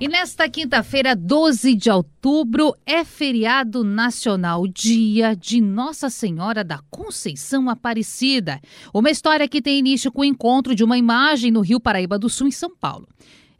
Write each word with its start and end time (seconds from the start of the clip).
E 0.00 0.06
nesta 0.06 0.48
quinta-feira, 0.48 1.16
12 1.16 1.74
de 1.74 1.90
outubro, 1.90 2.72
é 2.86 3.02
feriado 3.04 3.82
nacional, 3.82 4.64
dia 4.68 5.34
de 5.34 5.60
Nossa 5.60 6.08
Senhora 6.08 6.62
da 6.62 6.78
Conceição 6.88 7.68
Aparecida. 7.68 8.60
Uma 8.94 9.10
história 9.10 9.48
que 9.48 9.60
tem 9.60 9.76
início 9.76 10.12
com 10.12 10.20
o 10.20 10.24
encontro 10.24 10.72
de 10.72 10.84
uma 10.84 10.96
imagem 10.96 11.50
no 11.50 11.62
Rio 11.62 11.80
Paraíba 11.80 12.16
do 12.16 12.28
Sul, 12.28 12.46
em 12.46 12.52
São 12.52 12.70
Paulo. 12.76 13.08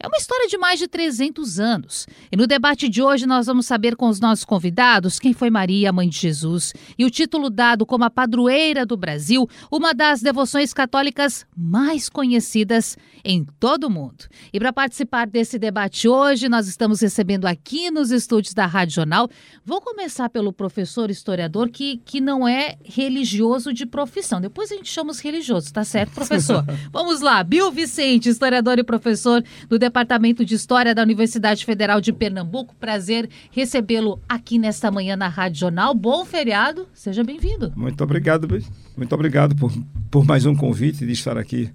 É 0.00 0.06
uma 0.06 0.16
história 0.16 0.46
de 0.46 0.56
mais 0.56 0.78
de 0.78 0.86
300 0.86 1.58
anos. 1.58 2.06
E 2.30 2.36
no 2.36 2.46
debate 2.46 2.88
de 2.88 3.02
hoje 3.02 3.26
nós 3.26 3.46
vamos 3.46 3.66
saber 3.66 3.96
com 3.96 4.08
os 4.08 4.20
nossos 4.20 4.44
convidados 4.44 5.18
quem 5.18 5.32
foi 5.32 5.50
Maria, 5.50 5.92
mãe 5.92 6.08
de 6.08 6.16
Jesus, 6.16 6.72
e 6.96 7.04
o 7.04 7.10
título 7.10 7.50
dado 7.50 7.84
como 7.84 8.04
a 8.04 8.10
padroeira 8.10 8.86
do 8.86 8.96
Brasil, 8.96 9.48
uma 9.68 9.92
das 9.92 10.22
devoções 10.22 10.72
católicas 10.72 11.44
mais 11.56 12.08
conhecidas 12.08 12.96
em 13.24 13.44
todo 13.58 13.88
o 13.88 13.90
mundo. 13.90 14.26
E 14.52 14.60
para 14.60 14.72
participar 14.72 15.26
desse 15.26 15.58
debate 15.58 16.08
hoje, 16.08 16.48
nós 16.48 16.68
estamos 16.68 17.00
recebendo 17.00 17.46
aqui 17.46 17.90
nos 17.90 18.12
estúdios 18.12 18.54
da 18.54 18.66
Rádio 18.66 18.94
Jornal. 18.94 19.28
Vou 19.64 19.80
começar 19.80 20.28
pelo 20.28 20.52
professor 20.52 21.10
historiador 21.10 21.70
que, 21.70 22.00
que 22.04 22.20
não 22.20 22.46
é 22.46 22.76
religioso 22.84 23.72
de 23.72 23.84
profissão. 23.84 24.40
Depois 24.40 24.70
a 24.70 24.76
gente 24.76 24.92
chama 24.92 25.10
os 25.10 25.18
religiosos, 25.18 25.72
tá 25.72 25.82
certo, 25.82 26.12
professor? 26.12 26.64
Vamos 26.92 27.20
lá, 27.20 27.42
Bill 27.42 27.72
Vicente, 27.72 28.28
historiador 28.28 28.78
e 28.78 28.84
professor 28.84 29.42
do 29.68 29.76
Departamento 29.88 30.44
de 30.44 30.54
História 30.54 30.94
da 30.94 31.02
Universidade 31.02 31.64
Federal 31.64 31.98
de 31.98 32.12
Pernambuco. 32.12 32.74
Prazer 32.76 33.28
recebê-lo 33.50 34.20
aqui 34.28 34.58
nesta 34.58 34.90
manhã 34.90 35.16
na 35.16 35.28
Rádio 35.28 35.60
Jornal. 35.60 35.94
Bom 35.94 36.26
feriado, 36.26 36.86
seja 36.92 37.24
bem-vindo. 37.24 37.72
Muito 37.74 38.04
obrigado, 38.04 38.46
muito 38.94 39.14
obrigado 39.14 39.56
por, 39.56 39.72
por 40.10 40.26
mais 40.26 40.44
um 40.44 40.54
convite 40.54 41.06
de 41.06 41.12
estar 41.12 41.38
aqui 41.38 41.70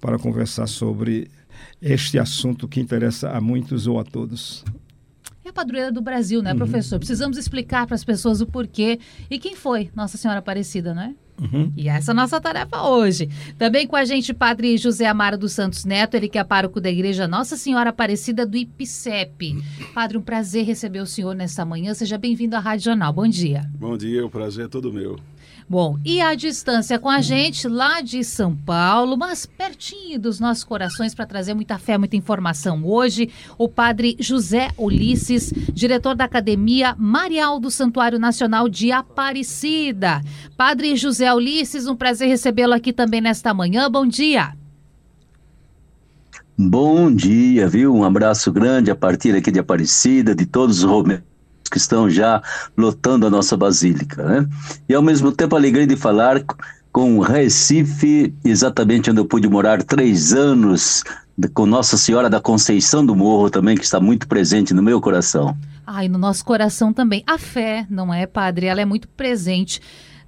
para 0.00 0.18
conversar 0.18 0.66
sobre 0.66 1.30
este 1.80 2.18
assunto 2.18 2.66
que 2.66 2.80
interessa 2.80 3.30
a 3.30 3.40
muitos 3.40 3.86
ou 3.86 4.00
a 4.00 4.04
todos. 4.04 4.64
É 5.44 5.50
a 5.50 5.52
padroeira 5.52 5.92
do 5.92 6.00
Brasil, 6.00 6.42
né, 6.42 6.50
uhum. 6.50 6.58
professor? 6.58 6.98
Precisamos 6.98 7.38
explicar 7.38 7.86
para 7.86 7.94
as 7.94 8.04
pessoas 8.04 8.40
o 8.40 8.46
porquê 8.46 8.98
e 9.30 9.38
quem 9.38 9.54
foi 9.54 9.88
Nossa 9.94 10.16
Senhora 10.16 10.40
Aparecida, 10.40 10.92
não 10.92 11.02
é? 11.02 11.14
Uhum. 11.40 11.72
E 11.76 11.88
essa 11.88 12.10
é 12.10 12.12
a 12.12 12.14
nossa 12.14 12.40
tarefa 12.40 12.82
hoje. 12.82 13.28
Também 13.58 13.86
com 13.86 13.96
a 13.96 14.04
gente, 14.04 14.32
Padre 14.32 14.76
José 14.76 15.06
Amaro 15.06 15.38
dos 15.38 15.52
Santos 15.52 15.84
Neto, 15.84 16.14
ele 16.14 16.28
que 16.28 16.38
é 16.38 16.44
pároco 16.44 16.80
da 16.80 16.90
Igreja 16.90 17.26
Nossa 17.26 17.56
Senhora 17.56 17.90
Aparecida 17.90 18.46
do 18.46 18.56
IPCEP. 18.56 19.62
Padre, 19.94 20.18
um 20.18 20.22
prazer 20.22 20.64
receber 20.64 21.00
o 21.00 21.06
senhor 21.06 21.34
nessa 21.34 21.64
manhã. 21.64 21.94
Seja 21.94 22.18
bem-vindo 22.18 22.56
à 22.56 22.60
Rádio 22.60 22.84
Jornal. 22.84 23.12
Bom 23.12 23.26
dia. 23.26 23.68
Bom 23.74 23.96
dia, 23.96 24.24
o 24.24 24.30
prazer 24.30 24.66
é 24.66 24.68
todo 24.68 24.92
meu. 24.92 25.18
Bom, 25.72 25.98
e 26.04 26.20
a 26.20 26.34
distância 26.34 26.98
com 26.98 27.08
a 27.08 27.22
gente 27.22 27.66
lá 27.66 28.02
de 28.02 28.22
São 28.24 28.54
Paulo, 28.54 29.16
mas 29.16 29.46
pertinho 29.46 30.20
dos 30.20 30.38
nossos 30.38 30.64
corações 30.64 31.14
para 31.14 31.24
trazer 31.24 31.54
muita 31.54 31.78
fé, 31.78 31.96
muita 31.96 32.14
informação. 32.14 32.84
Hoje, 32.84 33.30
o 33.56 33.66
padre 33.66 34.14
José 34.20 34.68
Ulisses, 34.76 35.50
diretor 35.72 36.14
da 36.14 36.24
Academia 36.24 36.94
Marial 36.98 37.58
do 37.58 37.70
Santuário 37.70 38.18
Nacional 38.18 38.68
de 38.68 38.92
Aparecida. 38.92 40.20
Padre 40.58 40.94
José 40.94 41.32
Ulisses, 41.32 41.86
um 41.86 41.96
prazer 41.96 42.28
recebê-lo 42.28 42.74
aqui 42.74 42.92
também 42.92 43.22
nesta 43.22 43.54
manhã. 43.54 43.90
Bom 43.90 44.06
dia. 44.06 44.52
Bom 46.54 47.10
dia, 47.10 47.66
viu? 47.66 47.94
Um 47.94 48.04
abraço 48.04 48.52
grande 48.52 48.90
a 48.90 48.94
partir 48.94 49.34
aqui 49.34 49.50
de 49.50 49.60
Aparecida, 49.60 50.34
de 50.34 50.44
todos 50.44 50.84
os 50.84 50.84
que 51.72 51.78
estão 51.78 52.08
já 52.08 52.42
lotando 52.76 53.26
a 53.26 53.30
nossa 53.30 53.56
basílica. 53.56 54.22
Né? 54.22 54.48
E 54.88 54.94
ao 54.94 55.02
mesmo 55.02 55.32
tempo 55.32 55.56
a 55.56 55.58
alegria 55.58 55.86
de 55.86 55.96
falar 55.96 56.44
com 56.92 57.18
Recife, 57.20 58.34
exatamente 58.44 59.10
onde 59.10 59.18
eu 59.18 59.24
pude 59.24 59.48
morar 59.48 59.82
três 59.82 60.34
anos, 60.34 61.02
com 61.54 61.64
Nossa 61.64 61.96
Senhora 61.96 62.28
da 62.28 62.38
Conceição 62.38 63.04
do 63.04 63.16
Morro 63.16 63.48
também, 63.48 63.76
que 63.76 63.84
está 63.84 63.98
muito 63.98 64.28
presente 64.28 64.74
no 64.74 64.82
meu 64.82 65.00
coração. 65.00 65.56
Ai, 65.86 66.06
no 66.06 66.18
nosso 66.18 66.44
coração 66.44 66.92
também. 66.92 67.24
A 67.26 67.38
fé, 67.38 67.86
não 67.88 68.12
é, 68.12 68.26
padre? 68.26 68.66
Ela 68.66 68.82
é 68.82 68.84
muito 68.84 69.08
presente 69.08 69.80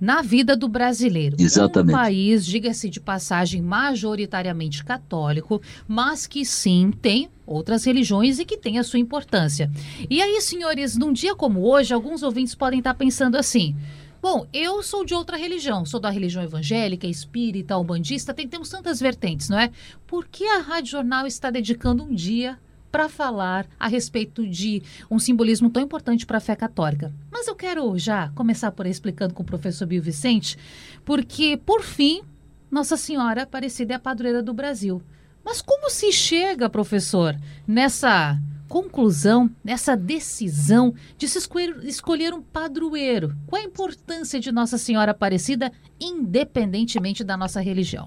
na 0.04 0.20
vida 0.20 0.54
do 0.54 0.68
brasileiro. 0.68 1.36
Exatamente. 1.38 1.94
Um 1.94 1.98
país, 1.98 2.44
diga-se 2.44 2.90
de 2.90 3.00
passagem, 3.00 3.62
majoritariamente 3.62 4.84
católico, 4.84 5.62
mas 5.88 6.26
que 6.26 6.44
sim 6.44 6.92
tem 7.00 7.30
outras 7.46 7.84
religiões 7.84 8.38
e 8.38 8.44
que 8.44 8.58
tem 8.58 8.78
a 8.78 8.84
sua 8.84 8.98
importância. 8.98 9.70
E 10.10 10.20
aí, 10.20 10.40
senhores, 10.42 10.94
num 10.94 11.12
dia 11.12 11.34
como 11.34 11.66
hoje, 11.66 11.94
alguns 11.94 12.22
ouvintes 12.22 12.54
podem 12.54 12.80
estar 12.80 12.92
pensando 12.94 13.36
assim. 13.36 13.74
Bom, 14.20 14.46
eu 14.52 14.82
sou 14.82 15.04
de 15.04 15.14
outra 15.14 15.36
religião, 15.36 15.84
sou 15.84 16.00
da 16.00 16.10
religião 16.10 16.42
evangélica, 16.42 17.06
espírita, 17.06 17.78
umbandista, 17.78 18.32
tem, 18.32 18.46
temos 18.46 18.68
tantas 18.68 19.00
vertentes, 19.00 19.48
não 19.48 19.58
é? 19.58 19.70
Por 20.06 20.26
que 20.26 20.44
a 20.44 20.60
Rádio 20.60 20.92
Jornal 20.92 21.26
está 21.26 21.50
dedicando 21.50 22.02
um 22.02 22.14
dia 22.14 22.58
para 22.94 23.08
falar 23.08 23.66
a 23.76 23.88
respeito 23.88 24.46
de 24.46 24.80
um 25.10 25.18
simbolismo 25.18 25.68
tão 25.68 25.82
importante 25.82 26.24
para 26.24 26.38
a 26.38 26.40
fé 26.40 26.54
católica. 26.54 27.12
Mas 27.28 27.48
eu 27.48 27.56
quero 27.56 27.98
já 27.98 28.28
começar 28.36 28.70
por 28.70 28.86
explicando 28.86 29.34
com 29.34 29.42
o 29.42 29.46
professor 29.46 29.84
Bill 29.84 30.00
Vicente, 30.00 30.56
porque, 31.04 31.56
por 31.56 31.82
fim, 31.82 32.22
Nossa 32.70 32.96
Senhora 32.96 33.42
Aparecida 33.42 33.94
é 33.94 33.96
a 33.96 33.98
padroeira 33.98 34.40
do 34.44 34.54
Brasil. 34.54 35.02
Mas 35.44 35.60
como 35.60 35.90
se 35.90 36.12
chega, 36.12 36.70
professor, 36.70 37.36
nessa 37.66 38.38
conclusão, 38.68 39.50
nessa 39.64 39.96
decisão 39.96 40.94
de 41.18 41.26
se 41.26 41.40
escolher, 41.82 42.32
um 42.32 42.42
padroeiro? 42.42 43.36
Qual 43.48 43.60
a 43.60 43.64
importância 43.64 44.38
de 44.38 44.52
Nossa 44.52 44.78
Senhora 44.78 45.10
Aparecida, 45.10 45.72
independentemente 46.00 47.24
da 47.24 47.36
nossa 47.36 47.60
religião? 47.60 48.06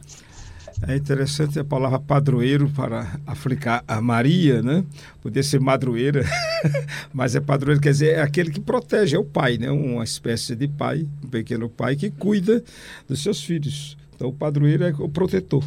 É 0.85 0.95
interessante 0.95 1.57
a 1.59 1.63
palavra 1.63 1.99
padroeiro 1.99 2.69
para 2.69 3.19
aplicar 3.25 3.83
a 3.87 3.99
Maria, 3.99 4.61
né? 4.61 4.85
Podia 5.21 5.41
ser 5.41 5.59
madroeira, 5.59 6.23
mas 7.11 7.35
é 7.35 7.39
padroeiro, 7.39 7.81
quer 7.81 7.91
dizer, 7.91 8.15
é 8.17 8.21
aquele 8.21 8.51
que 8.51 8.59
protege, 8.59 9.15
é 9.15 9.19
o 9.19 9.25
pai, 9.25 9.57
né? 9.57 9.71
Uma 9.71 10.03
espécie 10.03 10.55
de 10.55 10.67
pai, 10.67 11.07
um 11.23 11.27
pequeno 11.29 11.67
pai 11.67 11.95
que 11.95 12.11
cuida 12.11 12.63
dos 13.07 13.23
seus 13.23 13.43
filhos. 13.43 13.97
Então, 14.15 14.27
o 14.27 14.33
padroeiro 14.33 14.83
é 14.83 14.93
o 14.99 15.09
protetor. 15.09 15.63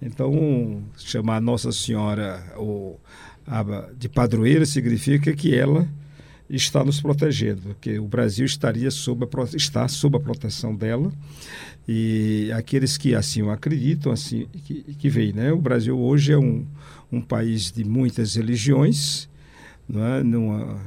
Então, 0.00 0.82
chamar 0.96 1.40
Nossa 1.40 1.72
Senhora 1.72 2.44
ou, 2.56 3.00
de 3.96 4.08
padroeira 4.08 4.64
significa 4.64 5.32
que 5.32 5.54
ela 5.54 5.88
está 6.56 6.84
nos 6.84 7.00
protegendo, 7.00 7.62
porque 7.62 7.98
o 7.98 8.06
Brasil 8.06 8.44
estaria 8.44 8.90
sob 8.90 9.24
a, 9.24 9.56
está 9.56 9.88
sob 9.88 10.16
a 10.16 10.20
proteção 10.20 10.74
dela 10.74 11.10
e 11.88 12.50
aqueles 12.54 12.96
que 12.96 13.14
assim 13.14 13.42
o 13.42 13.50
acreditam, 13.50 14.12
assim 14.12 14.46
que, 14.64 14.82
que 14.94 15.08
veem, 15.08 15.32
né? 15.32 15.52
O 15.52 15.58
Brasil 15.58 15.98
hoje 15.98 16.32
é 16.32 16.38
um, 16.38 16.66
um 17.10 17.20
país 17.20 17.72
de 17.72 17.84
muitas 17.84 18.36
religiões, 18.36 19.28
não 19.88 20.04
é? 20.04 20.22
Numa, 20.22 20.80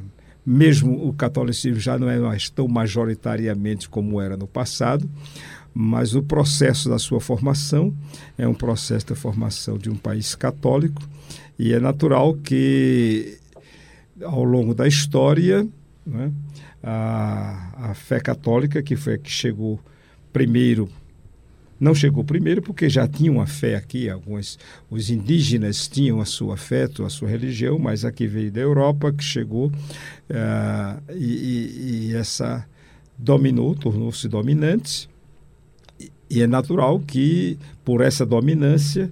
mesmo 0.46 1.08
o 1.08 1.14
catolicismo 1.14 1.80
já 1.80 1.98
não 1.98 2.10
é 2.10 2.20
mais 2.20 2.50
tão 2.50 2.68
majoritariamente 2.68 3.90
como 3.90 4.22
era 4.22 4.38
no 4.38 4.48
passado, 4.48 5.10
mas 5.74 6.16
o 6.16 6.22
processo 6.22 6.88
da 6.88 7.00
sua 7.00 7.20
formação 7.20 7.94
é 8.38 8.48
um 8.48 8.54
processo 8.54 9.08
da 9.08 9.16
formação 9.16 9.78
de 9.78 9.90
um 9.90 9.96
país 9.96 10.36
católico 10.36 11.02
e 11.58 11.74
é 11.74 11.80
natural 11.80 12.36
que 12.36 13.38
ao 14.24 14.44
longo 14.44 14.74
da 14.74 14.88
história, 14.88 15.68
né, 16.06 16.32
a, 16.84 17.90
a 17.90 17.94
fé 17.94 18.20
católica, 18.20 18.82
que 18.82 18.96
foi 18.96 19.16
a 19.16 19.18
que 19.18 19.30
chegou 19.30 19.80
primeiro, 20.32 20.90
não 21.80 21.94
chegou 21.94 22.24
primeiro 22.24 22.62
porque 22.62 22.90
já 22.90 23.08
tinha 23.08 23.32
uma 23.32 23.48
fé 23.48 23.76
aqui, 23.76 24.10
alguns, 24.10 24.58
os 24.90 25.10
indígenas 25.10 25.88
tinham 25.88 26.22
a 26.22 26.26
sua 26.26 26.56
fé, 26.56 26.88
a 27.06 27.10
sua 27.10 27.28
religião, 27.28 27.78
mas 27.78 28.06
aqui 28.06 28.28
veio 28.28 28.52
da 28.52 28.62
Europa, 28.62 29.12
que 29.12 29.24
chegou 29.24 29.68
uh, 29.68 31.14
e, 31.14 32.10
e, 32.10 32.16
essa 32.16 32.66
dominou, 33.18 33.76
tornou-se 33.76 34.28
dominante, 34.28 35.10
e, 36.00 36.12
e 36.30 36.42
é 36.42 36.48
natural 36.48 37.00
que, 37.00 37.58
por 37.84 38.02
essa 38.02 38.26
dominância, 38.26 39.12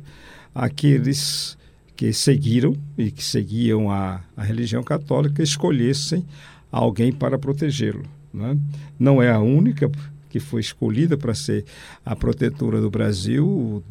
aqueles 0.54 1.58
que 2.04 2.12
seguiram 2.12 2.76
e 2.98 3.10
que 3.10 3.24
seguiam 3.24 3.90
a, 3.90 4.20
a 4.36 4.44
religião 4.44 4.84
católica 4.84 5.42
escolhessem 5.42 6.26
alguém 6.70 7.14
para 7.14 7.40
protegê-lo. 7.40 8.04
Né? 8.34 8.58
Não 9.00 9.24
é 9.24 9.32
a 9.32 9.40
única 9.40 9.90
que 10.30 10.38
foi 10.38 10.60
escolhida 10.60 11.16
para 11.16 11.34
ser 11.34 11.64
a 12.06 12.14
protetora 12.14 12.82
do 12.82 12.92
Brasil. 12.92 13.82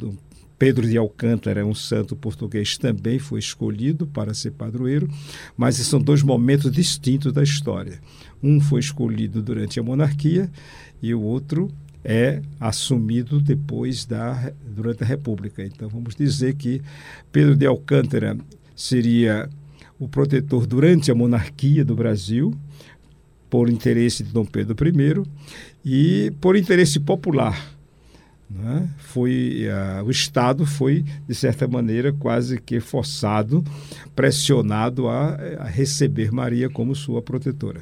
Pedro 0.59 0.87
de 0.87 0.95
Alcântara, 0.95 1.65
um 1.65 1.73
santo 1.73 2.15
português, 2.15 2.77
também 2.77 3.17
foi 3.17 3.39
escolhido 3.39 4.05
para 4.05 4.31
ser 4.35 4.51
padroeiro, 4.51 5.09
mas 5.57 5.77
são 5.77 5.99
dois 5.99 6.21
momentos 6.21 6.71
distintos 6.71 7.33
da 7.33 7.41
história. 7.41 7.99
Um 8.43 8.61
foi 8.61 8.79
escolhido 8.79 9.41
durante 9.41 9.79
a 9.79 9.83
monarquia 9.83 10.51
e 11.01 11.15
o 11.15 11.21
outro 11.23 11.67
é 12.03 12.41
assumido 12.59 13.39
depois 13.39 14.05
da 14.05 14.51
durante 14.65 15.03
a 15.03 15.05
República. 15.05 15.63
Então 15.63 15.87
vamos 15.87 16.15
dizer 16.15 16.55
que 16.55 16.81
Pedro 17.31 17.55
de 17.55 17.65
Alcântara 17.65 18.37
seria 18.75 19.49
o 19.99 20.07
protetor 20.07 20.67
durante 20.67 21.11
a 21.11 21.15
monarquia 21.15 21.85
do 21.85 21.95
Brasil, 21.95 22.53
por 23.49 23.69
interesse 23.69 24.23
de 24.23 24.33
Dom 24.33 24.45
Pedro 24.45 24.75
I 24.87 25.23
e 25.85 26.31
por 26.41 26.57
interesse 26.57 26.99
popular. 26.99 27.73
Né? 28.49 28.89
Foi 28.97 29.67
uh, 29.67 30.03
o 30.03 30.11
Estado 30.11 30.65
foi 30.65 31.05
de 31.27 31.35
certa 31.35 31.67
maneira 31.67 32.11
quase 32.11 32.59
que 32.59 32.79
forçado, 32.79 33.63
pressionado 34.15 35.07
a, 35.07 35.35
a 35.59 35.65
receber 35.65 36.31
Maria 36.31 36.69
como 36.69 36.95
sua 36.95 37.21
protetora. 37.21 37.81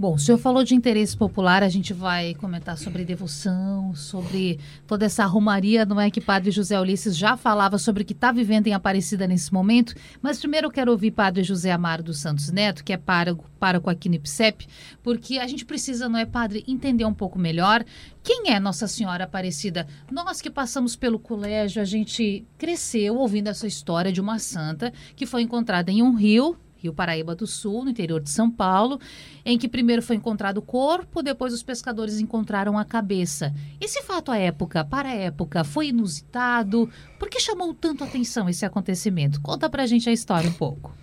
Bom, 0.00 0.14
o 0.14 0.18
senhor 0.18 0.38
falou 0.38 0.62
de 0.62 0.76
interesse 0.76 1.16
popular, 1.16 1.60
a 1.60 1.68
gente 1.68 1.92
vai 1.92 2.32
comentar 2.34 2.78
sobre 2.78 3.04
devoção, 3.04 3.92
sobre 3.96 4.60
toda 4.86 5.04
essa 5.04 5.26
romaria, 5.26 5.84
não 5.84 6.00
é 6.00 6.08
que 6.08 6.20
Padre 6.20 6.52
José 6.52 6.80
Ulisses 6.80 7.16
já 7.16 7.36
falava 7.36 7.78
sobre 7.78 8.04
o 8.04 8.06
que 8.06 8.12
está 8.12 8.30
vivendo 8.30 8.68
em 8.68 8.72
Aparecida 8.72 9.26
nesse 9.26 9.52
momento, 9.52 9.96
mas 10.22 10.38
primeiro 10.38 10.68
eu 10.68 10.70
quero 10.70 10.92
ouvir 10.92 11.10
Padre 11.10 11.42
José 11.42 11.72
Amaro 11.72 12.04
dos 12.04 12.18
Santos 12.18 12.48
Neto, 12.52 12.84
que 12.84 12.92
é 12.92 12.96
pároco, 12.96 13.50
pároco 13.58 13.90
aqui 13.90 14.08
no 14.08 14.14
IPSEP, 14.14 14.68
porque 15.02 15.36
a 15.36 15.48
gente 15.48 15.64
precisa, 15.64 16.08
não 16.08 16.16
é, 16.16 16.24
Padre, 16.24 16.62
entender 16.68 17.04
um 17.04 17.12
pouco 17.12 17.36
melhor 17.36 17.84
quem 18.22 18.52
é 18.52 18.60
Nossa 18.60 18.86
Senhora 18.86 19.24
Aparecida. 19.24 19.84
Nós 20.12 20.40
que 20.40 20.48
passamos 20.48 20.94
pelo 20.94 21.18
colégio, 21.18 21.82
a 21.82 21.84
gente 21.84 22.46
cresceu 22.56 23.16
ouvindo 23.16 23.48
essa 23.48 23.66
história 23.66 24.12
de 24.12 24.20
uma 24.20 24.38
santa 24.38 24.92
que 25.16 25.26
foi 25.26 25.42
encontrada 25.42 25.90
em 25.90 26.02
um 26.02 26.14
rio, 26.14 26.56
Rio 26.78 26.92
Paraíba 26.92 27.34
do 27.34 27.46
Sul, 27.46 27.84
no 27.84 27.90
interior 27.90 28.20
de 28.20 28.30
São 28.30 28.50
Paulo, 28.50 29.00
em 29.44 29.58
que 29.58 29.68
primeiro 29.68 30.00
foi 30.00 30.16
encontrado 30.16 30.58
o 30.58 30.62
corpo, 30.62 31.22
depois 31.22 31.52
os 31.52 31.62
pescadores 31.62 32.20
encontraram 32.20 32.78
a 32.78 32.84
cabeça. 32.84 33.52
Esse 33.80 34.02
fato 34.02 34.30
à 34.30 34.38
época, 34.38 34.84
para 34.84 35.08
a 35.08 35.14
época, 35.14 35.64
foi 35.64 35.88
inusitado? 35.88 36.88
Por 37.18 37.28
que 37.28 37.40
chamou 37.40 37.74
tanto 37.74 38.04
atenção 38.04 38.48
esse 38.48 38.64
acontecimento? 38.64 39.40
Conta 39.40 39.68
pra 39.68 39.86
gente 39.86 40.08
a 40.08 40.12
história 40.12 40.48
um 40.48 40.52
pouco. 40.52 40.94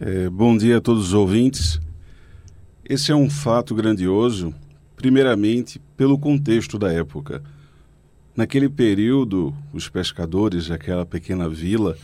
É, 0.00 0.28
bom 0.28 0.56
dia 0.56 0.78
a 0.78 0.80
todos 0.80 1.08
os 1.08 1.12
ouvintes. 1.12 1.78
Esse 2.86 3.12
é 3.12 3.14
um 3.14 3.30
fato 3.30 3.74
grandioso, 3.74 4.54
primeiramente 4.96 5.80
pelo 5.96 6.18
contexto 6.18 6.78
da 6.78 6.92
época. 6.92 7.42
Naquele 8.36 8.68
período, 8.68 9.54
os 9.72 9.88
pescadores 9.88 10.68
daquela 10.68 11.06
pequena 11.06 11.48
vila 11.48 11.96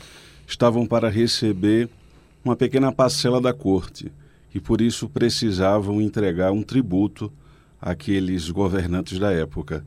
estavam 0.47 0.87
para 0.87 1.09
receber 1.09 1.89
uma 2.45 2.57
pequena 2.57 2.91
parcela 2.93 3.41
da 3.41 3.53
corte 3.53 4.11
e 4.55 4.61
por 4.61 4.81
isso 4.81 5.09
precisavam 5.09 6.01
entregar 6.01 6.53
um 6.53 6.63
tributo 6.63 7.33
àqueles 7.81 8.51
governantes 8.51 9.19
da 9.19 9.33
época. 9.33 9.85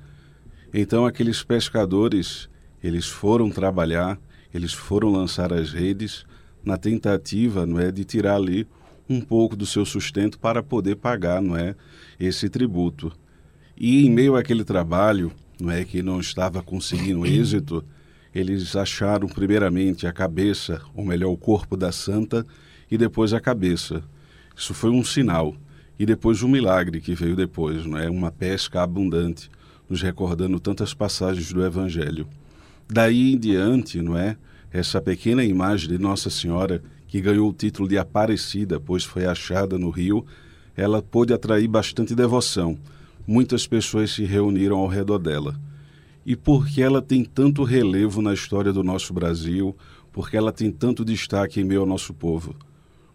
Então 0.73 1.05
aqueles 1.05 1.43
pescadores, 1.43 2.49
eles 2.83 3.07
foram 3.07 3.49
trabalhar, 3.49 4.19
eles 4.53 4.73
foram 4.73 5.11
lançar 5.11 5.51
as 5.51 5.71
redes 5.71 6.25
na 6.63 6.77
tentativa, 6.77 7.65
não 7.65 7.79
é, 7.79 7.91
de 7.91 8.05
tirar 8.05 8.35
ali 8.35 8.67
um 9.09 9.19
pouco 9.19 9.55
do 9.55 9.65
seu 9.65 9.85
sustento 9.85 10.39
para 10.39 10.63
poder 10.63 10.95
pagar, 10.95 11.41
não 11.41 11.57
é, 11.57 11.75
esse 12.19 12.49
tributo. 12.49 13.11
E 13.75 14.05
em 14.05 14.09
meio 14.09 14.35
àquele 14.35 14.63
trabalho, 14.63 15.31
não 15.59 15.71
é 15.71 15.83
que 15.83 16.01
não 16.01 16.19
estava 16.19 16.61
conseguindo 16.61 17.25
êxito, 17.27 17.83
eles 18.33 18.75
acharam 18.75 19.27
primeiramente 19.27 20.07
a 20.07 20.11
cabeça, 20.11 20.81
ou 20.95 21.05
melhor, 21.05 21.29
o 21.29 21.37
corpo 21.37 21.77
da 21.77 21.91
santa, 21.91 22.45
e 22.89 22.97
depois 22.97 23.31
a 23.31 23.39
cabeça. 23.39 24.03
Isso 24.55 24.73
foi 24.73 24.89
um 24.89 25.03
sinal. 25.03 25.55
E 25.99 26.05
depois 26.05 26.41
um 26.41 26.47
milagre 26.47 26.99
que 26.99 27.13
veio 27.13 27.35
depois, 27.35 27.85
não 27.85 27.97
é? 27.97 28.09
Uma 28.09 28.31
pesca 28.31 28.81
abundante, 28.81 29.51
nos 29.87 30.01
recordando 30.01 30.59
tantas 30.59 30.93
passagens 30.93 31.53
do 31.53 31.63
Evangelho. 31.63 32.27
Daí 32.89 33.33
em 33.33 33.37
diante, 33.37 34.01
não 34.01 34.17
é? 34.17 34.35
Essa 34.71 34.99
pequena 34.99 35.43
imagem 35.43 35.89
de 35.89 35.99
Nossa 35.99 36.31
Senhora, 36.31 36.81
que 37.07 37.21
ganhou 37.21 37.47
o 37.47 37.53
título 37.53 37.87
de 37.87 37.99
Aparecida, 37.99 38.79
pois 38.79 39.03
foi 39.03 39.25
achada 39.25 39.77
no 39.77 39.91
rio, 39.91 40.25
ela 40.75 41.03
pôde 41.03 41.31
atrair 41.31 41.67
bastante 41.67 42.15
devoção. 42.15 42.79
Muitas 43.27 43.67
pessoas 43.67 44.11
se 44.11 44.23
reuniram 44.23 44.79
ao 44.79 44.87
redor 44.87 45.19
dela 45.19 45.55
e 46.25 46.35
porque 46.35 46.81
ela 46.81 47.01
tem 47.01 47.23
tanto 47.23 47.63
relevo 47.63 48.21
na 48.21 48.33
história 48.33 48.71
do 48.71 48.83
nosso 48.83 49.13
Brasil, 49.13 49.75
porque 50.11 50.37
ela 50.37 50.51
tem 50.51 50.71
tanto 50.71 51.03
destaque 51.03 51.59
em 51.59 51.63
meio 51.63 51.81
ao 51.81 51.87
nosso 51.87 52.13
povo. 52.13 52.55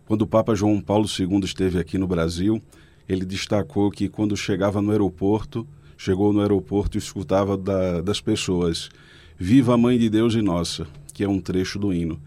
Quando 0.07 0.23
o 0.23 0.27
Papa 0.27 0.55
João 0.55 0.81
Paulo 0.81 1.07
II 1.07 1.41
esteve 1.45 1.79
aqui 1.79 1.97
no 1.99 2.07
Brasil, 2.07 2.63
ele 3.09 3.25
destacou 3.25 3.91
que 3.91 4.09
quando 4.09 4.37
chegava 4.37 4.83
no 4.83 4.91
aeroporto, 4.91 5.67
chegou 5.97 6.33
no 6.33 6.41
aeroporto 6.41 6.97
e 6.97 6.99
escutava 6.99 7.57
da, 7.57 8.01
das 8.01 8.21
pessoas: 8.21 8.91
Viva 9.39 9.75
a 9.75 9.79
Mãe 9.79 9.99
de 9.99 10.11
Deus 10.11 10.35
e 10.35 10.43
Nossa, 10.43 10.87
que 11.15 11.25
é 11.25 11.29
um 11.29 11.41
trecho 11.41 11.79
do 11.79 11.93
hino. 11.93 12.21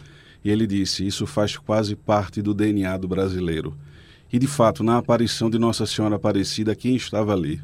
E 0.44 0.50
ele 0.50 0.66
disse: 0.66 1.06
Isso 1.06 1.28
faz 1.28 1.58
quase 1.58 1.96
parte 1.96 2.42
do 2.42 2.54
DNA 2.54 2.98
do 2.98 3.08
brasileiro. 3.08 3.76
E 4.34 4.40
de 4.40 4.48
fato, 4.48 4.84
na 4.84 4.98
aparição 4.98 5.50
de 5.50 5.60
Nossa 5.60 5.86
Senhora 5.86 6.16
Aparecida, 6.16 6.76
quem 6.76 6.96
estava 6.96 7.34
ali? 7.34 7.62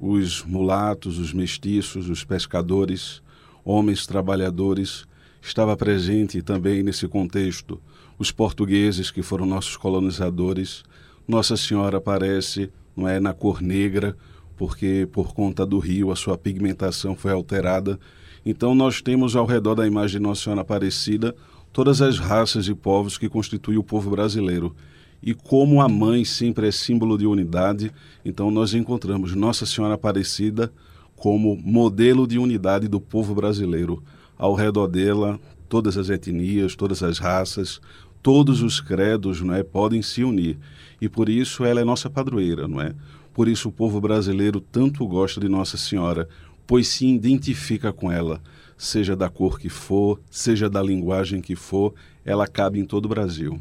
Os 0.00 0.44
mulatos, 0.44 1.18
os 1.18 1.32
mestiços, 1.32 2.08
os 2.08 2.24
pescadores, 2.24 3.22
homens 3.64 4.06
trabalhadores, 4.06 5.06
estava 5.42 5.76
presente 5.76 6.42
também 6.42 6.82
nesse 6.82 7.08
contexto 7.08 7.80
os 8.18 8.32
portugueses 8.32 9.10
que 9.10 9.22
foram 9.22 9.46
nossos 9.46 9.76
colonizadores. 9.76 10.82
Nossa 11.26 11.56
Senhora 11.56 11.98
aparece, 11.98 12.70
não 12.96 13.08
é 13.08 13.20
na 13.20 13.32
cor 13.32 13.62
negra, 13.62 14.16
porque 14.56 15.08
por 15.12 15.32
conta 15.32 15.64
do 15.64 15.78
rio 15.78 16.10
a 16.10 16.16
sua 16.16 16.36
pigmentação 16.36 17.14
foi 17.14 17.30
alterada. 17.30 17.98
Então 18.44 18.74
nós 18.74 19.00
temos 19.00 19.36
ao 19.36 19.46
redor 19.46 19.76
da 19.76 19.86
imagem 19.86 20.18
de 20.18 20.22
Nossa 20.22 20.42
Senhora 20.42 20.62
Aparecida 20.62 21.34
todas 21.72 22.02
as 22.02 22.18
raças 22.18 22.66
e 22.66 22.74
povos 22.74 23.16
que 23.16 23.28
constituem 23.28 23.78
o 23.78 23.84
povo 23.84 24.10
brasileiro. 24.10 24.74
E 25.22 25.34
como 25.34 25.80
a 25.80 25.88
mãe 25.88 26.24
sempre 26.24 26.68
é 26.68 26.70
símbolo 26.70 27.18
de 27.18 27.26
unidade, 27.26 27.92
então 28.24 28.50
nós 28.50 28.74
encontramos 28.74 29.34
Nossa 29.34 29.66
Senhora 29.66 29.94
Aparecida 29.94 30.72
como 31.16 31.56
modelo 31.56 32.26
de 32.26 32.38
unidade 32.38 32.86
do 32.86 33.00
povo 33.00 33.34
brasileiro. 33.34 34.02
Ao 34.36 34.54
redor 34.54 34.86
dela, 34.86 35.40
todas 35.68 35.98
as 35.98 36.08
etnias, 36.08 36.76
todas 36.76 37.02
as 37.02 37.18
raças, 37.18 37.80
todos 38.22 38.62
os 38.62 38.80
credos, 38.80 39.40
não 39.40 39.54
é, 39.54 39.62
podem 39.62 40.00
se 40.02 40.22
unir. 40.22 40.56
E 41.00 41.08
por 41.08 41.28
isso 41.28 41.64
ela 41.64 41.80
é 41.80 41.84
nossa 41.84 42.08
padroeira, 42.08 42.68
não 42.68 42.80
é? 42.80 42.94
Por 43.34 43.48
isso 43.48 43.68
o 43.68 43.72
povo 43.72 44.00
brasileiro 44.00 44.60
tanto 44.60 45.06
gosta 45.06 45.40
de 45.40 45.48
Nossa 45.48 45.76
Senhora, 45.76 46.28
pois 46.66 46.88
se 46.88 47.06
identifica 47.06 47.92
com 47.92 48.10
ela, 48.10 48.40
seja 48.76 49.14
da 49.14 49.28
cor 49.28 49.58
que 49.58 49.68
for, 49.68 50.20
seja 50.30 50.68
da 50.68 50.82
linguagem 50.82 51.40
que 51.40 51.54
for, 51.54 51.94
ela 52.24 52.46
cabe 52.46 52.78
em 52.78 52.84
todo 52.84 53.06
o 53.06 53.08
Brasil. 53.08 53.60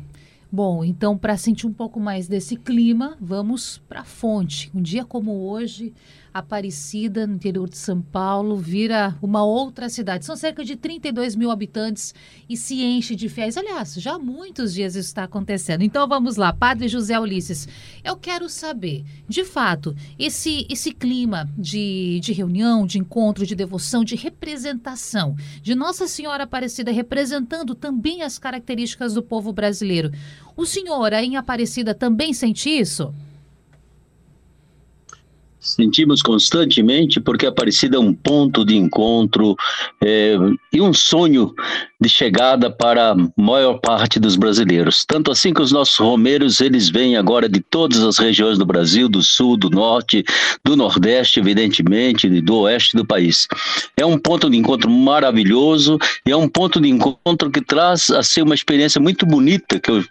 Bom, 0.49 0.83
então 0.83 1.17
para 1.17 1.35
sentir 1.35 1.67
um 1.67 1.73
pouco 1.73 1.99
mais 1.99 2.27
desse 2.27 2.55
clima, 2.55 3.17
vamos 3.19 3.79
para 3.89 4.01
a 4.01 4.05
fonte. 4.05 4.71
Um 4.73 4.81
dia 4.81 5.03
como 5.03 5.49
hoje, 5.49 5.93
Aparecida, 6.33 7.25
no 7.25 7.35
interior 7.35 7.69
de 7.69 7.77
São 7.77 8.01
Paulo, 8.01 8.57
vira 8.57 9.15
uma 9.21 9.43
outra 9.43 9.89
cidade. 9.89 10.25
São 10.25 10.35
cerca 10.35 10.63
de 10.63 10.75
32 10.75 11.35
mil 11.35 11.49
habitantes 11.49 12.13
e 12.49 12.55
se 12.55 12.83
enche 12.83 13.15
de 13.15 13.29
fiéis. 13.29 13.57
Aliás, 13.57 13.95
já 13.95 14.15
há 14.15 14.19
muitos 14.19 14.73
dias 14.73 14.95
isso 14.95 15.07
está 15.07 15.23
acontecendo. 15.23 15.81
Então 15.83 16.07
vamos 16.07 16.35
lá, 16.35 16.53
Padre 16.53 16.87
José 16.87 17.19
Ulisses. 17.19 17.67
Eu 18.03 18.15
quero 18.15 18.49
saber, 18.49 19.03
de 19.27 19.43
fato, 19.43 19.95
esse, 20.17 20.65
esse 20.69 20.91
clima 20.91 21.49
de, 21.57 22.19
de 22.21 22.33
reunião, 22.33 22.85
de 22.85 22.99
encontro, 22.99 23.45
de 23.45 23.55
devoção, 23.55 24.03
de 24.03 24.15
representação, 24.15 25.35
de 25.61 25.75
Nossa 25.75 26.07
Senhora 26.07 26.43
Aparecida 26.43 26.91
representando 26.91 27.73
também 27.73 28.21
as 28.21 28.37
características 28.37 29.13
do 29.13 29.23
povo 29.23 29.51
brasileiro. 29.53 30.11
O 30.55 30.65
senhor, 30.65 31.13
aí 31.13 31.27
em 31.27 31.37
Aparecida, 31.37 31.93
também 31.93 32.33
sente 32.33 32.69
isso? 32.69 33.13
Sentimos 35.67 36.21
constantemente 36.21 37.19
porque 37.19 37.45
a 37.45 37.49
Aparecida 37.49 37.97
é 37.97 37.99
um 37.99 38.13
ponto 38.13 38.63
de 38.63 38.77
encontro 38.77 39.55
é, 40.01 40.35
e 40.71 40.79
um 40.79 40.93
sonho 40.93 41.53
de 41.99 42.07
chegada 42.07 42.69
para 42.69 43.11
a 43.11 43.15
maior 43.35 43.79
parte 43.79 44.19
dos 44.19 44.35
brasileiros. 44.35 45.03
Tanto 45.05 45.31
assim 45.31 45.53
que 45.53 45.61
os 45.61 45.71
nossos 45.71 45.97
romeiros, 45.97 46.61
eles 46.61 46.89
vêm 46.89 47.17
agora 47.17 47.49
de 47.49 47.59
todas 47.59 48.03
as 48.03 48.17
regiões 48.17 48.57
do 48.57 48.65
Brasil, 48.65 49.09
do 49.09 49.23
sul, 49.23 49.57
do 49.57 49.69
norte, 49.69 50.23
do 50.63 50.75
nordeste, 50.75 51.39
evidentemente, 51.39 52.27
e 52.27 52.41
do 52.41 52.57
oeste 52.59 52.95
do 52.95 53.05
país. 53.05 53.47
É 53.97 54.05
um 54.05 54.17
ponto 54.17 54.49
de 54.49 54.57
encontro 54.57 54.89
maravilhoso 54.89 55.97
e 56.25 56.31
é 56.31 56.37
um 56.37 56.47
ponto 56.47 56.79
de 56.79 56.87
encontro 56.87 57.49
que 57.49 57.61
traz 57.61 58.11
a 58.11 58.21
ser 58.21 58.43
uma 58.43 58.55
experiência 58.55 59.01
muito 59.01 59.25
bonita, 59.25 59.79
que 59.79 59.89
eu 59.89 60.03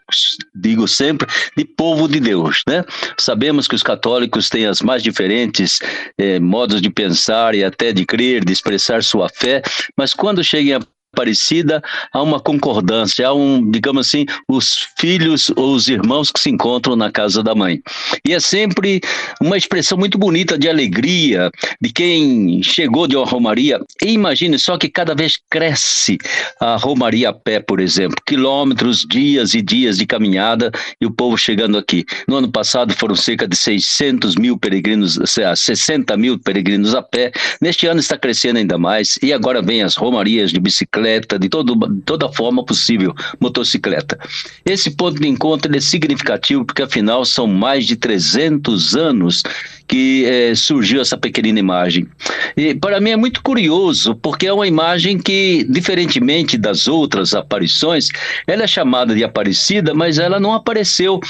digo 0.54 0.88
sempre, 0.88 1.28
de 1.56 1.64
povo 1.64 2.08
de 2.08 2.18
Deus, 2.18 2.62
né? 2.68 2.84
Sabemos 3.18 3.68
que 3.68 3.74
os 3.74 3.82
católicos 3.82 4.48
têm 4.48 4.66
as 4.66 4.80
mais 4.80 5.02
diferentes 5.02 5.80
eh, 6.18 6.40
modos 6.40 6.80
de 6.82 6.90
pensar 6.90 7.54
e 7.54 7.62
até 7.62 7.92
de 7.92 8.04
crer, 8.04 8.44
de 8.44 8.52
expressar 8.52 9.04
sua 9.04 9.28
fé, 9.28 9.62
mas 9.96 10.12
quando 10.12 10.42
chegam 10.42 10.80
a 10.80 10.95
Aparecida, 11.16 11.82
há 12.12 12.22
uma 12.22 12.38
concordância, 12.38 13.26
há 13.26 13.32
um, 13.32 13.70
digamos 13.70 14.06
assim, 14.06 14.26
os 14.46 14.86
filhos 14.98 15.50
ou 15.56 15.74
os 15.74 15.88
irmãos 15.88 16.30
que 16.30 16.38
se 16.38 16.50
encontram 16.50 16.94
na 16.94 17.10
casa 17.10 17.42
da 17.42 17.54
mãe. 17.54 17.80
E 18.22 18.34
é 18.34 18.38
sempre 18.38 19.00
uma 19.40 19.56
expressão 19.56 19.96
muito 19.96 20.18
bonita 20.18 20.58
de 20.58 20.68
alegria 20.68 21.50
de 21.80 21.90
quem 21.90 22.62
chegou 22.62 23.08
de 23.08 23.16
uma 23.16 23.24
romaria. 23.24 23.80
E 24.04 24.12
imagine 24.12 24.58
só 24.58 24.76
que 24.76 24.90
cada 24.90 25.14
vez 25.14 25.38
cresce 25.50 26.18
a 26.60 26.76
romaria 26.76 27.30
a 27.30 27.32
pé, 27.32 27.60
por 27.60 27.80
exemplo, 27.80 28.16
quilômetros, 28.26 29.06
dias 29.08 29.54
e 29.54 29.62
dias 29.62 29.96
de 29.96 30.04
caminhada 30.04 30.70
e 31.00 31.06
o 31.06 31.10
povo 31.10 31.38
chegando 31.38 31.78
aqui. 31.78 32.04
No 32.28 32.36
ano 32.36 32.52
passado 32.52 32.92
foram 32.92 33.16
cerca 33.16 33.48
de 33.48 33.56
600 33.56 34.36
mil 34.36 34.58
peregrinos, 34.58 35.18
60 35.24 36.14
mil 36.18 36.38
peregrinos 36.38 36.94
a 36.94 37.00
pé. 37.00 37.32
Neste 37.58 37.86
ano 37.86 38.00
está 38.00 38.18
crescendo 38.18 38.58
ainda 38.58 38.76
mais 38.76 39.18
e 39.22 39.32
agora 39.32 39.62
vem 39.62 39.82
as 39.82 39.96
romarias 39.96 40.52
de 40.52 40.60
bicicleta, 40.60 41.05
de 41.38 41.48
todo, 41.48 41.76
toda 42.04 42.32
forma 42.32 42.64
possível, 42.64 43.14
motocicleta. 43.40 44.18
Esse 44.64 44.90
ponto 44.90 45.20
de 45.20 45.28
encontro 45.28 45.74
é 45.74 45.80
significativo 45.80 46.64
porque 46.64 46.82
afinal 46.82 47.24
são 47.24 47.46
mais 47.46 47.86
de 47.86 47.96
300 47.96 48.94
anos 48.96 49.42
que 49.88 50.24
é, 50.24 50.54
surgiu 50.54 51.00
essa 51.00 51.16
pequenina 51.16 51.58
imagem. 51.58 52.08
E 52.56 52.74
para 52.74 53.00
mim 53.00 53.10
é 53.10 53.16
muito 53.16 53.42
curioso, 53.42 54.14
porque 54.16 54.46
é 54.46 54.52
uma 54.52 54.66
imagem 54.66 55.18
que, 55.18 55.64
diferentemente 55.68 56.58
das 56.58 56.88
outras 56.88 57.34
aparições, 57.34 58.08
ela 58.46 58.64
é 58.64 58.66
chamada 58.66 59.14
de 59.14 59.22
Aparecida, 59.22 59.94
mas 59.94 60.18
ela 60.18 60.40
não 60.40 60.52
apareceu, 60.52 61.20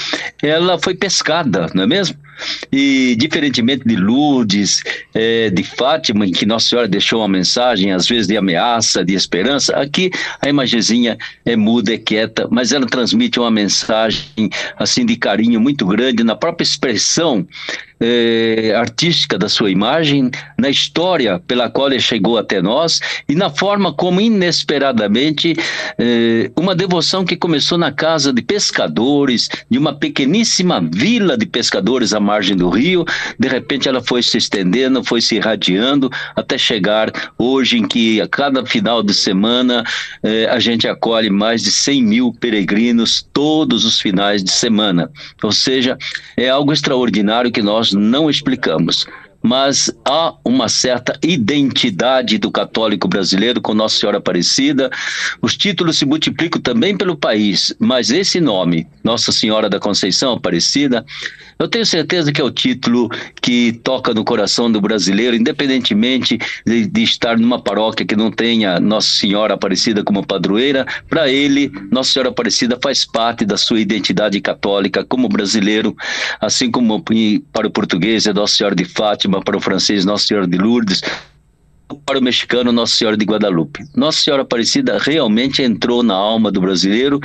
ela 0.41 0.79
foi 0.79 0.95
pescada, 0.95 1.67
não 1.73 1.83
é 1.83 1.87
mesmo? 1.87 2.17
E 2.71 3.15
diferentemente 3.17 3.87
de 3.87 3.95
Lourdes, 3.95 4.81
é, 5.13 5.49
de 5.49 5.63
Fátima, 5.63 6.25
em 6.25 6.31
que 6.31 6.45
Nossa 6.45 6.69
Senhora 6.69 6.87
deixou 6.87 7.21
uma 7.21 7.27
mensagem, 7.27 7.91
às 7.91 8.07
vezes 8.07 8.27
de 8.27 8.37
ameaça, 8.37 9.03
de 9.03 9.13
esperança, 9.13 9.75
aqui 9.75 10.11
a 10.41 10.49
imagenzinha 10.49 11.17
é 11.45 11.55
muda, 11.55 11.93
é 11.93 11.97
quieta, 11.97 12.47
mas 12.51 12.71
ela 12.71 12.85
transmite 12.85 13.39
uma 13.39 13.51
mensagem 13.51 14.49
assim 14.77 15.05
de 15.05 15.15
carinho 15.15 15.59
muito 15.59 15.85
grande 15.85 16.23
na 16.23 16.35
própria 16.35 16.63
expressão 16.63 17.47
é, 17.99 18.73
artística 18.75 19.37
da 19.37 19.49
sua 19.49 19.71
imagem, 19.71 20.29
na 20.57 20.69
história 20.69 21.39
pela 21.47 21.69
qual 21.69 21.87
ele 21.87 21.99
chegou 21.99 22.37
até 22.37 22.61
nós 22.61 22.99
e 23.27 23.35
na 23.35 23.49
forma 23.49 23.93
como 23.93 24.21
inesperadamente 24.21 25.55
é, 25.97 26.51
uma 26.55 26.75
devoção 26.75 27.25
que 27.25 27.35
começou 27.35 27.77
na 27.77 27.91
casa 27.91 28.31
de 28.31 28.41
pescadores, 28.41 29.49
de 29.69 29.77
uma 29.77 29.93
pequeníssima 29.93 30.81
vila 30.81 31.37
de 31.37 31.45
pescadores 31.45 32.13
à 32.13 32.19
margem 32.27 32.57
do 32.57 32.69
rio, 32.69 33.05
de 33.39 33.47
repente 33.47 33.87
ela 33.87 34.01
foi 34.01 34.21
se 34.21 34.37
estendendo, 34.37 35.01
foi 35.01 35.21
se 35.21 35.35
irradiando 35.35 36.11
até 36.35 36.57
chegar 36.57 37.09
hoje 37.37 37.77
em 37.77 37.87
que 37.87 38.19
a 38.19 38.27
cada 38.27 38.65
final 38.65 39.01
de 39.01 39.13
semana 39.13 39.85
é, 40.21 40.45
a 40.49 40.59
gente 40.59 40.85
acolhe 40.87 41.29
mais 41.29 41.63
de 41.63 41.71
100 41.71 42.03
mil 42.03 42.33
peregrinos 42.33 43.25
todos 43.31 43.85
os 43.85 44.01
finais 44.01 44.43
de 44.43 44.51
semana. 44.51 45.09
Ou 45.41 45.53
seja, 45.53 45.97
é 46.35 46.49
algo 46.49 46.73
extraordinário 46.73 47.51
que 47.51 47.61
nós 47.61 47.93
não 47.93 48.29
explicamos. 48.29 49.07
Mas 49.41 49.89
há 50.03 50.33
uma 50.43 50.67
certa 50.67 51.17
identidade 51.23 52.37
do 52.37 52.51
católico 52.51 53.07
brasileiro 53.07 53.61
com 53.61 53.73
Nossa 53.73 53.97
Senhora 53.97 54.17
Aparecida. 54.17 54.89
Os 55.41 55.55
títulos 55.55 55.97
se 55.97 56.05
multiplicam 56.05 56.59
também 56.59 56.97
pelo 56.97 57.15
país, 57.15 57.73
mas 57.79 58.09
esse 58.09 58.41
nome, 58.41 58.87
Nossa 59.03 59.31
Senhora 59.31 59.69
da 59.69 59.79
Conceição 59.79 60.33
Aparecida, 60.33 61.05
eu 61.59 61.67
tenho 61.67 61.85
certeza 61.85 62.31
que 62.31 62.39
é 62.39 62.43
o 62.43 62.51
título 62.51 63.09
que 63.41 63.73
toca 63.83 64.13
no 64.13 64.23
coração 64.23 64.71
do 64.71 64.79
brasileiro, 64.79 65.35
independentemente 65.35 66.37
de, 66.65 66.85
de 66.85 67.03
estar 67.03 67.37
numa 67.37 67.61
paróquia 67.61 68.05
que 68.05 68.15
não 68.15 68.31
tenha 68.31 68.79
Nossa 68.79 69.09
Senhora 69.09 69.55
Aparecida 69.55 70.03
como 70.03 70.25
padroeira. 70.25 70.85
Para 71.09 71.29
ele, 71.29 71.71
Nossa 71.91 72.11
Senhora 72.11 72.29
Aparecida 72.29 72.77
faz 72.81 73.05
parte 73.05 73.45
da 73.45 73.57
sua 73.57 73.79
identidade 73.79 74.39
católica 74.39 75.03
como 75.03 75.27
brasileiro, 75.27 75.95
assim 76.39 76.69
como 76.69 77.03
para 77.51 77.67
o 77.67 77.71
português 77.71 78.27
é 78.27 78.33
Nossa 78.33 78.55
Senhora 78.55 78.75
de 78.75 78.85
Fátima, 78.85 79.41
para 79.41 79.57
o 79.57 79.61
francês 79.61 80.05
Nossa 80.05 80.27
Senhora 80.27 80.47
de 80.47 80.57
Lourdes 80.57 81.01
para 82.05 82.19
o 82.19 82.21
mexicano 82.21 82.71
Nossa 82.71 82.95
Senhora 82.95 83.17
de 83.17 83.25
Guadalupe. 83.25 83.85
Nossa 83.95 84.21
Senhora 84.21 84.43
Aparecida 84.43 84.97
realmente 84.97 85.61
entrou 85.61 86.03
na 86.03 86.13
alma 86.13 86.51
do 86.51 86.59
brasileiro 86.59 87.19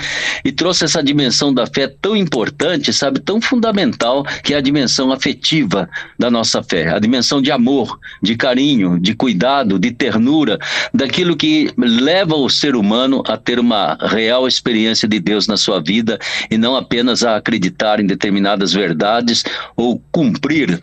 e 0.44 0.52
trouxe 0.52 0.84
essa 0.84 1.02
dimensão 1.02 1.52
da 1.52 1.66
fé 1.66 1.88
tão 2.00 2.16
importante, 2.16 2.92
sabe, 2.92 3.20
tão 3.20 3.40
fundamental, 3.40 4.24
que 4.42 4.54
é 4.54 4.56
a 4.56 4.60
dimensão 4.60 5.12
afetiva 5.12 5.88
da 6.18 6.30
nossa 6.30 6.62
fé, 6.62 6.94
a 6.94 6.98
dimensão 6.98 7.42
de 7.42 7.50
amor, 7.50 7.98
de 8.22 8.36
carinho, 8.36 8.98
de 8.98 9.14
cuidado, 9.14 9.78
de 9.78 9.90
ternura, 9.90 10.58
daquilo 10.94 11.36
que 11.36 11.70
leva 11.76 12.36
o 12.36 12.48
ser 12.48 12.76
humano 12.76 13.22
a 13.26 13.36
ter 13.36 13.58
uma 13.58 13.96
real 14.00 14.46
experiência 14.46 15.08
de 15.08 15.18
Deus 15.18 15.46
na 15.46 15.56
sua 15.56 15.80
vida 15.80 16.18
e 16.50 16.56
não 16.56 16.76
apenas 16.76 17.24
a 17.24 17.36
acreditar 17.36 18.00
em 18.00 18.06
determinadas 18.06 18.72
verdades 18.72 19.44
ou 19.76 20.02
cumprir 20.12 20.80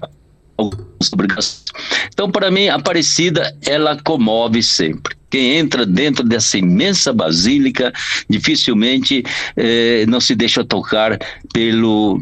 obrigações. 1.12 1.63
Então, 2.08 2.30
para 2.30 2.51
mim, 2.51 2.68
a 2.68 2.75
Aparecida, 2.75 3.56
ela 3.66 3.98
comove 4.04 4.62
sempre. 4.62 5.16
Quem 5.30 5.58
entra 5.58 5.86
dentro 5.86 6.24
dessa 6.24 6.58
imensa 6.58 7.13
basílica 7.13 7.94
dificilmente 8.28 9.24
eh, 9.56 10.06
não 10.08 10.20
se 10.20 10.34
deixa 10.36 10.63
tocar 10.63 11.20
pelo 11.54 12.20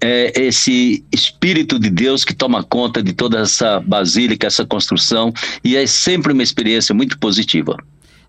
é, 0.00 0.32
esse 0.40 1.04
Espírito 1.12 1.78
de 1.78 1.90
Deus 1.90 2.24
que 2.24 2.34
toma 2.34 2.62
conta 2.62 3.02
de 3.02 3.12
toda 3.12 3.40
essa 3.40 3.80
basílica, 3.80 4.46
essa 4.46 4.64
construção, 4.64 5.32
e 5.64 5.76
é 5.76 5.86
sempre 5.86 6.32
uma 6.32 6.42
experiência 6.42 6.94
muito 6.94 7.18
positiva. 7.18 7.76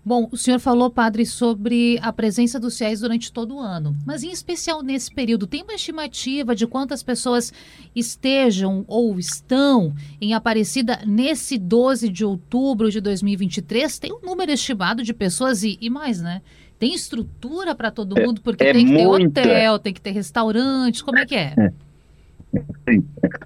Bom, 0.02 0.28
o 0.32 0.36
senhor 0.36 0.58
falou, 0.58 0.88
padre, 0.90 1.26
sobre 1.26 1.98
a 2.00 2.10
presença 2.10 2.58
dos 2.58 2.76
fiéis 2.78 3.00
durante 3.00 3.30
todo 3.30 3.56
o 3.56 3.60
ano, 3.60 3.94
mas 4.06 4.22
em 4.22 4.30
especial 4.30 4.82
nesse 4.82 5.12
período, 5.12 5.46
tem 5.46 5.62
uma 5.62 5.74
estimativa 5.74 6.54
de 6.54 6.66
quantas 6.66 7.02
pessoas 7.02 7.52
estejam 7.94 8.84
ou 8.88 9.18
estão 9.18 9.92
em 10.18 10.32
Aparecida 10.32 11.00
nesse 11.06 11.58
12 11.58 12.08
de 12.08 12.24
outubro 12.24 12.90
de 12.90 12.98
2023? 13.00 13.98
Tem 13.98 14.12
um 14.12 14.20
número 14.24 14.50
estimado 14.50 15.02
de 15.02 15.12
pessoas 15.12 15.62
e, 15.62 15.76
e 15.80 15.90
mais, 15.90 16.20
né? 16.20 16.40
Tem 16.78 16.94
estrutura 16.94 17.74
para 17.74 17.90
todo 17.90 18.18
é, 18.18 18.26
mundo, 18.26 18.40
porque 18.40 18.64
é, 18.64 18.72
tem 18.72 18.86
que 18.86 18.94
ter 18.94 19.06
hotel, 19.06 19.78
tem 19.78 19.92
que 19.92 20.00
ter 20.00 20.12
restaurantes, 20.12 21.02
como 21.02 21.18
é 21.18 21.26
que 21.26 21.34
é? 21.34 21.54
é. 21.58 21.72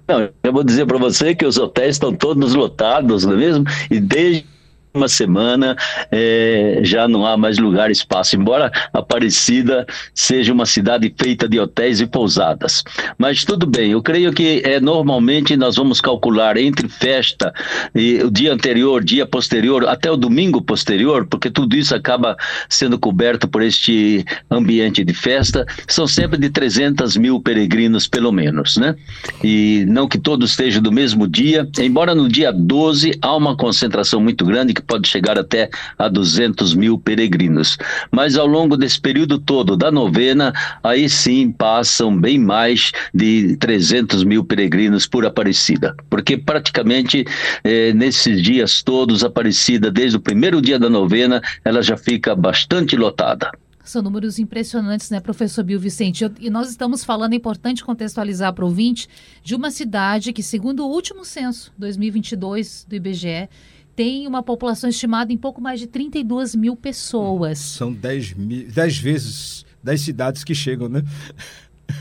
Não, 0.07 0.29
eu 0.41 0.53
vou 0.53 0.63
dizer 0.63 0.85
para 0.85 0.97
você 0.97 1.35
que 1.35 1.45
os 1.45 1.57
hotéis 1.57 1.95
estão 1.95 2.15
todos 2.15 2.53
lotados, 2.53 3.25
não 3.25 3.33
é 3.33 3.37
mesmo? 3.37 3.65
E 3.91 3.99
desde 3.99 4.54
uma 4.95 5.09
semana 5.09 5.75
é, 6.11 6.79
já 6.83 7.07
não 7.07 7.25
há 7.25 7.35
mais 7.35 7.57
lugar, 7.57 7.91
espaço, 7.91 8.35
embora 8.35 8.71
Aparecida 8.93 9.85
seja 10.13 10.53
uma 10.53 10.65
cidade 10.65 11.13
feita 11.17 11.47
de 11.47 11.59
hotéis 11.59 11.99
e 11.99 12.07
pousadas. 12.07 12.83
Mas 13.17 13.43
tudo 13.43 13.67
bem, 13.67 13.91
eu 13.91 14.01
creio 14.01 14.31
que 14.31 14.61
é, 14.63 14.79
normalmente 14.79 15.57
nós 15.57 15.75
vamos 15.75 15.99
calcular 15.99 16.57
entre 16.57 16.87
festa 16.87 17.53
e 17.93 18.23
o 18.23 18.31
dia 18.31 18.53
anterior, 18.53 19.03
dia 19.03 19.25
posterior, 19.25 19.87
até 19.87 20.09
o 20.09 20.15
domingo 20.15 20.61
posterior, 20.61 21.27
porque 21.27 21.49
tudo 21.49 21.75
isso 21.75 21.93
acaba 21.93 22.37
sendo 22.69 22.97
coberto 22.97 23.47
por 23.47 23.61
este 23.61 24.25
ambiente 24.49 25.03
de 25.03 25.13
festa, 25.13 25.65
são 25.87 26.07
sempre 26.07 26.37
de 26.37 26.49
300 26.49 27.17
mil 27.17 27.39
peregrinos, 27.41 28.07
pelo 28.07 28.31
menos, 28.31 28.77
né? 28.77 28.95
E 29.43 29.85
não 29.87 30.07
que 30.07 30.17
todos 30.17 30.51
estejam 30.51 30.81
do 30.81 30.91
mesmo 30.91 31.27
dia, 31.27 31.67
embora 31.79 32.15
no 32.15 32.29
dia 32.29 32.51
12 32.51 33.17
há 33.21 33.35
uma 33.35 33.57
concentração 33.57 34.21
muito 34.21 34.45
grande 34.45 34.73
que 34.73 34.84
pode 34.85 35.07
chegar 35.07 35.37
até 35.37 35.69
a 35.97 36.07
200 36.07 36.73
mil 36.73 36.97
peregrinos. 36.97 37.77
Mas 38.11 38.37
ao 38.37 38.47
longo 38.47 38.77
desse 38.77 38.99
período 38.99 39.37
todo 39.39 39.75
da 39.75 39.91
novena, 39.91 40.53
aí 40.83 41.09
sim 41.09 41.51
passam 41.51 42.15
bem 42.15 42.39
mais 42.39 42.91
de 43.13 43.57
300 43.57 44.23
mil 44.23 44.43
peregrinos 44.43 45.07
por 45.07 45.25
Aparecida, 45.25 45.95
porque 46.09 46.37
praticamente 46.37 47.25
eh, 47.63 47.93
nesses 47.93 48.41
dias 48.41 48.83
todos, 48.83 49.23
Aparecida, 49.23 49.91
desde 49.91 50.17
o 50.17 50.19
primeiro 50.19 50.61
dia 50.61 50.79
da 50.79 50.89
novena, 50.89 51.41
ela 51.63 51.81
já 51.81 51.97
fica 51.97 52.35
bastante 52.35 52.95
lotada. 52.95 53.51
São 53.85 54.01
números 54.01 54.39
impressionantes, 54.39 55.11
né, 55.11 55.19
professor 55.19 55.63
Bill 55.63 55.79
Vicente? 55.79 56.25
E 56.39 56.49
nós 56.49 56.71
estamos 56.71 57.03
falando, 57.03 57.33
é 57.33 57.35
importante 57.35 57.83
contextualizar 57.85 58.51
para 58.51 58.65
o 58.65 58.67
ouvinte, 58.67 59.07
de 59.43 59.53
uma 59.53 59.69
cidade 59.69 60.33
que, 60.33 60.41
segundo 60.41 60.83
o 60.83 60.89
último 60.89 61.23
censo 61.23 61.71
2022 61.77 62.87
do 62.89 62.95
IBGE, 62.95 63.47
tem 63.95 64.27
uma 64.27 64.43
população 64.43 64.89
estimada 64.89 65.31
em 65.31 65.37
pouco 65.37 65.61
mais 65.61 65.79
de 65.79 65.87
32 65.87 66.55
mil 66.55 66.75
pessoas. 66.75 67.59
São 67.59 67.93
10, 67.93 68.33
mil, 68.33 68.67
10 68.69 68.97
vezes 68.97 69.65
10 69.85 70.01
cidades 70.01 70.43
que 70.43 70.55
chegam, 70.55 70.89
né? 70.89 71.03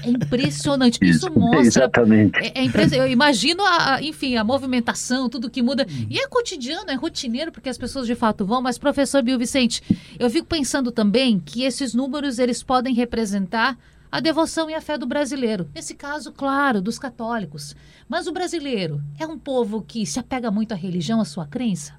É 0.02 0.08
impressionante. 0.08 0.98
Isso 1.02 1.30
mostra. 1.30 1.60
Exatamente. 1.60 2.38
É, 2.38 2.60
é 2.60 2.64
impressionante. 2.64 3.06
Eu 3.06 3.12
imagino, 3.12 3.62
a, 3.62 3.94
a, 3.94 4.02
enfim, 4.02 4.36
a 4.36 4.42
movimentação, 4.42 5.28
tudo 5.28 5.50
que 5.50 5.62
muda. 5.62 5.86
E 6.08 6.18
é 6.18 6.26
cotidiano, 6.26 6.90
é 6.90 6.94
rotineiro, 6.94 7.52
porque 7.52 7.68
as 7.68 7.76
pessoas 7.76 8.06
de 8.06 8.14
fato 8.14 8.44
vão. 8.44 8.62
Mas, 8.62 8.78
professor 8.78 9.22
Bill 9.22 9.38
Vicente, 9.38 9.82
eu 10.18 10.30
fico 10.30 10.46
pensando 10.46 10.90
também 10.90 11.38
que 11.38 11.62
esses 11.62 11.94
números 11.94 12.38
eles 12.38 12.62
podem 12.62 12.94
representar 12.94 13.78
a 14.14 14.20
devoção 14.20 14.70
e 14.70 14.74
a 14.74 14.80
fé 14.80 14.96
do 14.96 15.06
brasileiro. 15.06 15.68
Nesse 15.74 15.92
caso, 15.92 16.30
claro, 16.30 16.80
dos 16.80 17.00
católicos. 17.00 17.74
Mas 18.08 18.28
o 18.28 18.32
brasileiro 18.32 19.02
é 19.18 19.26
um 19.26 19.36
povo 19.36 19.82
que 19.82 20.06
se 20.06 20.20
apega 20.20 20.52
muito 20.52 20.70
à 20.70 20.76
religião, 20.76 21.20
à 21.20 21.24
sua 21.24 21.48
crença? 21.48 21.94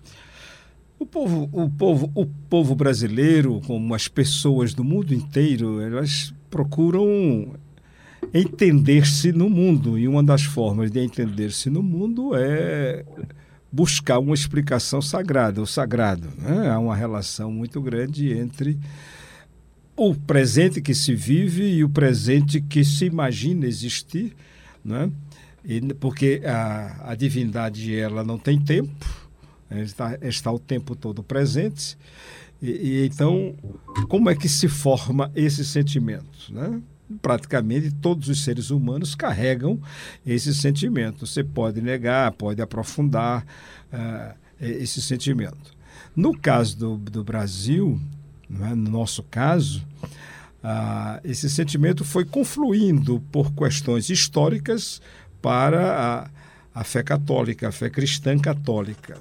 O 0.98 1.06
povo, 1.06 1.50
o 1.52 1.70
povo, 1.70 2.10
o 2.16 2.26
povo 2.26 2.74
brasileiro, 2.74 3.60
como 3.68 3.94
as 3.94 4.08
pessoas 4.08 4.74
do 4.74 4.82
mundo 4.82 5.14
inteiro, 5.14 5.82
elas 5.82 6.34
procuram 6.50 7.54
entender-se 8.34 9.34
no 9.34 9.50
mundo. 9.50 10.00
E 10.00 10.08
uma 10.08 10.24
das 10.24 10.44
formas 10.44 10.90
de 10.90 11.02
entender-se 11.02 11.70
no 11.70 11.84
mundo 11.84 12.32
é 12.34 13.04
buscar 13.70 14.20
uma 14.20 14.34
explicação 14.34 15.02
sagrada, 15.02 15.62
o 15.62 15.68
sagrado. 15.68 16.30
Né? 16.38 16.70
Há 16.70 16.80
uma 16.80 16.96
relação 16.96 17.52
muito 17.52 17.82
grande 17.82 18.32
entre 18.32 18.80
o 19.96 20.14
presente 20.14 20.82
que 20.82 20.94
se 20.94 21.16
vive 21.16 21.64
e 21.64 21.84
o 21.84 21.90
presente 21.90 22.60
que 22.60 22.84
se 22.84 23.06
imagina 23.06 23.66
existir, 23.66 24.36
né? 24.84 25.10
E, 25.64 25.82
porque 25.96 26.42
a, 26.46 27.12
a 27.12 27.16
divindade 27.16 27.96
ela 27.96 28.24
não 28.24 28.38
tem 28.38 28.60
tempo, 28.60 29.06
está, 29.72 30.18
está 30.22 30.52
o 30.52 30.60
tempo 30.60 30.96
todo 30.96 31.24
presente. 31.24 31.98
E, 32.62 32.70
e, 32.70 33.06
então, 33.08 33.56
como 34.08 34.30
é 34.30 34.36
que 34.36 34.48
se 34.48 34.68
forma 34.68 35.32
esse 35.36 35.66
sentimento? 35.66 36.54
Né? 36.54 36.82
praticamente 37.22 37.92
todos 37.92 38.30
os 38.30 38.44
seres 38.44 38.70
humanos 38.70 39.16
carregam 39.16 39.80
esse 40.26 40.54
sentimento. 40.54 41.26
Você 41.26 41.44
pode 41.44 41.82
negar, 41.82 42.32
pode 42.32 42.62
aprofundar 42.62 43.46
uh, 43.94 44.36
esse 44.60 45.02
sentimento. 45.02 45.76
No 46.16 46.38
caso 46.38 46.78
do, 46.78 46.98
do 46.98 47.24
Brasil, 47.24 48.00
é? 48.50 48.76
no 48.76 48.90
nosso 48.90 49.24
caso, 49.24 49.86
uh, 50.64 51.20
esse 51.24 51.50
sentimento 51.50 52.04
foi 52.04 52.26
confluindo 52.26 53.22
por 53.32 53.52
questões 53.54 54.10
históricas 54.10 55.02
para 55.42 56.30
a, 56.74 56.80
a 56.80 56.84
fé 56.84 57.04
católica, 57.04 57.70
a 57.70 57.72
fé 57.72 57.90
cristã 57.90 58.38
católica, 58.38 59.18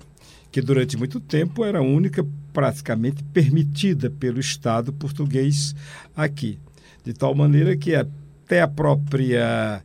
que 0.51 0.61
durante 0.61 0.97
muito 0.97 1.21
tempo 1.21 1.65
era 1.65 1.79
a 1.79 1.83
única 1.83 2.25
praticamente 2.53 3.23
permitida 3.25 4.09
pelo 4.11 4.39
Estado 4.39 4.93
português 4.93 5.75
aqui 6.17 6.59
de 7.05 7.13
tal 7.13 7.35
maneira 7.35 7.77
que 7.77 7.95
até 7.95 8.63
a 8.63 8.69
própria 8.69 9.83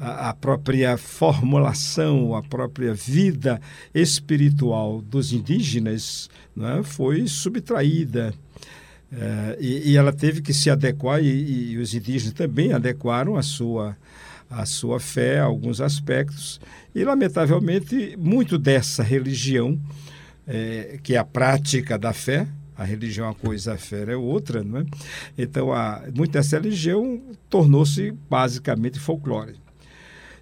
a, 0.00 0.34
própria 0.34 0.96
formulação, 0.96 2.34
a 2.34 2.42
própria 2.42 2.94
vida 2.94 3.60
espiritual 3.94 5.02
dos 5.02 5.32
indígenas 5.32 6.30
né, 6.54 6.82
foi 6.84 7.26
subtraída. 7.26 8.32
É, 9.10 9.56
e, 9.60 9.92
e, 9.92 9.96
ela 9.96 10.12
teve 10.12 10.42
que 10.42 10.52
se 10.52 10.68
adequar, 10.70 11.22
e, 11.22 11.72
e, 11.72 11.78
os 11.78 11.94
indígenas 11.94 12.34
também 12.34 12.72
adequaram 12.72 13.36
a 13.36 13.42
sua, 13.42 13.96
a 14.50 14.66
sua 14.66 15.00
fé 15.00 15.40
a 15.40 15.44
alguns 15.44 15.80
aspectos. 15.80 16.60
E, 16.94 17.02
lamentavelmente, 17.04 18.16
muito 18.18 18.58
dessa 18.58 19.02
religião, 19.02 19.80
é, 20.46 20.98
que 21.02 21.14
é 21.14 21.18
a 21.18 21.24
prática 21.24 21.98
da 21.98 22.12
fé, 22.12 22.46
a 22.76 22.84
religião 22.84 23.26
é 23.26 23.28
uma 23.30 23.34
coisa, 23.34 23.74
a 23.74 23.78
fé 23.78 24.04
é 24.12 24.16
outra, 24.16 24.62
não 24.62 24.80
é? 24.80 24.86
Então, 25.36 25.72
a, 25.72 26.04
muita 26.14 26.38
dessa 26.38 26.60
religião 26.60 27.20
tornou-se 27.50 28.12
basicamente 28.30 29.00
folclore. 29.00 29.56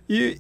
E 0.09 0.39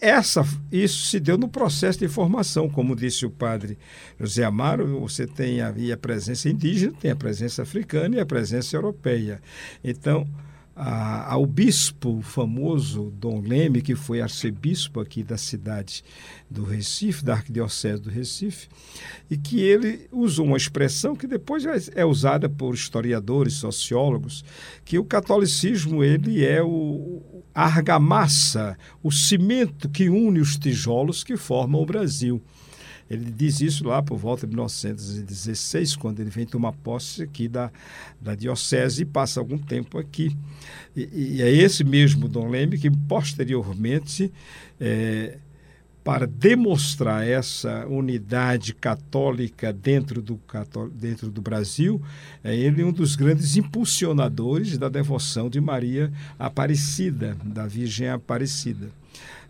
essa, 0.00 0.42
isso 0.72 1.06
se 1.06 1.20
deu 1.20 1.36
no 1.36 1.48
processo 1.48 1.98
de 1.98 2.08
formação, 2.08 2.70
como 2.70 2.96
disse 2.96 3.26
o 3.26 3.30
padre 3.30 3.78
José 4.18 4.42
Amaro, 4.42 5.00
você 5.00 5.26
tem 5.26 5.60
a, 5.60 5.68
a 5.68 5.96
presença 5.96 6.48
indígena, 6.48 6.92
tem 6.98 7.10
a 7.10 7.16
presença 7.16 7.62
africana 7.62 8.16
e 8.16 8.20
a 8.20 8.26
presença 8.26 8.76
europeia. 8.76 9.42
Então, 9.84 10.26
ao 10.82 11.44
bispo 11.44 12.22
famoso 12.22 13.12
Dom 13.14 13.40
Leme, 13.40 13.82
que 13.82 13.94
foi 13.94 14.22
arcebispo 14.22 14.98
aqui 14.98 15.22
da 15.22 15.36
cidade 15.36 16.02
do 16.48 16.64
Recife, 16.64 17.22
da 17.22 17.34
Arquidiocese 17.34 18.00
do 18.00 18.08
Recife, 18.08 18.66
e 19.30 19.36
que 19.36 19.60
ele 19.60 20.08
usou 20.10 20.46
uma 20.46 20.56
expressão 20.56 21.14
que 21.14 21.26
depois 21.26 21.66
é, 21.66 21.76
é 22.00 22.04
usada 22.04 22.48
por 22.48 22.74
historiadores, 22.74 23.54
sociólogos, 23.54 24.42
que 24.84 24.98
o 24.98 25.04
catolicismo 25.04 26.02
ele 26.02 26.44
é 26.44 26.62
o 26.62 27.22
a 27.54 27.64
argamassa, 27.64 28.78
o 29.02 29.10
cimento 29.10 29.88
que 29.88 30.08
une 30.08 30.40
os 30.40 30.56
tijolos 30.56 31.24
que 31.24 31.36
formam 31.36 31.82
o 31.82 31.86
Brasil. 31.86 32.40
Ele 33.10 33.28
diz 33.28 33.60
isso 33.60 33.84
lá 33.84 34.00
por 34.00 34.16
volta 34.16 34.46
de 34.46 34.52
1916, 34.52 35.96
quando 35.96 36.20
ele 36.20 36.30
vem 36.30 36.46
tomar 36.46 36.72
posse 36.72 37.24
aqui 37.24 37.48
da, 37.48 37.68
da 38.20 38.36
diocese 38.36 39.02
e 39.02 39.04
passa 39.04 39.40
algum 39.40 39.58
tempo 39.58 39.98
aqui. 39.98 40.36
E, 40.94 41.08
e 41.12 41.42
é 41.42 41.50
esse 41.50 41.82
mesmo 41.82 42.28
Dom 42.28 42.48
Leme 42.48 42.78
que, 42.78 42.88
posteriormente, 42.88 44.32
é, 44.78 45.38
para 46.04 46.24
demonstrar 46.24 47.26
essa 47.26 47.84
unidade 47.88 48.72
católica 48.74 49.72
dentro 49.72 50.22
do, 50.22 50.40
dentro 50.92 51.32
do 51.32 51.42
Brasil, 51.42 52.00
é 52.44 52.56
ele 52.56 52.84
um 52.84 52.92
dos 52.92 53.16
grandes 53.16 53.56
impulsionadores 53.56 54.78
da 54.78 54.88
devoção 54.88 55.50
de 55.50 55.60
Maria 55.60 56.12
Aparecida, 56.38 57.36
da 57.44 57.66
Virgem 57.66 58.08
Aparecida 58.08 58.88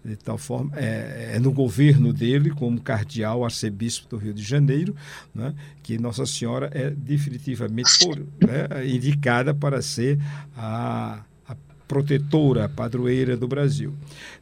de 0.04 0.16
tal 0.16 0.38
forma, 0.38 0.72
é, 0.76 1.32
é, 1.34 1.38
no 1.38 1.52
governo 1.52 2.12
dele, 2.12 2.50
como 2.50 2.80
cardeal 2.80 3.44
arcebispo 3.44 4.08
do 4.08 4.16
Rio 4.16 4.32
de 4.32 4.42
Janeiro, 4.42 4.96
né, 5.34 5.54
que 5.82 5.98
Nossa 5.98 6.24
Senhora 6.24 6.70
é 6.72 6.90
definitivamente 6.90 7.90
por, 8.00 8.18
né, 8.18 8.86
indicada 8.86 9.54
para 9.54 9.82
ser 9.82 10.18
a, 10.56 11.22
a 11.46 11.56
protetora, 11.86 12.64
a 12.64 12.68
padroeira 12.68 13.36
do 13.36 13.46
Brasil. 13.46 13.94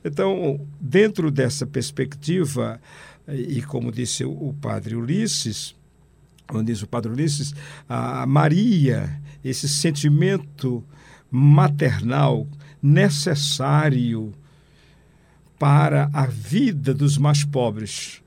Então, 0.05 0.61
dentro 0.81 1.31
dessa 1.31 1.67
perspectiva, 1.67 2.81
e 3.27 3.61
como 3.63 3.91
disse 3.91 4.25
o, 4.25 4.31
o 4.31 4.55
padre 4.61 4.95
Ulisses, 4.95 5.75
como 6.47 6.63
diz 6.65 6.83
o 6.83 6.87
padre 6.87 7.11
Ulisses, 7.11 7.53
a 7.89 8.25
Maria, 8.27 9.21
esse 9.45 9.69
sentimento 9.69 10.85
maternal 11.31 12.47
necessário 12.81 14.33
para 15.59 16.09
a 16.13 16.27
vida 16.27 16.95
dos 16.95 17.19
mais 17.19 17.45
pobres, 17.45 18.23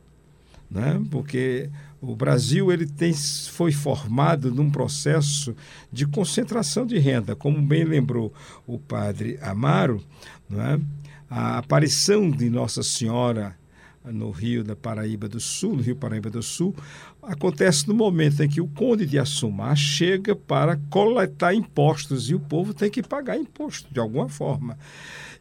né? 0.70 1.02
porque 1.10 1.70
o 2.02 2.16
Brasil 2.16 2.72
ele 2.72 2.86
tem, 2.86 3.14
foi 3.14 3.72
formado 3.72 4.54
num 4.54 4.70
processo 4.70 5.56
de 5.92 6.06
concentração 6.06 6.86
de 6.86 6.98
renda, 6.98 7.36
como 7.36 7.62
bem 7.62 7.84
lembrou 7.84 8.34
o 8.66 8.78
padre 8.78 9.38
Amaro, 9.42 10.04
né? 10.50 10.80
a 11.30 11.60
aparição 11.60 12.30
de 12.30 12.50
Nossa 12.50 12.84
Senhora 12.84 13.56
no 14.04 14.32
Rio 14.32 14.64
da 14.64 14.76
Paraíba 14.76 15.30
do 15.30 15.40
Sul, 15.40 15.76
no 15.76 15.82
Rio 15.82 15.96
Paraíba 15.96 16.30
do 16.30 16.42
Sul, 16.42 16.76
acontece 17.22 17.88
no 17.88 17.94
momento 17.94 18.42
em 18.42 18.50
que 18.50 18.60
o 18.60 18.68
conde 18.68 19.06
de 19.06 19.20
Assumar 19.20 19.76
chega 19.76 20.36
para 20.36 20.78
coletar 20.90 21.54
impostos 21.54 22.30
e 22.30 22.36
o 22.36 22.40
povo 22.40 22.74
tem 22.74 22.90
que 22.90 23.04
pagar 23.04 23.38
imposto 23.38 23.94
de 23.94 24.00
alguma 24.00 24.28
forma. 24.28 24.78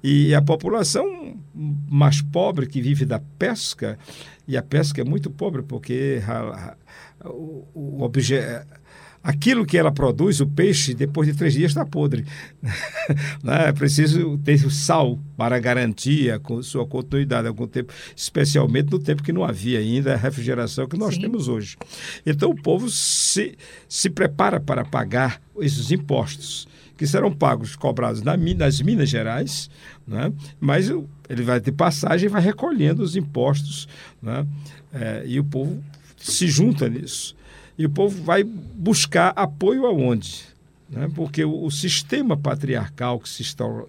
E 0.03 0.35
a 0.35 0.41
população 0.41 1.37
mais 1.55 2.23
pobre 2.23 2.67
que 2.67 2.81
vive 2.81 3.05
da 3.05 3.21
pesca, 3.39 3.99
e 4.47 4.57
a 4.57 4.63
pesca 4.63 5.01
é 5.01 5.05
muito 5.05 5.31
pobre 5.31 5.63
porque 5.63 6.23
a, 6.27 6.77
a, 7.23 7.29
o, 7.29 7.69
o 7.75 8.03
objeto 8.03 8.81
aquilo 9.23 9.67
que 9.67 9.77
ela 9.77 9.93
produz, 9.93 10.41
o 10.41 10.47
peixe, 10.47 10.95
depois 10.95 11.29
de 11.29 11.35
três 11.35 11.53
dias 11.55 11.71
está 11.71 11.85
podre. 11.85 12.25
né? 13.45 13.69
É 13.69 13.73
preciso 13.73 14.39
ter 14.39 14.59
sal 14.71 15.19
para 15.37 15.59
garantir 15.59 16.31
a 16.31 16.41
sua 16.63 16.87
continuidade 16.87 17.47
algum 17.47 17.67
tempo, 17.67 17.93
especialmente 18.17 18.91
no 18.91 18.99
tempo 18.99 19.23
que 19.23 19.33
não 19.33 19.45
havia 19.45 19.79
ainda 19.79 20.15
a 20.15 20.17
refrigeração 20.17 20.89
que 20.89 20.97
nós 20.97 21.15
Sim. 21.15 21.23
temos 21.23 21.49
hoje. 21.49 21.77
Então 22.25 22.51
o 22.51 22.57
povo 22.57 22.89
se, 22.89 23.57
se 23.89 24.11
prepara 24.11 24.61
para 24.61 24.85
pagar 24.85 25.41
esses 25.59 25.91
impostos 25.91 26.67
que 27.01 27.07
serão 27.07 27.33
pagos, 27.33 27.77
cobrados 27.77 28.21
na, 28.21 28.37
nas 28.37 28.79
Minas 28.83 29.09
Gerais, 29.09 29.71
né? 30.07 30.31
mas 30.61 30.91
ele 31.31 31.43
vai 31.43 31.59
ter 31.59 31.73
passagem 31.73 32.27
e 32.27 32.29
vai 32.29 32.43
recolhendo 32.43 33.03
os 33.03 33.17
impostos, 33.17 33.89
né? 34.21 34.47
É, 34.93 35.23
e 35.25 35.41
o 35.41 35.45
povo 35.45 35.83
se 36.19 36.47
junta 36.47 36.91
nisso. 36.91 37.35
E 37.79 37.87
o 37.87 37.89
povo 37.89 38.23
vai 38.23 38.45
buscar 38.45 39.33
apoio 39.35 39.87
aonde? 39.87 40.45
Né? 40.91 41.11
Porque 41.15 41.43
o, 41.43 41.71
sistema 41.71 42.37
patriarcal 42.37 43.19
que 43.19 43.31
se 43.31 43.43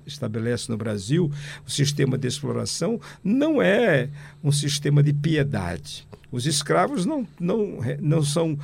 estabelece 0.08 0.72
no 0.72 0.78
Brasil, 0.78 1.30
o 1.68 1.70
sistema 1.70 2.18
de 2.18 2.30
exploração, 2.30 2.98
não 3.22 3.62
é 3.62 4.08
um 4.42 4.54
sistema 4.54 5.04
de 5.04 5.12
piedade. 5.12 6.08
Os 6.32 6.46
escravos 6.46 7.06
não, 7.06 7.28
não, 7.38 7.80
não 8.00 8.24
são 8.24 8.58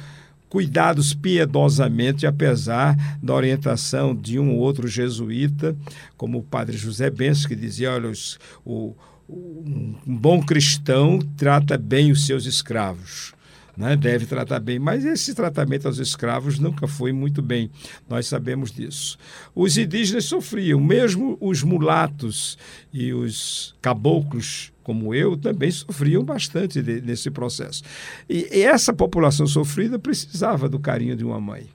cuidados 0.50 1.14
piedosamente, 1.14 2.26
apesar 2.26 2.96
da 3.22 3.34
orientação 3.34 4.16
de 4.16 4.40
um 4.40 4.56
ou 4.56 4.60
outro 4.60 4.88
jesuíta, 4.88 5.76
como 6.16 6.40
o 6.40 6.44
padre 6.44 6.78
José 6.78 7.10
Benço, 7.10 7.48
que 7.48 7.56
dizia: 7.56 7.94
olha, 7.94 8.10
os, 8.10 8.40
o, 8.66 8.96
um 9.30 9.96
bom 10.06 10.42
cristão 10.42 11.20
trata 11.36 11.78
bem 11.78 12.12
os 12.12 12.26
seus 12.26 12.46
escravos. 12.46 13.36
Né, 13.76 13.96
deve 13.96 14.26
tratar 14.26 14.60
bem, 14.60 14.80
mas 14.80 15.06
esse 15.06 15.36
tratamento 15.36 15.88
aos 15.88 16.00
escravos 16.00 16.58
nunca 16.58 16.88
foi 16.88 17.14
muito 17.14 17.44
bem, 17.44 17.70
nós 18.10 18.26
sabemos 18.26 18.72
disso. 18.72 19.20
Os 19.54 19.78
indígenas 19.78 20.26
sofriam, 20.26 20.80
mesmo 20.80 21.38
os 21.40 21.62
mulatos 21.62 22.58
e 22.92 23.14
os 23.14 23.76
caboclos 23.80 24.74
como 24.88 25.14
eu, 25.14 25.36
também 25.36 25.70
sofriam 25.70 26.24
bastante 26.24 26.82
de, 26.82 27.02
nesse 27.02 27.30
processo. 27.30 27.84
E, 28.30 28.48
e, 28.54 28.62
essa 28.62 28.94
população 28.94 29.46
sofrida 29.46 30.00
precisava 30.00 30.70
do 30.70 30.80
carinho 30.80 31.14
de 31.14 31.26
uma 31.26 31.42
mãe. 31.42 31.68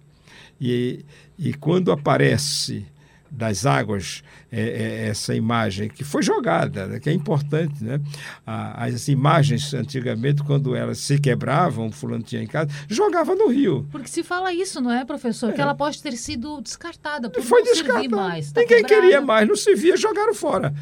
E, 0.58 1.04
e 1.38 1.52
quando 1.52 1.92
aparece 1.92 2.86
das 3.30 3.66
águas 3.66 4.22
é, 4.50 4.60
é, 4.60 5.08
essa 5.08 5.34
imagem 5.34 5.90
que 5.90 6.04
foi 6.04 6.22
jogada, 6.22 6.86
né, 6.86 7.00
que 7.00 7.10
é 7.10 7.12
importante, 7.12 7.84
né? 7.84 8.00
as 8.46 9.08
imagens 9.08 9.74
antigamente 9.74 10.42
quando 10.42 10.74
elas 10.74 10.96
se 10.96 11.18
quebravam, 11.18 11.88
o 11.88 11.92
fulano 11.92 12.22
tinha 12.22 12.42
em 12.42 12.46
casa, 12.46 12.70
jogava 12.88 13.34
no 13.34 13.48
rio. 13.48 13.86
Porque 13.92 14.08
se 14.08 14.22
fala 14.22 14.54
isso, 14.54 14.80
não 14.80 14.90
é, 14.90 15.04
professor? 15.04 15.50
É. 15.50 15.52
Que 15.52 15.60
ela 15.60 15.74
pode 15.74 16.02
ter 16.02 16.12
sido 16.12 16.62
descartada 16.62 17.30
foi 17.42 17.62
não 17.62 17.72
descartada. 17.72 18.16
mais. 18.16 18.52
Tá 18.52 18.62
Ninguém 18.62 18.82
quebrada. 18.82 19.02
queria 19.02 19.20
mais, 19.20 19.46
não 19.46 19.56
se 19.56 19.74
via, 19.74 19.98
jogaram 19.98 20.34
fora. 20.34 20.72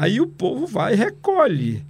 Aí 0.00 0.20
o 0.20 0.28
povo 0.28 0.64
vai 0.64 0.92
e 0.92 0.96
recolhe 0.96 1.84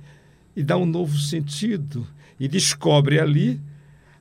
e 0.56 0.62
dá 0.62 0.78
um 0.78 0.86
novo 0.86 1.18
sentido 1.18 2.06
e 2.40 2.48
descobre 2.48 3.20
ali 3.20 3.60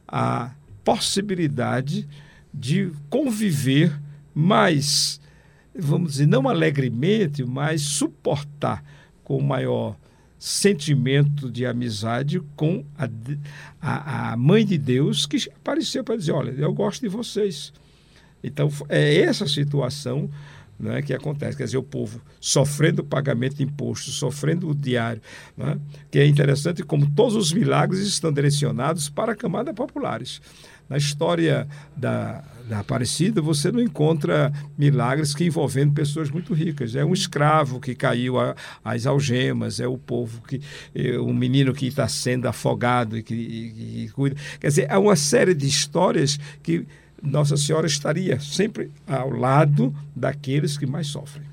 a 0.05 0.51
possibilidade 0.83 2.05
de 2.53 2.91
conviver 3.09 3.97
mais 4.35 5.21
vamos 5.73 6.11
dizer, 6.13 6.25
não 6.25 6.49
alegremente, 6.49 7.45
mas 7.45 7.81
suportar 7.81 8.83
com 9.23 9.39
maior 9.41 9.95
sentimento 10.37 11.49
de 11.49 11.65
amizade 11.65 12.41
com 12.57 12.83
a, 12.97 13.07
a, 13.81 14.31
a 14.33 14.37
mãe 14.37 14.65
de 14.65 14.77
Deus 14.77 15.25
que 15.25 15.37
apareceu 15.55 16.03
para 16.03 16.17
dizer, 16.17 16.33
olha, 16.33 16.51
eu 16.51 16.73
gosto 16.73 17.03
de 17.03 17.07
vocês. 17.07 17.71
Então, 18.43 18.69
é 18.89 19.21
essa 19.21 19.47
situação 19.47 20.29
né, 20.79 21.01
que 21.01 21.13
acontece. 21.13 21.57
Quer 21.57 21.65
dizer, 21.65 21.77
o 21.77 21.83
povo 21.83 22.21
sofrendo 22.39 23.01
o 23.01 23.05
pagamento 23.05 23.55
de 23.55 23.63
impostos, 23.63 24.15
sofrendo 24.15 24.69
o 24.69 24.75
diário, 24.75 25.21
né, 25.55 25.77
que 26.11 26.19
é 26.19 26.25
interessante 26.25 26.83
como 26.83 27.09
todos 27.11 27.35
os 27.35 27.51
milagres 27.51 28.01
estão 28.01 28.31
direcionados 28.31 29.09
para 29.09 29.33
a 29.33 29.35
camada 29.35 29.73
populares. 29.73 30.41
Na 30.89 30.95
história 30.95 31.67
da, 31.97 32.41
da 32.67 32.79
Aparecida, 32.79 33.41
você 33.41 33.71
não 33.73 33.81
encontra 33.81 34.53
milagres 34.77 35.35
que 35.35 35.43
envolvendo 35.43 35.93
pessoas 35.93 36.29
muito 36.29 36.53
ricas. 36.53 36.95
É 36.95 37.03
um 37.03 37.11
escravo 37.11 37.79
que 37.79 37.93
caiu 37.93 38.35
às 38.85 39.05
algemas, 39.05 39.81
é 39.81 39.87
o 39.87 39.97
povo 39.97 40.41
que. 40.47 40.61
É 40.95 41.19
um 41.19 41.33
menino 41.33 41.73
que 41.73 41.87
está 41.87 42.07
sendo 42.07 42.47
afogado 42.47 43.17
e 43.17 43.23
que, 43.23 43.33
e, 43.35 44.05
e 44.05 44.09
cuida. 44.09 44.37
Quer 44.61 44.67
dizer, 44.67 44.91
há 44.91 44.97
uma 44.97 45.17
série 45.17 45.53
de 45.53 45.67
histórias 45.67 46.39
que 46.63 46.87
Nossa 47.21 47.57
Senhora 47.57 47.87
estaria 47.87 48.39
sempre 48.39 48.91
ao 49.07 49.29
lado 49.29 49.95
daqueles 50.15 50.77
que 50.77 50.85
mais 50.85 51.07
sofrem. 51.07 51.46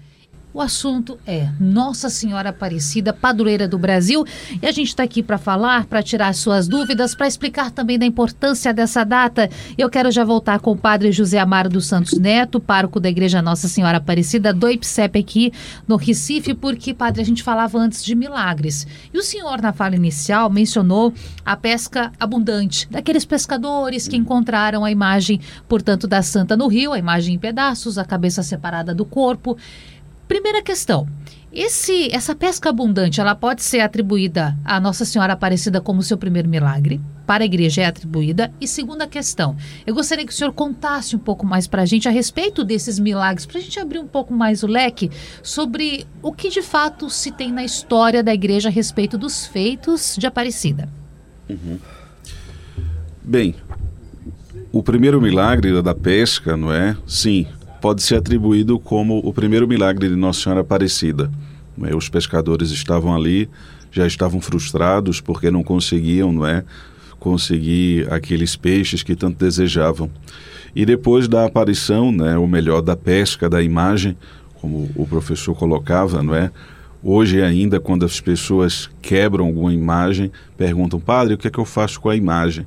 O 0.55 0.61
assunto 0.61 1.19
é 1.27 1.49
Nossa 1.59 2.09
Senhora 2.09 2.51
Aparecida, 2.51 3.13
padroeira 3.13 3.67
do 3.67 3.77
Brasil, 3.77 4.25
e 4.63 4.65
a 4.65 4.71
gente 4.71 4.87
está 4.87 5.03
aqui 5.03 5.21
para 5.21 5.37
falar, 5.37 5.87
para 5.87 6.01
tirar 6.01 6.33
suas 6.33 6.69
dúvidas, 6.69 7.13
para 7.13 7.27
explicar 7.27 7.73
também 7.73 7.99
da 7.99 8.07
importância 8.07 8.73
dessa 8.73 9.03
data. 9.03 9.51
Eu 9.77 9.91
quero 9.91 10.13
já 10.13 10.23
voltar 10.23 10.61
com 10.61 10.71
o 10.71 10.77
padre 10.77 11.11
José 11.11 11.41
Amaro 11.41 11.69
dos 11.69 11.87
Santos 11.87 12.17
Neto, 12.21 12.61
pároco 12.61 13.01
da 13.01 13.09
Igreja 13.09 13.43
Nossa 13.43 13.67
Senhora 13.67 13.99
Aparecida 13.99 14.53
do 14.53 14.71
IPSEP 14.71 15.19
aqui 15.19 15.53
no 15.89 15.97
Recife, 15.97 16.55
porque, 16.55 16.95
padre, 16.95 17.21
a 17.21 17.25
gente 17.25 17.43
falava 17.43 17.77
antes 17.77 18.05
de 18.05 18.15
milagres. 18.15 18.87
E 19.13 19.19
o 19.19 19.25
senhor, 19.25 19.61
na 19.61 19.73
fala 19.73 19.97
inicial, 19.97 20.49
mencionou 20.49 21.13
a 21.45 21.57
pesca 21.57 22.13
abundante, 22.21 22.87
daqueles 22.89 23.25
pescadores 23.25 24.07
que 24.07 24.17
encontraram 24.17 24.85
a 24.85 24.91
imagem, 24.93 25.41
portanto, 25.69 26.07
da 26.07 26.23
santa 26.23 26.57
no 26.57 26.69
rio, 26.69 26.93
a 26.93 26.99
imagem 26.99 27.35
em 27.35 27.39
pedaços, 27.41 27.99
a 27.99 28.05
cabeça 28.05 28.41
separada 28.41 28.95
do 28.95 29.05
corpo. 29.05 29.59
Primeira 30.27 30.63
questão. 30.63 31.07
Esse, 31.53 32.13
essa 32.13 32.35
pesca 32.35 32.71
abundante, 32.71 33.21
ela 33.21 33.33
pode 33.33 33.63
ser 33.63 33.79
atribuída 33.79 34.59
à 34.65 34.81
Nossa 34.81 35.05
Senhora 35.05 35.35
Aparecida 35.35 35.81
como 35.81 36.03
seu 36.03 36.19
primeiro 36.19 36.49
milagre? 36.49 37.01
Para 37.25 37.45
a 37.45 37.47
igreja 37.47 37.83
é 37.83 37.87
atribuída. 37.87 38.53
E 38.61 38.67
segunda 38.67 39.07
questão, 39.07 39.57
eu 39.87 39.95
gostaria 39.95 40.27
que 40.27 40.33
o 40.33 40.35
senhor 40.35 40.53
contasse 40.53 41.15
um 41.15 41.19
pouco 41.19 41.47
mais 41.47 41.69
para 41.69 41.83
a 41.83 41.87
gente 41.87 42.09
a 42.09 42.11
respeito 42.11 42.65
desses 42.65 42.99
milagres, 42.99 43.47
para 43.47 43.59
a 43.59 43.63
gente 43.63 43.79
abrir 43.79 44.01
um 44.01 44.07
pouco 44.07 44.35
mais 44.35 44.65
o 44.65 44.67
leque 44.67 45.13
sobre 45.45 46.05
o 46.21 46.33
que 46.33 46.49
de 46.49 46.61
fato 46.61 47.09
se 47.09 47.31
tem 47.31 47.53
na 47.53 47.65
história 47.65 48.21
da 48.21 48.35
igreja 48.35 48.69
a 48.69 48.73
respeito 48.73 49.17
dos 49.17 49.47
feitos 49.47 50.17
de 50.19 50.27
Aparecida. 50.27 50.89
Uhum. 51.49 51.79
Bem, 53.23 53.55
o 54.73 54.83
primeiro 54.83 55.21
milagre 55.21 55.81
da 55.81 55.95
pesca, 55.95 56.57
não 56.57 56.73
é? 56.73 56.97
Sim, 57.07 57.47
pode 57.85 58.03
ser 58.03 58.15
atribuído 58.15 58.79
como 58.79 59.19
o 59.19 59.31
primeiro 59.31 59.69
milagre 59.69 60.09
de 60.09 60.17
Nossa 60.17 60.41
Senhora 60.41 60.63
Aparecida. 60.63 61.31
É, 61.83 61.95
os 61.95 62.09
pescadores 62.09 62.71
estavam 62.71 63.15
ali, 63.15 63.47
já 63.93 64.07
estavam 64.07 64.41
frustrados 64.41 65.21
porque 65.21 65.51
não 65.51 65.63
conseguiam, 65.63 66.33
não 66.33 66.47
é, 66.47 66.65
conseguir 67.21 68.11
aqueles 68.11 68.57
peixes 68.57 69.03
que 69.03 69.15
tanto 69.15 69.37
desejavam. 69.37 70.11
E 70.75 70.87
depois 70.87 71.29
da 71.29 71.45
aparição, 71.45 72.11
né, 72.11 72.39
ou 72.39 72.49
melhor, 72.49 72.81
da 72.81 72.97
pesca 72.97 73.51
da 73.51 73.63
imagem, 73.63 74.17
como 74.63 74.91
o 74.97 75.07
professor 75.07 75.55
colocava, 75.55 76.23
não 76.23 76.35
é? 76.35 76.51
Hoje 77.03 77.43
ainda, 77.43 77.79
quando 77.79 78.07
as 78.07 78.19
pessoas 78.19 78.89
quebram 79.03 79.45
alguma 79.45 79.75
imagem, 79.75 80.33
perguntam, 80.57 80.99
padre, 80.99 81.35
o 81.35 81.37
que 81.37 81.49
é 81.49 81.51
que 81.51 81.61
eu 81.61 81.67
faço 81.67 82.01
com 82.01 82.09
a 82.09 82.17
imagem? 82.17 82.65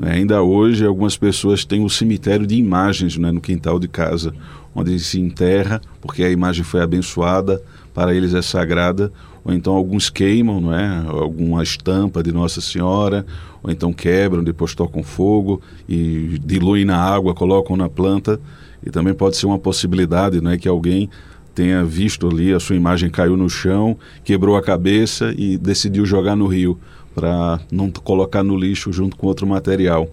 Né? 0.00 0.12
Ainda 0.12 0.42
hoje, 0.42 0.86
algumas 0.86 1.16
pessoas 1.16 1.62
têm 1.62 1.82
um 1.82 1.88
cemitério 1.88 2.46
de 2.46 2.54
imagens 2.54 3.18
né, 3.18 3.30
no 3.30 3.40
quintal 3.40 3.78
de 3.78 3.86
casa, 3.86 4.32
onde 4.74 4.98
se 4.98 5.20
enterra, 5.20 5.80
porque 6.00 6.24
a 6.24 6.30
imagem 6.30 6.64
foi 6.64 6.80
abençoada, 6.80 7.62
para 7.92 8.14
eles 8.14 8.32
é 8.32 8.40
sagrada, 8.40 9.12
ou 9.44 9.52
então 9.52 9.74
alguns 9.74 10.08
queimam, 10.08 10.60
não 10.60 10.74
é? 10.74 11.04
Alguma 11.06 11.62
estampa 11.62 12.22
de 12.22 12.32
Nossa 12.32 12.60
Senhora, 12.60 13.26
ou 13.62 13.70
então 13.70 13.92
quebram, 13.92 14.42
depois 14.42 14.74
tocam 14.74 15.02
fogo 15.02 15.60
e 15.88 16.40
diluem 16.44 16.84
na 16.84 16.96
água, 16.96 17.34
colocam 17.34 17.76
na 17.76 17.88
planta. 17.88 18.40
E 18.84 18.90
também 18.90 19.12
pode 19.12 19.36
ser 19.36 19.46
uma 19.46 19.58
possibilidade, 19.58 20.40
não 20.40 20.50
é, 20.50 20.56
que 20.56 20.68
alguém 20.68 21.10
tenha 21.54 21.84
visto 21.84 22.28
ali 22.28 22.54
a 22.54 22.60
sua 22.60 22.76
imagem 22.76 23.10
caiu 23.10 23.36
no 23.36 23.50
chão, 23.50 23.98
quebrou 24.24 24.56
a 24.56 24.62
cabeça 24.62 25.34
e 25.36 25.58
decidiu 25.58 26.06
jogar 26.06 26.36
no 26.36 26.46
rio 26.46 26.78
para 27.14 27.60
não 27.70 27.90
colocar 27.90 28.42
no 28.42 28.56
lixo 28.56 28.92
junto 28.92 29.16
com 29.16 29.26
outro 29.26 29.46
material. 29.46 30.08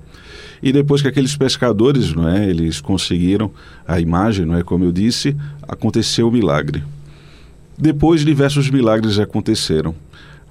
E 0.61 0.71
depois 0.71 1.01
que 1.01 1.07
aqueles 1.07 1.35
pescadores, 1.35 2.13
não 2.13 2.27
é, 2.27 2.49
eles 2.49 2.81
conseguiram 2.81 3.51
a 3.87 3.99
imagem, 3.99 4.45
não 4.45 4.57
é, 4.57 4.63
como 4.63 4.83
eu 4.83 4.91
disse, 4.91 5.35
aconteceu 5.67 6.27
o 6.27 6.31
milagre. 6.31 6.83
Depois 7.77 8.25
diversos 8.25 8.69
milagres 8.69 9.19
aconteceram. 9.19 9.93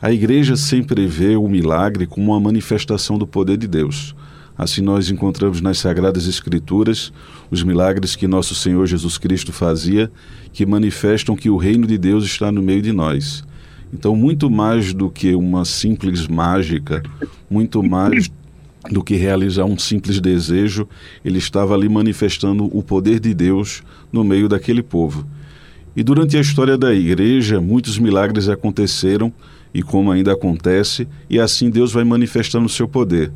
A 0.01 0.13
igreja 0.13 0.57
sempre 0.57 1.07
vê 1.07 1.37
o 1.37 1.49
milagre 1.49 2.07
como 2.07 2.33
uma 2.33 2.41
manifestação 2.41 3.19
do 3.19 3.27
poder 3.27 3.57
de 3.57 3.67
Deus. 3.67 4.15
Assim 4.57 4.81
nós 4.81 5.11
encontramos 5.11 5.61
nas 5.61 5.79
sagradas 5.79 6.27
escrituras 6.27 7.13
os 7.51 7.63
milagres 7.63 8.17
que 8.17 8.27
nosso 8.27 8.55
Senhor 8.55 8.87
Jesus 8.87 9.19
Cristo 9.19 9.53
fazia, 9.53 10.11
que 10.53 10.65
manifestam 10.65 11.37
que 11.37 11.51
o 11.51 11.57
reino 11.57 11.87
de 11.87 11.99
Deus 11.99 12.25
está 12.25 12.51
no 12.51 12.63
meio 12.63 12.81
de 12.81 12.93
nós. 12.93 13.45
Então, 13.93 14.17
muito 14.17 14.51
mais 14.51 14.93
do 14.93 15.11
que 15.11 15.35
uma 15.35 15.65
simples 15.65 16.27
mágica, 16.27 17.03
muito 17.49 17.83
mais 17.83 18.31
do 18.91 19.03
que 19.03 19.17
realizar 19.17 19.65
um 19.65 19.79
simples 19.79 20.21
desejo, 20.21 20.89
ele 21.25 21.39
estava 21.39 21.75
ali 21.75 21.89
manifestando 21.89 22.65
o 22.77 22.83
poder 22.83 23.21
de 23.21 23.35
Deus 23.35 23.83
no 24.13 24.25
meio 24.25 24.49
daquele 24.49 24.83
povo. 24.83 25.27
E 25.95 26.03
durante 26.03 26.37
a 26.37 26.41
história 26.41 26.77
da 26.77 26.95
igreja, 26.95 27.61
muitos 27.61 27.99
milagres 27.99 28.49
aconteceram, 28.49 29.33
e 29.73 29.83
como 29.83 30.11
ainda 30.11 30.33
acontece, 30.33 31.07
e 31.29 31.39
assim 31.39 31.71
Deus 31.71 31.93
vai 31.93 32.05
manifestando 32.05 32.67
o 32.67 32.71
seu 32.71 32.87
poder. 32.87 33.33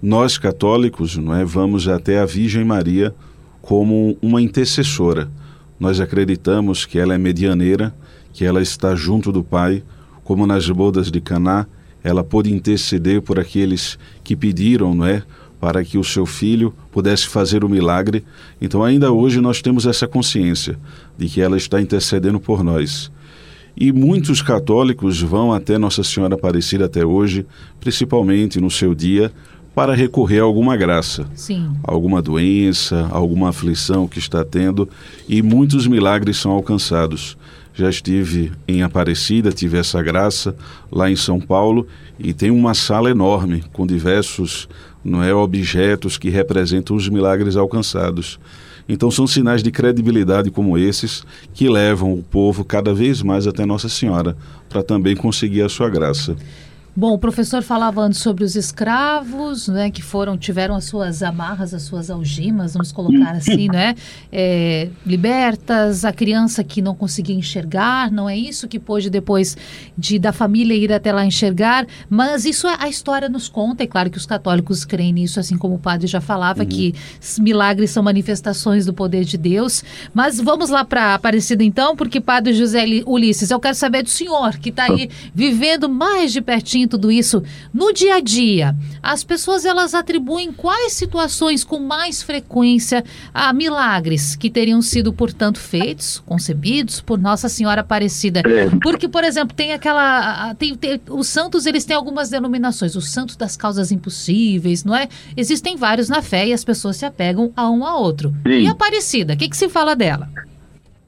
Nós 0.00 0.38
católicos, 0.38 1.16
não 1.16 1.34
é, 1.34 1.44
vamos 1.44 1.88
até 1.88 2.20
a 2.20 2.24
Virgem 2.24 2.64
Maria 2.64 3.14
como 3.60 4.16
uma 4.22 4.40
intercessora. 4.40 5.28
Nós 5.78 6.00
acreditamos 6.00 6.86
que 6.86 6.98
ela 6.98 7.14
é 7.14 7.18
medianeira 7.18 7.94
que 8.38 8.44
ela 8.44 8.62
está 8.62 8.94
junto 8.94 9.32
do 9.32 9.42
Pai, 9.42 9.82
como 10.22 10.46
nas 10.46 10.70
bodas 10.70 11.10
de 11.10 11.20
Caná, 11.20 11.66
ela 12.04 12.22
pôde 12.22 12.54
interceder 12.54 13.20
por 13.20 13.36
aqueles 13.36 13.98
que 14.22 14.36
pediram, 14.36 14.94
não 14.94 15.04
é, 15.04 15.24
para 15.60 15.84
que 15.84 15.98
o 15.98 16.04
seu 16.04 16.24
filho 16.24 16.72
pudesse 16.92 17.26
fazer 17.26 17.64
o 17.64 17.68
milagre. 17.68 18.24
Então, 18.60 18.84
ainda 18.84 19.10
hoje 19.10 19.40
nós 19.40 19.60
temos 19.60 19.86
essa 19.86 20.06
consciência 20.06 20.78
de 21.18 21.28
que 21.28 21.40
ela 21.40 21.56
está 21.56 21.82
intercedendo 21.82 22.38
por 22.38 22.62
nós. 22.62 23.10
E 23.76 23.90
muitos 23.90 24.40
católicos 24.40 25.20
vão 25.20 25.52
até 25.52 25.76
Nossa 25.76 26.04
Senhora 26.04 26.36
Aparecida 26.36 26.84
até 26.84 27.04
hoje, 27.04 27.44
principalmente 27.80 28.60
no 28.60 28.70
seu 28.70 28.94
dia, 28.94 29.32
para 29.74 29.96
recorrer 29.96 30.38
a 30.38 30.44
alguma 30.44 30.76
graça, 30.76 31.26
Sim. 31.34 31.72
alguma 31.82 32.22
doença, 32.22 33.08
alguma 33.10 33.48
aflição 33.48 34.06
que 34.06 34.20
está 34.20 34.44
tendo, 34.44 34.88
e 35.28 35.42
muitos 35.42 35.88
milagres 35.88 36.36
são 36.36 36.52
alcançados. 36.52 37.36
Já 37.78 37.88
estive 37.88 38.50
em 38.66 38.82
Aparecida, 38.82 39.52
tive 39.52 39.78
essa 39.78 40.02
graça 40.02 40.56
lá 40.90 41.08
em 41.08 41.14
São 41.14 41.38
Paulo 41.38 41.86
e 42.18 42.32
tem 42.32 42.50
uma 42.50 42.74
sala 42.74 43.08
enorme 43.08 43.62
com 43.72 43.86
diversos 43.86 44.68
não 45.04 45.22
é, 45.22 45.32
objetos 45.32 46.18
que 46.18 46.28
representam 46.28 46.96
os 46.96 47.08
milagres 47.08 47.56
alcançados. 47.56 48.40
Então 48.88 49.10
são 49.10 49.26
sinais 49.26 49.62
de 49.62 49.70
credibilidade 49.70 50.50
como 50.50 50.76
esses 50.76 51.22
que 51.54 51.68
levam 51.68 52.12
o 52.14 52.22
povo 52.22 52.64
cada 52.64 52.92
vez 52.92 53.22
mais 53.22 53.46
até 53.46 53.64
Nossa 53.64 53.88
Senhora 53.88 54.36
para 54.68 54.82
também 54.82 55.14
conseguir 55.14 55.62
a 55.62 55.68
sua 55.68 55.88
graça. 55.88 56.34
Bom, 56.98 57.12
o 57.12 57.18
professor 57.18 57.62
falava 57.62 58.00
antes 58.00 58.18
sobre 58.18 58.42
os 58.42 58.56
escravos, 58.56 59.68
né, 59.68 59.88
que 59.88 60.02
foram 60.02 60.36
tiveram 60.36 60.74
as 60.74 60.86
suas 60.86 61.22
amarras, 61.22 61.72
as 61.72 61.82
suas 61.82 62.10
algemas, 62.10 62.72
vamos 62.72 62.90
colocar 62.90 63.36
assim, 63.36 63.68
né, 63.70 63.94
é, 64.32 64.88
libertas, 65.06 66.04
a 66.04 66.12
criança 66.12 66.64
que 66.64 66.82
não 66.82 66.96
conseguia 66.96 67.36
enxergar, 67.36 68.10
não 68.10 68.28
é 68.28 68.36
isso 68.36 68.66
que 68.66 68.80
pôde 68.80 69.08
depois 69.10 69.56
de 69.96 70.18
da 70.18 70.32
família 70.32 70.74
ir 70.74 70.92
até 70.92 71.12
lá 71.12 71.24
enxergar, 71.24 71.86
mas 72.10 72.44
isso 72.44 72.66
é, 72.66 72.74
a 72.80 72.88
história 72.88 73.28
nos 73.28 73.48
conta, 73.48 73.84
é 73.84 73.86
claro 73.86 74.10
que 74.10 74.18
os 74.18 74.26
católicos 74.26 74.84
creem 74.84 75.12
nisso, 75.12 75.38
assim 75.38 75.56
como 75.56 75.76
o 75.76 75.78
padre 75.78 76.08
já 76.08 76.20
falava, 76.20 76.62
uhum. 76.64 76.68
que 76.68 76.96
milagres 77.38 77.92
são 77.92 78.02
manifestações 78.02 78.84
do 78.86 78.92
poder 78.92 79.24
de 79.24 79.38
Deus, 79.38 79.84
mas 80.12 80.40
vamos 80.40 80.68
lá 80.68 80.84
para 80.84 81.14
Aparecida 81.14 81.62
então, 81.62 81.94
porque 81.94 82.20
padre 82.20 82.54
José 82.54 82.84
Ulisses, 83.06 83.52
eu 83.52 83.60
quero 83.60 83.76
saber 83.76 84.02
do 84.02 84.08
senhor, 84.08 84.58
que 84.58 84.70
está 84.70 84.90
aí 84.90 85.08
vivendo 85.32 85.88
mais 85.88 86.32
de 86.32 86.40
pertinho 86.40 86.87
tudo 86.88 87.12
isso 87.12 87.42
no 87.72 87.92
dia 87.92 88.16
a 88.16 88.20
dia, 88.20 88.74
as 89.02 89.22
pessoas 89.22 89.64
elas 89.64 89.94
atribuem 89.94 90.52
quais 90.52 90.94
situações 90.94 91.62
com 91.62 91.78
mais 91.78 92.22
frequência 92.22 93.04
a 93.32 93.52
milagres 93.52 94.34
que 94.34 94.50
teriam 94.50 94.82
sido, 94.82 95.12
portanto, 95.12 95.58
feitos, 95.58 96.22
concebidos 96.26 97.00
por 97.00 97.18
Nossa 97.18 97.48
Senhora 97.48 97.82
Aparecida? 97.82 98.40
É. 98.40 98.70
Porque, 98.82 99.08
por 99.08 99.24
exemplo, 99.24 99.54
tem 99.54 99.72
aquela. 99.72 100.54
Tem, 100.54 100.74
tem, 100.74 101.00
os 101.10 101.28
santos 101.28 101.66
eles 101.66 101.84
têm 101.84 101.96
algumas 101.96 102.30
denominações, 102.30 102.96
os 102.96 103.10
santos 103.10 103.36
das 103.36 103.56
causas 103.56 103.92
impossíveis, 103.92 104.84
não 104.84 104.96
é? 104.96 105.08
Existem 105.36 105.76
vários 105.76 106.08
na 106.08 106.22
fé 106.22 106.48
e 106.48 106.52
as 106.52 106.64
pessoas 106.64 106.96
se 106.96 107.04
apegam 107.04 107.52
a 107.54 107.70
um 107.70 107.84
a 107.84 107.96
outro. 107.96 108.34
Sim. 108.46 108.62
E 108.62 108.66
Aparecida, 108.66 109.34
o 109.34 109.36
que, 109.36 109.48
que 109.48 109.56
se 109.56 109.68
fala 109.68 109.94
dela? 109.94 110.28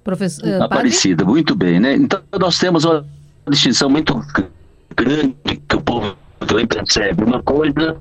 Professor, 0.02 0.46
uh, 0.46 0.62
Aparecida, 0.64 1.24
muito 1.24 1.54
bem, 1.54 1.78
né? 1.78 1.94
Então 1.94 2.20
nós 2.38 2.58
temos 2.58 2.84
uma 2.84 3.04
distinção 3.48 3.88
muito 3.88 4.14
grande 4.96 5.34
que 5.68 5.76
o 5.76 5.82
povo 5.82 6.16
também 6.46 6.66
percebe. 6.66 7.24
Uma 7.24 7.42
coisa 7.42 7.96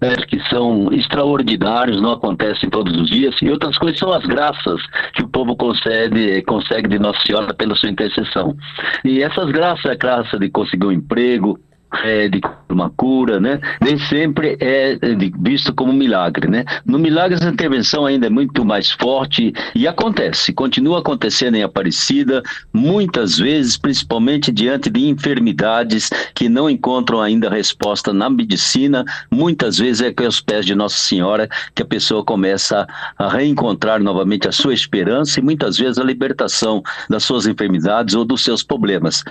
é, 0.00 0.16
que 0.26 0.40
são 0.48 0.92
extraordinários, 0.92 2.00
não 2.00 2.12
acontecem 2.12 2.70
todos 2.70 2.94
os 2.96 3.08
dias, 3.08 3.34
e 3.42 3.50
outras 3.50 3.76
coisas 3.78 3.98
são 3.98 4.12
as 4.12 4.24
graças 4.24 4.80
que 5.14 5.22
o 5.22 5.28
povo 5.28 5.56
concede, 5.56 6.42
consegue 6.42 6.88
de 6.88 6.98
Nossa 6.98 7.20
Senhora 7.26 7.52
pela 7.54 7.74
sua 7.74 7.90
intercessão. 7.90 8.56
E 9.04 9.22
essas 9.22 9.50
graças, 9.50 9.86
a 9.86 9.94
graça 9.94 10.38
de 10.38 10.48
conseguir 10.50 10.86
um 10.86 10.92
emprego, 10.92 11.58
é, 12.04 12.28
de 12.28 12.40
uma 12.68 12.90
cura, 12.90 13.40
né? 13.40 13.60
Nem 13.80 13.98
sempre 13.98 14.56
é, 14.60 14.98
visto 15.40 15.74
como 15.74 15.92
milagre, 15.92 16.48
né? 16.48 16.64
No 16.84 16.98
milagre 16.98 17.34
essa 17.34 17.48
intervenção 17.48 18.06
ainda 18.06 18.26
é 18.26 18.30
muito 18.30 18.64
mais 18.64 18.90
forte 18.90 19.52
e 19.74 19.88
acontece, 19.88 20.52
continua 20.52 21.00
acontecendo 21.00 21.56
em 21.56 21.62
Aparecida, 21.62 22.42
muitas 22.72 23.38
vezes, 23.38 23.76
principalmente 23.76 24.52
diante 24.52 24.88
de 24.88 25.08
enfermidades 25.08 26.10
que 26.34 26.48
não 26.48 26.70
encontram 26.70 27.20
ainda 27.20 27.50
resposta 27.50 28.12
na 28.12 28.30
medicina, 28.30 29.04
muitas 29.30 29.78
vezes 29.78 30.02
é 30.02 30.12
que 30.12 30.24
aos 30.24 30.40
pés 30.40 30.64
de 30.64 30.74
Nossa 30.74 30.96
Senhora 30.96 31.48
que 31.74 31.82
a 31.82 31.86
pessoa 31.86 32.24
começa 32.24 32.86
a 33.18 33.28
reencontrar 33.28 34.00
novamente 34.00 34.48
a 34.48 34.52
sua 34.52 34.74
esperança 34.74 35.40
e 35.40 35.42
muitas 35.42 35.76
vezes 35.76 35.98
a 35.98 36.04
libertação 36.04 36.82
das 37.08 37.24
suas 37.24 37.46
enfermidades 37.46 38.14
ou 38.14 38.24
dos 38.24 38.44
seus 38.44 38.62
problemas. 38.62 39.24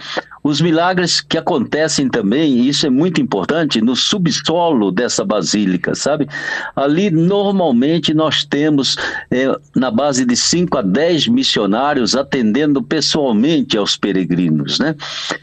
Os 0.43 0.61
milagres 0.61 1.21
que 1.21 1.37
acontecem 1.37 2.09
também 2.09 2.48
e 2.49 2.69
isso 2.69 2.85
é 2.85 2.89
muito 2.89 3.21
importante, 3.21 3.81
no 3.81 3.95
subsolo 3.95 4.91
dessa 4.91 5.23
basílica, 5.23 5.95
sabe? 5.95 6.27
Ali, 6.75 7.09
normalmente, 7.09 8.13
nós 8.13 8.43
temos 8.43 8.97
é, 9.31 9.47
na 9.75 9.91
base 9.91 10.25
de 10.25 10.35
5 10.35 10.77
a 10.77 10.81
10 10.81 11.27
missionários 11.27 12.15
atendendo 12.15 12.81
pessoalmente 12.81 13.77
aos 13.77 13.95
peregrinos, 13.95 14.79
né? 14.79 14.95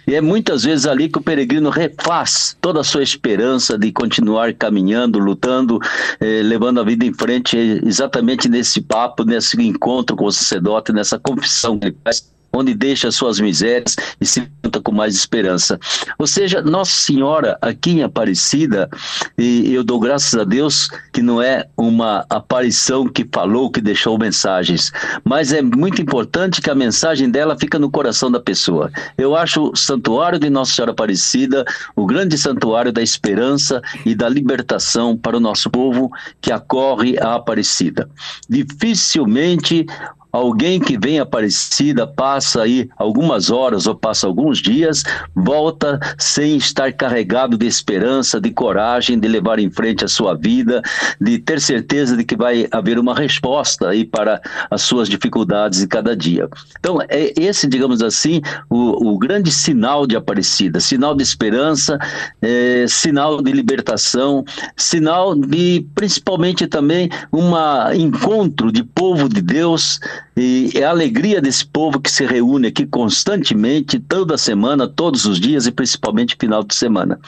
E 0.07 0.15
é 0.15 0.21
muitas 0.21 0.65
vezes 0.65 0.87
ali 0.87 1.09
que 1.09 1.19
o 1.19 1.23
peregrino 1.23 1.71
refaz 1.71 2.57
toda 2.61 2.81
a 2.81 2.85
sua 2.85 3.03
esperança 3.03 3.79
de 3.79 3.93
continuar 3.93 4.53
caminhando, 4.53 5.19
lutando, 5.19 5.79
é, 6.21 6.43
levando 6.43 6.81
a 6.81 6.85
vida 6.85 7.05
em 7.05 7.13
frente, 7.13 7.57
exatamente 7.57 8.49
nesse 8.49 8.81
papo, 8.81 9.25
nesse 9.25 9.61
encontro 9.61 10.17
com 10.17 10.27
o 10.27 10.33
sacerdote, 10.33 10.93
nessa 10.93 11.19
confissão 11.19 11.79
que 11.79 11.87
ele 11.87 11.97
faz 12.05 12.36
onde 12.53 12.75
deixa 12.75 13.11
suas 13.11 13.39
misérias 13.39 13.97
e 14.21 14.27
se 14.27 14.49
junta 14.65 14.81
com 14.81 14.93
mais 14.93 15.15
esperança. 15.15 15.79
Ou 16.19 16.27
seja, 16.27 16.63
Nossa 16.63 16.93
Senhora 16.93 17.59
aqui 17.61 17.91
em 17.91 18.03
Aparecida, 18.03 18.89
e 19.37 19.73
eu 19.73 19.85
dou 19.85 20.01
graças 20.01 20.39
a 20.39 20.45
Deus 20.45 20.89
que 21.13 21.23
não 21.23 21.41
é 21.41 21.67
uma 21.77 22.25
aparição 22.31 23.07
que 23.07 23.27
falou, 23.33 23.71
que 23.71 23.81
deixou 23.81 24.19
mensagens, 24.19 24.93
mas 25.25 25.53
é 25.53 25.63
muito 25.63 26.01
importante 26.01 26.61
que 26.61 26.71
a 26.71 26.75
mensagem 26.75 27.31
dela 27.31 27.57
fica 27.59 27.79
no 27.79 27.91
coração 27.91 28.31
da 28.31 28.41
pessoa. 28.41 28.91
Eu 29.19 29.37
acho 29.37 29.71
o 29.71 29.77
santuário 29.77 30.39
de 30.39 30.49
Nossa 30.51 30.73
Senhora 30.73 30.93
Aparecida 30.93 31.65
o 31.95 32.07
grande 32.07 32.37
santuário 32.39 32.93
da 32.93 33.03
esperança 33.03 33.81
e 34.05 34.15
da 34.15 34.29
libertação 34.29 35.17
para 35.17 35.37
o 35.37 35.41
nosso 35.41 35.71
povo 35.71 36.11
que 36.41 36.53
acorre 36.53 37.19
a 37.19 37.35
Aparecida. 37.35 38.09
Dificilmente 38.49 39.87
alguém 40.37 40.79
que 40.79 40.99
vem 40.99 41.19
Aparecida 41.19 42.07
passa 42.07 42.63
aí 42.63 42.89
algumas 42.97 43.51
horas 43.51 43.87
ou 43.87 43.95
passa 43.95 44.27
alguns 44.27 44.59
dias, 44.59 45.03
volta 45.35 45.99
sem 46.19 46.57
estar 46.57 46.93
carregado 46.93 47.57
de 47.57 47.67
esperança, 47.67 48.41
de 48.41 48.51
coragem, 48.51 49.19
de 49.19 49.27
levar 49.29 49.59
em 49.59 49.71
frente 49.71 50.05
a 50.05 50.09
sua 50.09 50.35
vida, 50.35 50.83
de 51.21 51.39
ter 51.39 51.61
certeza 51.61 52.17
de 52.17 52.25
que 52.25 52.37
vai 52.37 52.69
haver 52.71 52.99
uma 52.99 53.15
resposta 53.15 53.89
aí 53.89 54.05
para 54.05 54.41
as 54.71 54.83
suas 54.83 55.09
dificuldades 55.09 55.81
de 55.81 55.87
cada 55.87 56.15
dia. 56.15 56.49
Então, 56.79 56.99
é 57.09 57.33
esse, 57.37 57.67
digamos 57.67 58.03
assim, 58.03 58.41
o, 58.69 59.13
o 59.13 59.19
grande 59.19 59.51
sinal 59.51 60.07
de 60.07 60.17
Aparecida, 60.17 60.81
sinal 60.81 61.15
de 61.15 61.23
esperança, 61.23 61.99
é, 62.43 62.85
sinal 62.89 63.41
de 63.41 63.53
libertação, 63.53 64.45
sinal 64.77 65.35
de 65.35 65.87
principalmente 65.95 66.67
também 66.67 67.09
um 67.33 67.53
encontro 67.95 68.71
de 68.71 68.83
povo 68.83 69.29
de 69.29 69.41
Deus 69.41 69.99
e 70.37 70.71
é 70.75 70.85
a 70.85 70.91
alegria 70.91 71.41
desse 71.41 71.65
povo 71.67 72.01
que 72.01 72.11
se 72.11 72.25
reúne 72.27 72.69
aqui 72.69 72.87
constantemente, 72.87 73.99
toda 73.99 74.37
semana, 74.37 74.87
todos 74.87 75.25
os 75.25 75.41
dias 75.41 75.67
e 75.67 75.73
principalmente 75.73 76.37
final 76.39 76.63
de 76.63 76.75
semana. 76.75 77.19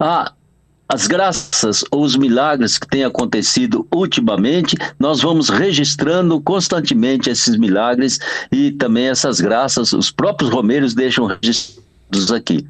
Ah, 0.00 0.32
as 0.88 1.06
graças 1.06 1.84
ou 1.90 2.02
os 2.02 2.16
milagres 2.16 2.78
que 2.78 2.88
têm 2.88 3.04
acontecido 3.04 3.86
ultimamente, 3.94 4.74
nós 4.98 5.20
vamos 5.20 5.50
registrando 5.50 6.40
constantemente 6.40 7.28
esses 7.28 7.56
milagres 7.58 8.18
e 8.50 8.70
também 8.72 9.08
essas 9.08 9.38
graças, 9.38 9.92
os 9.92 10.10
próprios 10.10 10.50
romeiros 10.50 10.94
deixam 10.94 11.26
registrado 11.26 11.87
aqui. 12.34 12.66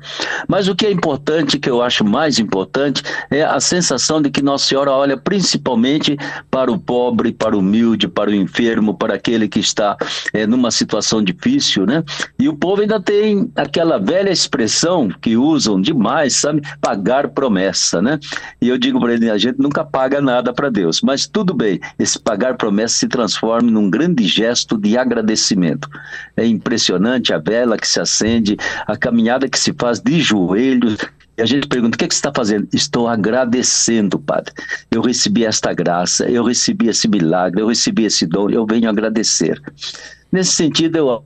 Mas 0.48 0.68
o 0.68 0.74
que 0.74 0.87
é 0.87 0.90
importante, 0.90 1.59
que 1.59 1.70
eu 1.70 1.81
acho 1.81 2.05
mais 2.05 2.38
importante, 2.38 3.03
é 3.31 3.42
a 3.42 3.61
sensação 3.61 4.20
de 4.20 4.31
que 4.31 4.42
Nossa 4.42 4.66
Senhora 4.66 4.90
olha 4.90 5.16
principalmente 5.16 6.16
para 6.51 6.70
o 6.70 6.79
pobre, 6.79 7.33
para 7.33 7.57
o 7.57 7.61
humilde, 7.61 8.09
para 8.09 8.31
o 8.31 8.35
enfermo, 8.35 8.94
para 8.94 9.14
aquele 9.14 9.48
que 9.48 9.61
está 9.61 9.96
é, 10.33 10.46
numa 10.46 10.70
situação 10.70 11.22
difícil, 11.22 11.87
né? 11.87 12.03
E 12.38 12.48
o 12.48 12.57
povo 12.57 12.83
ainda 12.83 13.01
tem 13.01 13.51
aquela 13.55 13.98
velha 13.98 14.31
expressão 14.31 15.09
que 15.20 15.37
usam 15.37 15.81
demais, 15.81 16.35
sabe? 16.35 16.62
Pagar 16.81 17.29
promessa, 17.29 18.03
né? 18.03 18.18
E 18.61 18.68
eu 18.68 18.77
digo 18.77 19.01
para 19.01 19.14
ele, 19.14 19.31
a 19.31 19.38
gente 19.38 19.59
nunca 19.59 19.85
paga 19.85 20.20
nada 20.20 20.53
para 20.53 20.68
Deus, 20.68 21.01
mas 21.01 21.27
tudo 21.27 21.55
bem, 21.55 21.81
esse 21.98 22.18
pagar 22.18 22.57
promessa 22.57 22.96
se 22.96 23.09
transforma 23.09 23.70
num 23.70 23.88
grande 23.88 24.27
gesto 24.27 24.77
de 24.77 24.98
agradecimento. 24.98 25.88
É 26.37 26.44
impressionante 26.44 27.33
a 27.33 27.38
vela 27.38 27.77
que 27.77 27.87
se 27.87 28.01
acende, 28.01 28.57
a 28.87 28.96
caminhada 28.96 29.27
caminhada 29.28 29.48
que 29.48 29.58
se 29.58 29.74
faz 29.74 30.00
de 30.00 30.20
joelhos. 30.20 30.96
E 31.36 31.42
a 31.42 31.46
gente 31.46 31.68
pergunta: 31.68 31.94
o 31.94 31.98
que, 31.98 32.04
é 32.04 32.08
que 32.08 32.14
você 32.14 32.18
está 32.18 32.32
fazendo? 32.34 32.66
Estou 32.72 33.06
agradecendo, 33.06 34.18
Padre. 34.18 34.52
Eu 34.90 35.02
recebi 35.02 35.44
esta 35.44 35.72
graça, 35.72 36.28
eu 36.28 36.42
recebi 36.42 36.88
esse 36.88 37.06
milagre, 37.06 37.60
eu 37.60 37.68
recebi 37.68 38.04
esse 38.04 38.26
dom, 38.26 38.48
eu 38.50 38.66
venho 38.66 38.88
agradecer. 38.88 39.60
Nesse 40.32 40.52
sentido, 40.52 40.96
eu 40.96 41.24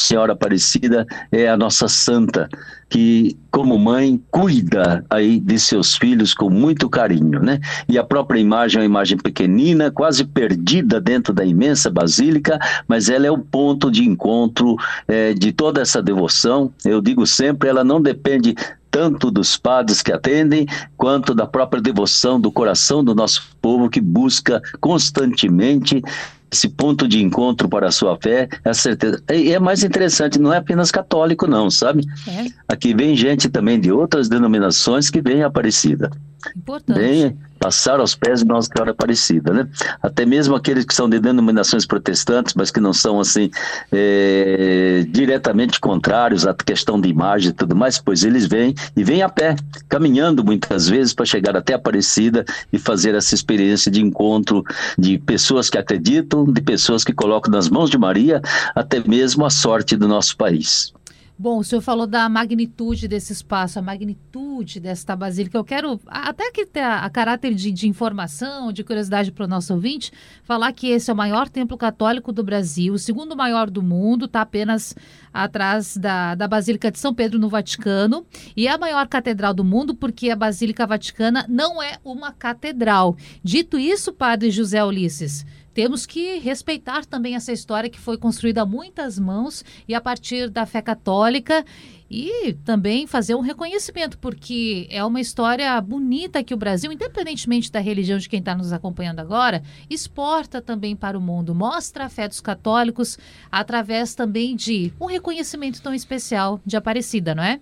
Senhora 0.00 0.32
Aparecida 0.32 1.06
é 1.32 1.48
a 1.48 1.56
nossa 1.56 1.88
santa, 1.88 2.48
que 2.88 3.36
como 3.50 3.78
mãe 3.78 4.22
cuida 4.30 5.04
aí 5.10 5.40
de 5.40 5.58
seus 5.58 5.96
filhos 5.96 6.32
com 6.32 6.48
muito 6.48 6.88
carinho, 6.88 7.40
né? 7.40 7.60
E 7.88 7.98
a 7.98 8.04
própria 8.04 8.38
imagem 8.38 8.78
é 8.78 8.80
uma 8.82 8.86
imagem 8.86 9.18
pequenina, 9.18 9.90
quase 9.90 10.24
perdida 10.24 11.00
dentro 11.00 11.34
da 11.34 11.44
imensa 11.44 11.90
basílica, 11.90 12.58
mas 12.86 13.08
ela 13.08 13.26
é 13.26 13.30
o 13.30 13.38
ponto 13.38 13.90
de 13.90 14.04
encontro 14.04 14.76
é, 15.06 15.34
de 15.34 15.52
toda 15.52 15.80
essa 15.80 16.02
devoção. 16.02 16.72
Eu 16.84 17.00
digo 17.00 17.26
sempre, 17.26 17.68
ela 17.68 17.82
não 17.82 18.00
depende 18.00 18.54
tanto 18.90 19.30
dos 19.30 19.56
padres 19.56 20.02
que 20.02 20.12
atendem, 20.12 20.66
quanto 20.96 21.34
da 21.34 21.46
própria 21.46 21.80
devoção 21.80 22.40
do 22.40 22.50
coração 22.50 23.02
do 23.04 23.14
nosso 23.14 23.42
povo 23.60 23.88
que 23.88 24.00
busca 24.00 24.60
constantemente 24.80 26.02
esse 26.50 26.68
ponto 26.68 27.06
de 27.06 27.22
encontro 27.22 27.68
para 27.68 27.88
a 27.88 27.92
sua 27.92 28.16
fé, 28.20 28.48
é 28.64 28.72
certeza. 28.72 29.22
E 29.30 29.52
é 29.52 29.58
mais 29.58 29.84
interessante, 29.84 30.38
não 30.38 30.52
é 30.52 30.56
apenas 30.56 30.90
católico, 30.90 31.46
não, 31.46 31.70
sabe? 31.70 32.04
É. 32.26 32.46
Aqui 32.66 32.94
vem 32.94 33.14
gente 33.14 33.48
também 33.48 33.78
de 33.78 33.92
outras 33.92 34.28
denominações 34.28 35.10
que 35.10 35.20
vem 35.20 35.42
Aparecida. 35.42 36.10
Importante. 36.56 36.98
Vem 36.98 37.38
passar 37.58 37.98
aos 37.98 38.14
pés 38.14 38.40
de 38.40 38.46
Nossa 38.46 38.68
Senhora 38.72 38.92
Aparecida, 38.92 39.52
né? 39.52 39.68
Até 40.00 40.24
mesmo 40.24 40.54
aqueles 40.54 40.84
que 40.84 40.94
são 40.94 41.08
de 41.08 41.18
denominações 41.18 41.84
protestantes, 41.84 42.54
mas 42.54 42.70
que 42.70 42.80
não 42.80 42.92
são 42.92 43.20
assim 43.20 43.50
é, 43.90 45.04
diretamente 45.10 45.80
contrários 45.80 46.46
à 46.46 46.54
questão 46.54 47.00
de 47.00 47.08
imagem 47.08 47.50
e 47.50 47.52
tudo 47.52 47.74
mais, 47.74 47.98
pois 47.98 48.22
eles 48.22 48.46
vêm 48.46 48.74
e 48.96 49.02
vêm 49.02 49.22
a 49.22 49.28
pé, 49.28 49.56
caminhando 49.88 50.44
muitas 50.44 50.88
vezes 50.88 51.12
para 51.12 51.26
chegar 51.26 51.56
até 51.56 51.74
Aparecida 51.74 52.44
e 52.72 52.78
fazer 52.78 53.14
essa 53.14 53.34
experiência 53.34 53.90
de 53.90 54.00
encontro 54.00 54.64
de 54.98 55.18
pessoas 55.18 55.70
que 55.70 55.78
acreditam, 55.78 56.44
de 56.44 56.60
pessoas 56.60 57.04
que 57.04 57.12
colocam 57.12 57.52
nas 57.52 57.68
mãos 57.68 57.90
de 57.90 57.98
Maria 57.98 58.40
até 58.74 59.00
mesmo 59.00 59.44
a 59.44 59.50
sorte 59.50 59.96
do 59.96 60.08
nosso 60.08 60.36
país. 60.36 60.92
Bom, 61.40 61.58
o 61.58 61.64
senhor 61.64 61.80
falou 61.80 62.04
da 62.04 62.28
magnitude 62.28 63.06
desse 63.06 63.32
espaço, 63.32 63.78
a 63.78 63.82
magnitude 63.82 64.80
desta 64.80 65.14
basílica. 65.14 65.56
Eu 65.56 65.62
quero, 65.62 66.00
até 66.08 66.50
que 66.50 66.66
a, 66.80 67.04
a 67.04 67.10
caráter 67.10 67.54
de, 67.54 67.70
de, 67.70 67.86
informação, 67.86 68.72
de 68.72 68.82
curiosidade 68.82 69.30
para 69.30 69.44
o 69.44 69.48
nosso 69.48 69.72
ouvinte, 69.72 70.10
falar 70.42 70.72
que 70.72 70.88
esse 70.88 71.08
é 71.08 71.14
o 71.14 71.16
maior 71.16 71.48
templo 71.48 71.78
católico 71.78 72.32
do 72.32 72.42
Brasil, 72.42 72.92
o 72.92 72.98
segundo 72.98 73.36
maior 73.36 73.70
do 73.70 73.80
mundo, 73.80 74.24
está 74.24 74.40
apenas 74.40 74.96
atrás 75.32 75.96
da, 75.96 76.34
da 76.34 76.48
Basílica 76.48 76.90
de 76.90 76.98
São 76.98 77.14
Pedro 77.14 77.38
no 77.38 77.48
Vaticano, 77.48 78.26
e 78.56 78.66
é 78.66 78.72
a 78.72 78.78
maior 78.78 79.06
catedral 79.06 79.54
do 79.54 79.62
mundo 79.62 79.94
porque 79.94 80.30
a 80.30 80.36
Basílica 80.36 80.88
Vaticana 80.88 81.46
não 81.48 81.80
é 81.80 81.98
uma 82.04 82.32
catedral. 82.32 83.16
Dito 83.44 83.78
isso, 83.78 84.12
padre 84.12 84.50
José 84.50 84.84
Ulisses, 84.84 85.46
temos 85.78 86.04
que 86.04 86.38
respeitar 86.38 87.06
também 87.06 87.36
essa 87.36 87.52
história 87.52 87.88
que 87.88 88.00
foi 88.00 88.18
construída 88.18 88.62
a 88.62 88.66
muitas 88.66 89.16
mãos 89.16 89.64
e 89.86 89.94
a 89.94 90.00
partir 90.00 90.50
da 90.50 90.66
fé 90.66 90.82
católica 90.82 91.64
e 92.10 92.52
também 92.64 93.06
fazer 93.06 93.36
um 93.36 93.40
reconhecimento, 93.40 94.18
porque 94.18 94.88
é 94.90 95.04
uma 95.04 95.20
história 95.20 95.80
bonita 95.80 96.42
que 96.42 96.52
o 96.52 96.56
Brasil, 96.56 96.90
independentemente 96.90 97.70
da 97.70 97.78
religião 97.78 98.18
de 98.18 98.28
quem 98.28 98.40
está 98.40 98.56
nos 98.56 98.72
acompanhando 98.72 99.20
agora, 99.20 99.62
exporta 99.88 100.60
também 100.60 100.96
para 100.96 101.16
o 101.16 101.20
mundo, 101.20 101.54
mostra 101.54 102.06
a 102.06 102.08
fé 102.08 102.26
dos 102.26 102.40
católicos 102.40 103.16
através 103.48 104.16
também 104.16 104.56
de 104.56 104.92
um 105.00 105.06
reconhecimento 105.06 105.80
tão 105.80 105.94
especial 105.94 106.60
de 106.66 106.76
Aparecida, 106.76 107.36
não 107.36 107.44
é? 107.44 107.60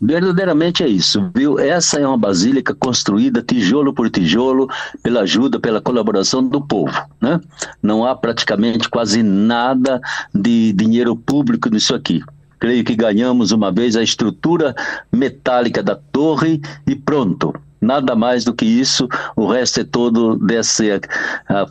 Verdadeiramente 0.00 0.82
é 0.82 0.88
isso, 0.88 1.30
viu? 1.34 1.58
Essa 1.58 2.00
é 2.00 2.06
uma 2.06 2.18
basílica 2.18 2.74
construída 2.74 3.42
tijolo 3.42 3.94
por 3.94 4.10
tijolo 4.10 4.68
pela 5.02 5.20
ajuda, 5.20 5.60
pela 5.60 5.80
colaboração 5.80 6.46
do 6.46 6.60
povo, 6.60 6.92
né? 7.20 7.40
Não 7.82 8.04
há 8.04 8.14
praticamente 8.14 8.88
quase 8.88 9.22
nada 9.22 10.00
de 10.34 10.72
dinheiro 10.72 11.16
público 11.16 11.68
nisso 11.68 11.94
aqui. 11.94 12.22
Creio 12.58 12.84
que 12.84 12.96
ganhamos 12.96 13.52
uma 13.52 13.70
vez 13.70 13.96
a 13.96 14.02
estrutura 14.02 14.74
metálica 15.12 15.82
da 15.82 15.94
torre 15.94 16.60
e 16.86 16.96
pronto. 16.96 17.54
Nada 17.80 18.16
mais 18.16 18.42
do 18.42 18.54
que 18.54 18.64
isso, 18.64 19.06
o 19.36 19.46
resto 19.46 19.80
é 19.80 19.84
todo 19.84 20.36
dessa 20.36 20.82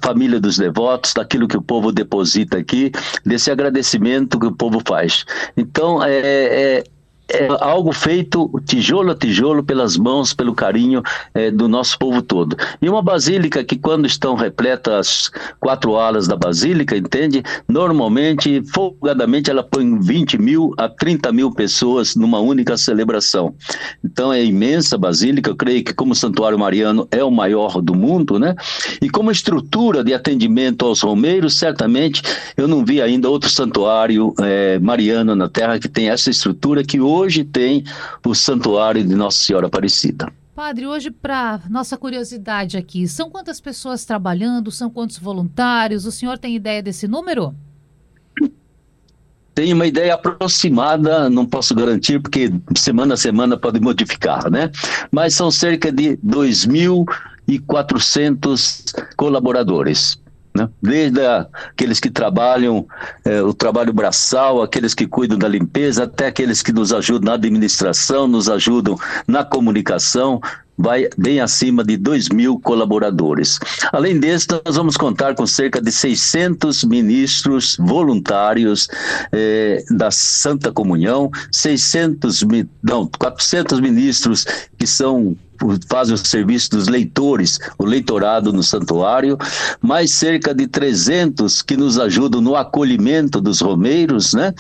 família 0.04 0.40
dos 0.40 0.58
devotos, 0.58 1.14
daquilo 1.14 1.48
que 1.48 1.58
o 1.58 1.62
povo 1.62 1.92
deposita 1.92 2.58
aqui, 2.58 2.92
desse 3.26 3.50
agradecimento 3.50 4.40
que 4.40 4.46
o 4.46 4.56
povo 4.56 4.80
faz. 4.88 5.26
Então, 5.58 6.02
é, 6.04 6.20
é 6.20 6.84
é 7.28 7.48
algo 7.60 7.92
feito 7.92 8.50
tijolo 8.66 9.12
a 9.12 9.16
tijolo 9.16 9.64
pelas 9.64 9.98
mãos, 9.98 10.34
pelo 10.34 10.54
carinho 10.54 11.02
é, 11.34 11.50
do 11.50 11.68
nosso 11.68 11.98
povo 11.98 12.22
todo. 12.22 12.56
E 12.82 12.88
uma 12.88 13.02
basílica 13.02 13.64
que, 13.64 13.76
quando 13.76 14.06
estão 14.06 14.36
repletas 14.36 15.32
quatro 15.60 15.96
alas 15.96 16.28
da 16.28 16.36
basílica, 16.36 16.96
entende? 16.96 17.44
Normalmente, 17.68 18.62
folgadamente, 18.74 19.50
ela 19.50 19.64
põe 19.64 20.00
20 20.00 20.38
mil 20.38 20.74
a 20.78 20.88
30 20.88 21.32
mil 21.32 21.52
pessoas 21.52 22.16
numa 22.16 22.40
única 22.40 22.78
celebração. 22.78 23.56
Então, 24.04 24.32
é 24.32 24.44
imensa 24.44 24.96
a 24.96 25.00
basílica. 25.00 25.50
Eu 25.50 25.56
creio 25.56 25.84
que, 25.84 25.94
como 25.94 26.14
o 26.14 26.16
Santuário 26.16 26.60
Mariano 26.60 27.08
é 27.12 27.24
o 27.24 27.32
maior 27.32 27.82
do 27.82 27.96
mundo, 27.96 28.38
né? 28.38 28.56
E 29.02 29.10
como 29.10 29.32
estrutura 29.32 30.04
de 30.04 30.14
atendimento 30.14 30.86
aos 30.86 31.02
romeiros, 31.02 31.58
certamente 31.58 32.22
eu 32.56 32.68
não 32.68 32.86
vi 32.86 33.02
ainda 33.02 33.30
outro 33.30 33.50
santuário 33.50 34.34
é, 34.40 34.78
mariano 34.80 35.36
na 35.36 35.50
Terra 35.50 35.80
que 35.80 35.90
tem 35.90 36.10
essa 36.10 36.30
estrutura 36.30 36.84
que 36.84 37.00
hoje 37.00 37.15
hoje 37.16 37.44
tem 37.44 37.84
o 38.26 38.36
Santuário 38.36 39.04
de 39.04 39.16
Nossa 39.16 39.40
Senhora 39.40 39.68
Aparecida. 39.68 40.32
Padre, 40.54 40.88
hoje, 40.88 41.12
para 41.12 41.62
nossa 41.70 41.98
curiosidade 41.98 42.78
aqui, 42.78 43.08
são 43.08 43.30
quantas 43.30 43.60
pessoas 43.60 44.06
trabalhando? 44.06 44.72
São 44.72 44.90
quantos 44.90 45.18
voluntários? 45.18 46.06
O 46.06 46.12
senhor 46.12 46.38
tem 46.38 46.56
ideia 46.56 46.82
desse 46.82 47.08
número? 47.08 47.54
Tenho 49.54 49.76
uma 49.76 49.88
ideia 49.88 50.14
aproximada, 50.14 51.30
não 51.30 51.46
posso 51.46 51.74
garantir, 51.74 52.22
porque 52.22 52.52
semana 52.76 53.14
a 53.14 53.18
semana 53.18 53.58
pode 53.58 53.80
modificar, 53.80 54.52
né? 54.52 54.70
Mas 55.12 55.34
são 55.34 55.50
cerca 55.50 55.92
de 55.92 56.18
2.400 56.18 58.94
colaboradores 59.16 60.20
né? 60.56 60.70
desde 60.82 61.20
aqueles 61.26 62.00
que 62.00 62.10
trabalham 62.10 62.88
é, 63.26 63.42
o 63.42 63.54
trabalho 63.54 63.92
braçal, 63.92 64.62
aqueles 64.62 64.94
que 64.94 65.06
cuidam 65.06 65.38
da 65.38 65.48
limpeza, 65.48 66.06
até 66.06 66.28
aqueles 66.28 66.62
que 66.62 66.72
nos 66.72 66.94
ajudam 66.94 67.26
na 67.26 67.34
administração, 67.34 68.26
nos 68.26 68.50
ajudam 68.50 68.98
na 69.28 69.44
comunicação, 69.44 70.40
vai 70.78 71.10
bem 71.18 71.40
acima 71.40 71.84
de 71.84 71.98
2 71.98 72.30
mil 72.30 72.60
colaboradores. 72.60 73.60
Além 73.92 74.20
disso, 74.20 74.48
nós 74.66 74.76
vamos 74.76 74.98
contar 74.98 75.36
com 75.36 75.46
cerca 75.46 75.82
de 75.82 75.92
600 75.92 76.84
ministros 76.84 77.78
voluntários 77.80 78.88
eh, 79.32 79.84
da 79.90 80.12
Santa 80.12 80.72
Comunhão, 80.72 81.32
600, 81.52 82.44
não, 82.84 83.10
400 83.18 83.80
ministros 83.80 84.46
que 84.78 84.86
são 84.86 85.36
fazem 85.90 86.16
o 86.16 86.18
serviço 86.18 86.72
dos 86.72 86.88
leitores, 86.88 87.60
o 87.78 87.86
leitorado 87.86 88.52
no 88.52 88.64
santuário, 88.64 89.38
mais 89.82 90.12
cerca 90.12 90.54
de 90.54 90.68
300 90.68 91.62
que 91.62 91.78
nos 91.78 92.00
ajudam 92.00 92.42
no 92.42 92.56
acolhimento 92.56 93.42
dos 93.42 93.62
romeiros, 93.62 94.34
né? 94.34 94.54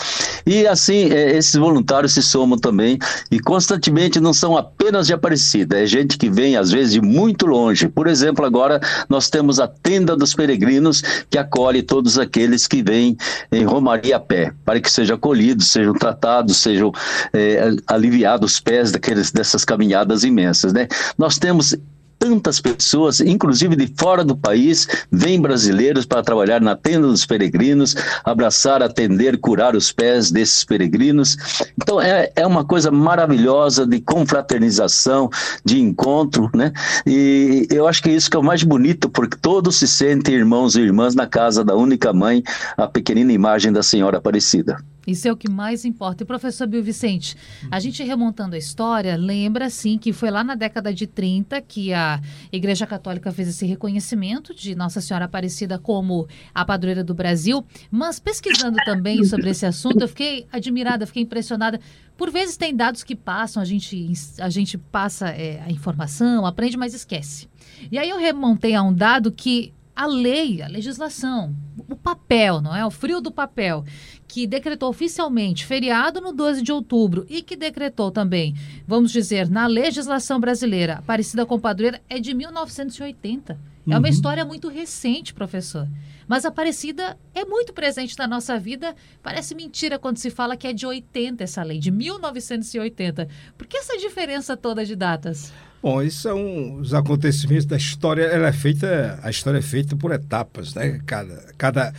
E 0.45 0.67
assim, 0.67 1.11
é, 1.11 1.37
esses 1.37 1.55
voluntários 1.55 2.13
se 2.13 2.21
somam 2.21 2.57
também 2.57 2.97
e 3.31 3.39
constantemente 3.39 4.19
não 4.19 4.33
são 4.33 4.57
apenas 4.57 5.07
de 5.07 5.13
Aparecida, 5.13 5.79
é 5.79 5.85
gente 5.85 6.17
que 6.17 6.29
vem 6.29 6.57
às 6.57 6.71
vezes 6.71 6.93
de 6.93 7.01
muito 7.01 7.45
longe. 7.45 7.87
Por 7.87 8.07
exemplo, 8.07 8.45
agora 8.45 8.79
nós 9.09 9.29
temos 9.29 9.59
a 9.59 9.67
tenda 9.67 10.15
dos 10.15 10.33
peregrinos 10.33 11.01
que 11.29 11.37
acolhe 11.37 11.81
todos 11.81 12.19
aqueles 12.19 12.67
que 12.67 12.83
vêm 12.83 13.17
em 13.51 13.63
Romaria 13.63 14.17
a 14.17 14.19
pé, 14.19 14.53
para 14.63 14.79
que 14.79 14.91
sejam 14.91 15.15
acolhidos, 15.15 15.67
sejam 15.67 15.93
tratados, 15.93 16.57
sejam 16.57 16.91
é, 17.33 17.71
aliviados 17.87 18.53
os 18.53 18.59
pés 18.59 18.91
daqueles, 18.91 19.31
dessas 19.31 19.65
caminhadas 19.65 20.23
imensas, 20.23 20.73
né? 20.73 20.84
Nós 21.17 21.37
temos 21.37 21.75
tantas 22.17 22.59
pessoas, 22.59 23.19
inclusive 23.19 23.75
de 23.75 23.87
fora 23.97 24.23
do 24.23 24.35
país, 24.35 24.87
vêm 25.11 25.39
brasileiros 25.39 26.05
para 26.05 26.23
trabalhar 26.23 26.61
na 26.61 26.75
tenda 26.75 27.07
dos 27.07 27.25
peregrinos, 27.25 27.95
abraçar, 28.23 28.81
atender, 28.81 29.37
curar 29.37 29.75
os 29.75 29.91
pés 29.91 30.31
desses 30.31 30.63
peregrinos. 30.63 31.37
Então 31.81 32.01
é, 32.01 32.31
é 32.35 32.47
uma 32.47 32.65
coisa 32.65 32.89
maravilhosa 32.89 33.85
de 33.85 33.99
confraternização, 33.99 35.29
de 35.63 35.79
encontro, 35.79 36.49
né? 36.53 36.71
E 37.05 37.67
eu 37.69 37.87
acho 37.87 38.01
que 38.01 38.09
isso 38.09 38.29
que 38.29 38.37
é 38.37 38.39
o 38.39 38.43
mais 38.43 38.63
bonito, 38.63 39.09
porque 39.09 39.37
todos 39.37 39.75
se 39.75 39.87
sentem 39.87 40.35
irmãos 40.35 40.75
e 40.75 40.81
irmãs 40.81 41.15
na 41.15 41.27
casa 41.27 41.63
da 41.63 41.75
única 41.75 42.11
mãe, 42.13 42.43
a 42.77 42.87
pequenina 42.87 43.31
imagem 43.31 43.71
da 43.71 43.83
Senhora 43.83 44.17
Aparecida. 44.17 44.77
Isso 45.05 45.27
é 45.27 45.31
o 45.31 45.37
que 45.37 45.49
mais 45.49 45.85
importa. 45.85 46.23
E 46.23 46.25
professor 46.25 46.67
Bill 46.67 46.83
Vicente, 46.83 47.35
a 47.69 47.79
gente 47.79 48.03
remontando 48.03 48.55
a 48.55 48.57
história, 48.57 49.15
lembra 49.15 49.69
sim 49.69 49.97
que 49.97 50.11
foi 50.11 50.31
lá 50.31 50.43
na 50.43 50.55
década 50.55 50.93
de 50.93 51.07
30 51.07 51.61
que 51.61 51.93
a 51.93 52.19
Igreja 52.51 52.87
Católica 52.87 53.31
fez 53.31 53.47
esse 53.47 53.65
reconhecimento 53.65 54.53
de 54.53 54.75
Nossa 54.75 55.01
Senhora 55.01 55.25
Aparecida 55.25 55.77
como 55.77 56.27
a 56.53 56.65
padroeira 56.65 57.03
do 57.03 57.13
Brasil. 57.13 57.65
Mas 57.91 58.19
pesquisando 58.19 58.77
também 58.85 59.23
sobre 59.23 59.49
esse 59.49 59.65
assunto, 59.65 60.01
eu 60.01 60.07
fiquei 60.07 60.47
admirada, 60.51 61.05
fiquei 61.05 61.23
impressionada. 61.23 61.79
Por 62.17 62.31
vezes 62.31 62.57
tem 62.57 62.75
dados 62.75 63.03
que 63.03 63.15
passam, 63.15 63.61
a 63.61 63.65
gente, 63.65 64.11
a 64.39 64.49
gente 64.49 64.77
passa 64.77 65.29
é, 65.29 65.61
a 65.65 65.71
informação, 65.71 66.45
aprende, 66.45 66.77
mas 66.77 66.93
esquece. 66.93 67.47
E 67.91 67.97
aí 67.97 68.09
eu 68.09 68.17
remontei 68.17 68.73
a 68.73 68.81
um 68.81 68.93
dado 68.93 69.31
que 69.31 69.73
a 69.95 70.05
lei, 70.05 70.61
a 70.61 70.67
legislação, 70.67 71.55
o 71.89 71.95
papel, 71.95 72.61
não 72.61 72.75
é? 72.75 72.85
O 72.85 72.91
frio 72.91 73.21
do 73.21 73.31
papel, 73.31 73.85
que 74.27 74.45
decretou 74.45 74.89
oficialmente 74.89 75.65
feriado 75.65 76.19
no 76.19 76.33
12 76.33 76.61
de 76.61 76.71
outubro 76.71 77.25
e 77.29 77.41
que 77.41 77.55
decretou 77.55 78.11
também, 78.11 78.55
vamos 78.85 79.11
dizer, 79.11 79.49
na 79.49 79.67
legislação 79.67 80.39
brasileira, 80.39 80.95
Aparecida 80.95 81.45
com 81.45 81.59
Padroeira, 81.59 82.01
é 82.09 82.19
de 82.19 82.33
1980. 82.33 83.53
Uhum. 83.53 83.93
É 83.93 83.97
uma 83.97 84.07
uhum. 84.07 84.13
história 84.13 84.43
muito 84.43 84.67
recente, 84.67 85.33
professor. 85.33 85.87
Mas 86.27 86.43
Aparecida 86.43 87.17
é 87.33 87.45
muito 87.45 87.71
presente 87.71 88.17
na 88.17 88.27
nossa 88.27 88.57
vida. 88.57 88.95
Parece 89.21 89.53
mentira 89.53 89.99
quando 89.99 90.17
se 90.17 90.29
fala 90.29 90.57
que 90.57 90.67
é 90.67 90.73
de 90.73 90.85
80 90.85 91.43
essa 91.43 91.63
lei, 91.63 91.79
de 91.79 91.91
1980. 91.91 93.27
Por 93.57 93.67
que 93.67 93.77
essa 93.77 93.97
diferença 93.97 94.57
toda 94.57 94.83
de 94.83 94.95
datas? 94.95 95.53
Bom, 95.85 96.01
esses 96.01 96.19
são 96.19 96.77
os 96.77 96.95
acontecimentos 96.95 97.63
da 97.63 97.77
história. 97.77 98.23
Ela 98.23 98.47
é 98.47 98.51
feita, 98.51 99.19
a 99.21 99.29
história 99.29 99.59
é 99.59 99.61
feita 99.61 99.95
por 99.95 100.11
etapas, 100.11 100.73
né? 100.73 100.99
Cada, 101.05 101.53
cada, 101.59 101.93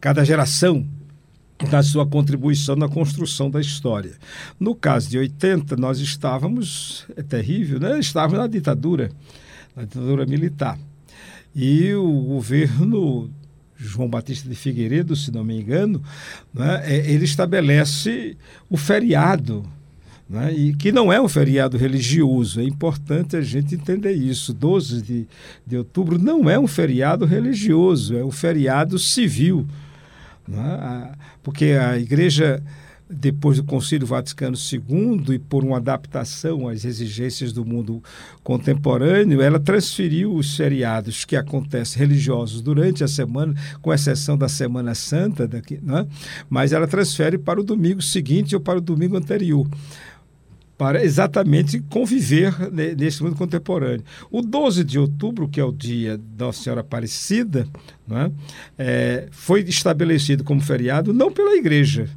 cada 0.00 0.24
geração 0.24 0.86
dá 1.68 1.82
sua 1.82 2.06
contribuição 2.06 2.76
na 2.76 2.88
construção 2.88 3.50
da 3.50 3.60
história. 3.60 4.12
No 4.60 4.76
caso 4.76 5.10
de 5.10 5.18
80, 5.18 5.74
nós 5.74 5.98
estávamos, 5.98 7.04
é 7.16 7.22
terrível, 7.24 7.80
né? 7.80 7.98
Estávamos 7.98 8.38
na 8.38 8.46
ditadura, 8.46 9.10
na 9.74 9.82
ditadura 9.82 10.24
militar. 10.24 10.78
E 11.52 11.92
o 11.94 12.22
governo 12.22 13.28
João 13.76 14.08
Batista 14.08 14.48
de 14.48 14.54
Figueiredo, 14.54 15.16
se 15.16 15.32
não 15.32 15.42
me 15.42 15.60
engano, 15.60 16.00
né, 16.54 16.80
é, 16.84 17.10
ele 17.10 17.24
estabelece 17.24 18.36
o 18.70 18.76
feriado 18.76 19.68
né? 20.32 20.50
e 20.50 20.74
que 20.74 20.90
não 20.90 21.12
é 21.12 21.20
um 21.20 21.28
feriado 21.28 21.76
religioso. 21.76 22.58
É 22.58 22.64
importante 22.64 23.36
a 23.36 23.42
gente 23.42 23.74
entender 23.74 24.12
isso. 24.12 24.54
12 24.54 25.02
de, 25.02 25.28
de 25.66 25.76
outubro 25.76 26.18
não 26.18 26.48
é 26.48 26.58
um 26.58 26.66
feriado 26.66 27.26
religioso, 27.26 28.16
é 28.16 28.24
um 28.24 28.30
feriado 28.30 28.98
civil. 28.98 29.66
Né? 30.48 31.12
Porque 31.42 31.66
a 31.78 31.98
igreja 31.98 32.62
depois 33.14 33.58
do 33.58 33.64
Concílio 33.64 34.06
Vaticano 34.06 34.56
II 34.56 35.34
e 35.34 35.38
por 35.38 35.62
uma 35.62 35.76
adaptação 35.76 36.66
às 36.66 36.82
exigências 36.86 37.52
do 37.52 37.62
mundo 37.62 38.02
contemporâneo, 38.42 39.42
ela 39.42 39.60
transferiu 39.60 40.34
os 40.34 40.56
feriados 40.56 41.26
que 41.26 41.36
acontecem 41.36 41.98
religiosos 41.98 42.62
durante 42.62 43.04
a 43.04 43.08
semana, 43.08 43.54
com 43.82 43.92
exceção 43.92 44.38
da 44.38 44.48
Semana 44.48 44.94
Santa, 44.94 45.46
daqui, 45.46 45.78
né? 45.82 46.06
mas 46.48 46.72
ela 46.72 46.88
transfere 46.88 47.36
para 47.36 47.60
o 47.60 47.62
domingo 47.62 48.00
seguinte 48.00 48.54
ou 48.54 48.62
para 48.62 48.78
o 48.78 48.80
domingo 48.80 49.14
anterior 49.14 49.68
para 50.76 51.04
exatamente 51.04 51.80
conviver 51.80 52.54
nesse 52.96 53.22
mundo 53.22 53.36
contemporâneo. 53.36 54.04
O 54.30 54.42
12 54.42 54.82
de 54.82 54.98
outubro, 54.98 55.48
que 55.48 55.60
é 55.60 55.64
o 55.64 55.72
dia 55.72 56.18
da 56.18 56.46
Nossa 56.46 56.62
Senhora 56.62 56.80
Aparecida, 56.80 57.68
é? 58.10 58.30
É, 58.78 59.28
foi 59.30 59.60
estabelecido 59.60 60.42
como 60.42 60.60
feriado 60.60 61.12
não 61.12 61.30
pela 61.30 61.54
Igreja, 61.56 62.08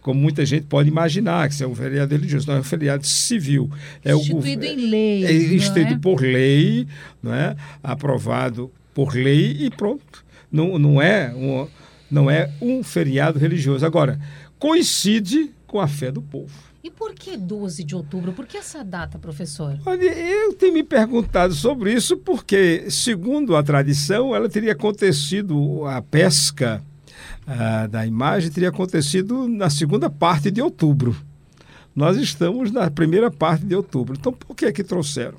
como 0.00 0.20
muita 0.20 0.46
gente 0.46 0.66
pode 0.66 0.88
imaginar, 0.88 1.48
que 1.48 1.54
isso 1.54 1.64
é 1.64 1.66
um 1.66 1.74
feriado 1.74 2.14
religioso, 2.14 2.46
não 2.46 2.54
é 2.54 2.60
um 2.60 2.62
feriado 2.62 3.04
civil. 3.04 3.68
É 4.04 4.14
instituído 4.14 4.62
o, 4.62 4.68
em 4.68 4.76
lei. 4.88 5.24
É 5.24 5.32
instituído 5.32 5.94
é? 5.94 5.98
por 5.98 6.20
lei, 6.20 6.86
não 7.20 7.34
é? 7.34 7.56
aprovado 7.82 8.70
por 8.94 9.14
lei 9.14 9.56
e 9.58 9.70
pronto. 9.70 10.24
Não, 10.50 10.78
não, 10.78 11.02
é 11.02 11.34
um, 11.34 11.66
não 12.08 12.30
é 12.30 12.48
um 12.62 12.84
feriado 12.84 13.40
religioso. 13.40 13.84
Agora, 13.84 14.20
coincide 14.60 15.50
com 15.66 15.80
a 15.80 15.88
fé 15.88 16.12
do 16.12 16.22
povo. 16.22 16.54
E 16.86 16.90
por 16.90 17.14
que 17.14 17.36
12 17.36 17.82
de 17.82 17.96
outubro? 17.96 18.32
Por 18.32 18.46
que 18.46 18.56
essa 18.56 18.84
data, 18.84 19.18
professor? 19.18 19.76
Olha, 19.84 20.04
eu 20.04 20.52
tenho 20.52 20.72
me 20.72 20.84
perguntado 20.84 21.52
sobre 21.52 21.92
isso 21.92 22.16
porque, 22.16 22.88
segundo 22.88 23.56
a 23.56 23.62
tradição, 23.64 24.32
ela 24.32 24.48
teria 24.48 24.70
acontecido 24.70 25.84
a 25.84 26.00
pesca 26.00 26.80
ah, 27.44 27.88
da 27.88 28.06
imagem 28.06 28.52
teria 28.52 28.68
acontecido 28.68 29.48
na 29.48 29.68
segunda 29.68 30.08
parte 30.08 30.48
de 30.48 30.62
outubro. 30.62 31.16
Nós 31.92 32.18
estamos 32.18 32.70
na 32.70 32.88
primeira 32.88 33.32
parte 33.32 33.66
de 33.66 33.74
outubro. 33.74 34.14
Então, 34.16 34.32
por 34.32 34.54
que 34.54 34.66
é 34.66 34.70
que 34.70 34.84
trouxeram? 34.84 35.38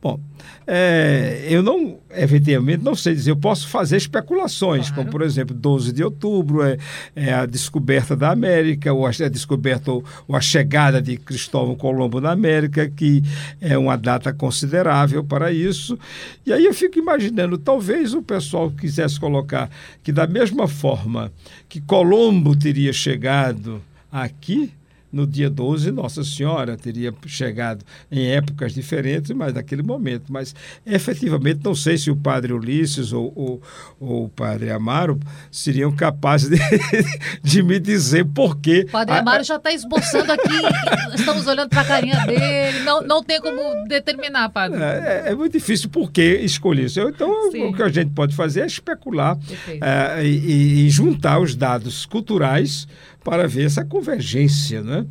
Bom, 0.00 0.20
é, 0.66 1.46
eu 1.48 1.62
não, 1.62 1.98
efetivamente, 2.10 2.82
não 2.82 2.94
sei 2.94 3.14
dizer, 3.14 3.30
eu 3.30 3.36
posso 3.36 3.68
fazer 3.68 3.96
especulações, 3.96 4.88
claro. 4.88 5.02
como, 5.02 5.10
por 5.10 5.22
exemplo, 5.22 5.54
12 5.54 5.92
de 5.92 6.02
outubro 6.02 6.62
é, 6.62 6.78
é, 7.14 7.32
a 7.32 7.46
descoberta 7.46 8.16
da 8.16 8.30
América, 8.30 8.92
ou 8.92 9.06
a, 9.06 9.10
a 9.10 9.28
descoberta 9.28 9.92
ou, 9.92 10.04
ou, 10.26 10.34
a 10.34 10.40
chegada 10.40 11.00
de 11.02 11.16
Cristóvão 11.16 11.74
Colombo 11.74 12.20
na 12.20 12.32
América, 12.32 12.88
que 12.88 13.22
é 13.60 13.76
uma 13.76 13.96
data 13.96 14.32
considerável 14.32 15.22
para 15.22 15.52
isso. 15.52 15.98
E 16.46 16.52
aí 16.52 16.64
eu 16.64 16.74
fico 16.74 16.98
imaginando, 16.98 17.58
talvez 17.58 18.14
o 18.14 18.22
pessoal 18.22 18.70
quisesse 18.70 19.20
colocar 19.20 19.70
que, 20.02 20.12
da 20.12 20.26
mesma 20.26 20.66
forma 20.66 21.32
que 21.68 21.80
Colombo 21.80 22.56
teria 22.56 22.92
chegado 22.92 23.82
aqui, 24.10 24.72
no 25.14 25.26
dia 25.26 25.48
12, 25.48 25.92
Nossa 25.92 26.24
Senhora 26.24 26.76
teria 26.76 27.14
chegado 27.26 27.84
em 28.10 28.32
épocas 28.32 28.74
diferentes, 28.74 29.30
mas 29.30 29.54
naquele 29.54 29.82
momento. 29.82 30.24
Mas 30.32 30.54
efetivamente, 30.84 31.60
não 31.62 31.74
sei 31.74 31.96
se 31.96 32.10
o 32.10 32.16
padre 32.16 32.52
Ulisses 32.52 33.12
ou, 33.12 33.32
ou, 33.36 33.62
ou 34.00 34.24
o 34.24 34.28
padre 34.28 34.70
Amaro 34.70 35.18
seriam 35.50 35.92
capazes 35.92 36.50
de, 36.50 36.58
de 37.42 37.62
me 37.62 37.78
dizer 37.78 38.24
por 38.24 38.58
quê. 38.58 38.84
O 38.88 38.92
padre 38.92 39.14
Amaro 39.14 39.44
já 39.44 39.56
está 39.56 39.72
esboçando 39.72 40.32
aqui, 40.32 41.14
estamos 41.14 41.46
olhando 41.46 41.68
para 41.68 41.82
a 41.82 41.84
carinha 41.84 42.26
dele, 42.26 42.80
não, 42.80 43.00
não 43.02 43.22
tem 43.22 43.40
como 43.40 43.86
determinar, 43.86 44.48
padre. 44.48 44.82
É, 44.82 45.24
é 45.26 45.34
muito 45.34 45.52
difícil 45.52 45.88
por 45.88 46.10
que 46.10 46.40
escolher 46.40 46.86
isso. 46.86 47.00
Então, 47.00 47.52
Sim. 47.52 47.66
o 47.66 47.72
que 47.72 47.82
a 47.82 47.88
gente 47.88 48.10
pode 48.10 48.34
fazer 48.34 48.62
é 48.62 48.66
especular 48.66 49.38
é, 49.80 50.24
e, 50.24 50.86
e 50.86 50.90
juntar 50.90 51.38
os 51.38 51.54
dados 51.54 52.04
culturais 52.04 52.88
para 53.24 53.48
ver 53.48 53.64
essa 53.64 53.84
convergência. 53.84 54.82
Né? 54.82 55.06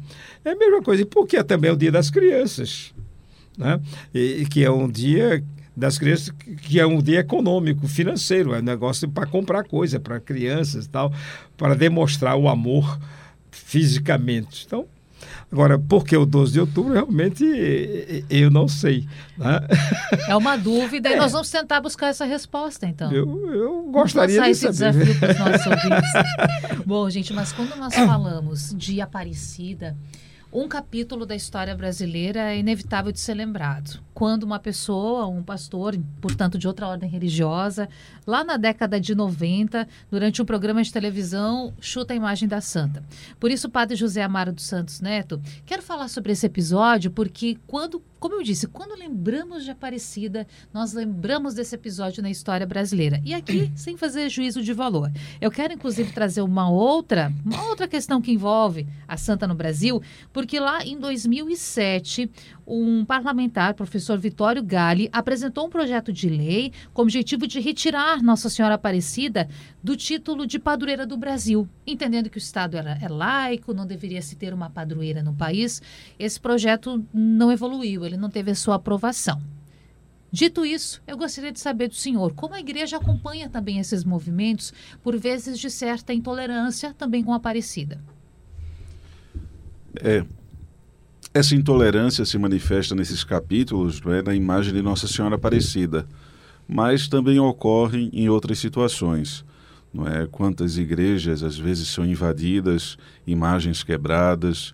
É 0.45 0.51
a 0.51 0.55
mesma 0.55 0.82
coisa. 0.82 1.01
E 1.01 1.05
por 1.05 1.28
que 1.28 1.43
também 1.43 1.70
é 1.70 1.74
o 1.74 1.78
Dia 1.78 1.91
das 1.91 2.09
Crianças? 2.09 2.93
Né? 3.57 3.80
E, 4.14 4.45
que 4.45 4.64
é 4.64 4.72
um 4.72 4.89
dia 4.89 5.43
das 5.76 5.97
crianças, 5.97 6.30
que 6.61 6.80
é 6.80 6.86
um 6.86 7.01
dia 7.01 7.20
econômico, 7.20 7.88
financeiro, 7.88 8.53
é 8.53 8.59
um 8.59 8.64
negócio 8.64 9.09
para 9.09 9.26
comprar 9.26 9.64
coisa 9.64 9.99
para 9.99 10.20
crianças 10.20 10.86
e 10.86 10.89
tal, 10.89 11.11
para 11.57 11.76
demonstrar 11.76 12.36
o 12.36 12.47
amor 12.47 12.99
fisicamente. 13.49 14.66
Então, 14.68 14.86
Agora, 15.51 15.78
por 15.78 16.05
que 16.05 16.15
o 16.15 16.26
12 16.26 16.53
de 16.53 16.59
outubro, 16.59 16.93
realmente 16.93 17.43
eu 18.30 18.49
não 18.49 18.67
sei. 18.67 19.07
Né? 19.38 19.59
É 20.28 20.36
uma 20.36 20.55
dúvida 20.55 21.09
é. 21.09 21.13
e 21.13 21.15
nós 21.15 21.32
vamos 21.32 21.49
tentar 21.49 21.82
buscar 21.82 22.07
essa 22.07 22.26
resposta, 22.26 22.86
então. 22.86 23.11
Eu, 23.11 23.53
eu 23.53 23.84
gostaria 23.91 24.41
de 24.41 24.49
esse 24.49 24.74
saber. 24.74 24.99
desafio 24.99 25.19
para 25.19 25.32
os 25.32 25.39
nossos 25.39 25.65
ouvintes. 25.67 26.86
Bom, 26.86 27.09
gente, 27.09 27.34
mas 27.34 27.51
quando 27.51 27.76
nós 27.76 27.93
falamos 27.93 28.74
de 28.76 29.01
Aparecida, 29.01 29.95
um 30.54 30.68
capítulo 30.68 31.26
da 31.26 31.36
história 31.36 31.76
brasileira 31.76 32.54
é 32.54 32.60
inevitável 32.60 33.12
de 33.12 33.20
ser 33.20 33.34
lembrado. 33.34 33.99
Quando 34.14 34.43
uma 34.43 34.60
pessoa, 34.60 35.26
um 35.26 35.41
pastor, 35.41 35.97
portanto 36.22 36.60
de 36.60 36.68
outra 36.68 36.88
ordem 36.88 37.10
religiosa, 37.10 37.89
lá 38.28 38.43
na 38.43 38.56
década 38.56 39.01
de 39.01 39.16
90, 39.16 39.88
durante 40.12 40.43
um 40.43 40.45
programa 40.45 40.84
de 40.84 40.93
televisão, 40.93 41.74
chuta 41.82 42.14
a 42.14 42.16
imagem 42.16 42.47
da 42.47 42.62
santa. 42.62 43.04
Por 43.39 43.49
isso, 43.49 43.66
o 43.66 43.72
padre 43.72 43.95
José 43.95 44.22
Amaro 44.22 44.54
dos 44.54 44.66
Santos 44.66 45.01
Neto, 45.01 45.41
quero 45.66 45.82
falar 45.82 46.08
sobre 46.08 46.32
esse 46.32 46.45
episódio, 46.45 47.10
porque 47.10 47.58
quando 47.66 47.99
como 48.24 48.36
eu 48.36 48.41
disse, 48.41 48.68
quando 48.68 48.97
lembramos 48.97 49.66
de 49.66 49.72
Aparecida, 49.72 50.47
nós 50.74 50.93
lembramos 50.93 51.56
desse 51.56 51.76
episódio 51.76 52.24
na 52.24 52.30
história 52.30 52.66
brasileira. 52.66 53.22
E 53.26 53.34
aqui, 53.34 53.70
sem 53.76 53.97
fazer 53.97 54.30
juízo 54.30 54.64
de 54.64 54.72
valor. 54.72 55.12
Eu 55.41 55.51
quero, 55.51 55.74
inclusive, 55.74 56.14
trazer 56.14 56.41
uma 56.41 56.70
outra, 56.70 57.34
uma 57.45 57.68
outra 57.68 57.86
questão 57.86 58.22
que 58.22 58.32
envolve 58.32 58.88
a 59.06 59.18
Santa 59.18 59.45
no 59.45 59.54
Brasil, 59.54 60.01
porque 60.32 60.43
lá 60.60 60.86
em 60.86 61.00
2007, 61.00 62.30
um 62.66 63.06
parlamentar, 63.06 63.74
professor 63.74 64.18
Vitório 64.18 64.64
Gali, 64.64 65.10
apresentou 65.12 65.66
um 65.66 65.70
projeto 65.70 66.12
de 66.12 66.30
lei 66.30 66.72
com 66.94 67.02
o 67.02 67.06
objetivo 67.06 67.46
de 67.48 67.60
retirar 67.60 68.22
Nossa 68.22 68.50
Senhora 68.50 68.76
Aparecida 68.76 69.48
do 69.84 69.96
título 69.96 70.46
de 70.46 70.60
padroeira 70.60 71.06
do 71.06 71.18
Brasil, 71.18 71.68
entendendo 71.86 72.30
que 72.30 72.38
o 72.38 72.39
Estado 72.39 72.78
era, 72.78 72.98
é 73.02 73.08
laico, 73.08 73.74
não 73.74 73.86
deveria 73.86 74.22
se 74.22 74.36
ter 74.36 74.54
uma 74.54 74.70
padroeira 74.70 75.22
no 75.22 75.34
país. 75.34 75.82
Esse 76.18 76.39
projeto 76.39 77.06
não 77.14 77.52
evoluiu, 77.52 78.06
ele 78.06 78.18
não 78.18 78.30
teve 78.30 78.52
a 78.52 78.56
sua 78.56 78.76
aprovação. 78.76 79.41
Dito 80.32 80.66
isso, 80.66 81.00
eu 81.06 81.16
gostaria 81.16 81.52
de 81.52 81.60
saber 81.60 81.89
do 81.89 81.94
senhor 81.94 82.34
como 82.34 82.56
a 82.56 82.60
igreja 82.60 82.98
acompanha 82.98 83.48
também 83.48 83.78
esses 83.78 84.04
movimentos, 84.04 84.74
por 85.04 85.16
vezes 85.16 85.60
de 85.60 85.70
certa 85.70 86.12
intolerância, 86.12 86.91
também 86.91 87.24
com 87.24 87.34
a 87.34 87.36
Aparecida. 87.36 88.02
É, 90.02 90.26
essa 91.34 91.56
intolerância 91.56 92.26
se 92.26 92.38
manifesta 92.38 92.94
nesses 92.94 93.24
capítulos 93.24 94.02
é, 94.06 94.22
na 94.22 94.36
imagem 94.36 94.74
de 94.74 94.82
Nossa 94.82 95.08
Senhora 95.08 95.36
Aparecida, 95.36 96.08
mas 96.68 97.08
também 97.08 97.39
ocorre 97.39 98.10
em 98.14 98.30
outras 98.30 98.60
situações. 98.60 99.44
Não 99.94 100.08
é? 100.08 100.28
Quantas 100.28 100.78
igrejas 100.78 101.44
às 101.44 101.58
vezes 101.58 101.88
são 101.88 102.06
invadidas, 102.06 102.98
imagens 103.28 103.84
quebradas, 103.84 104.74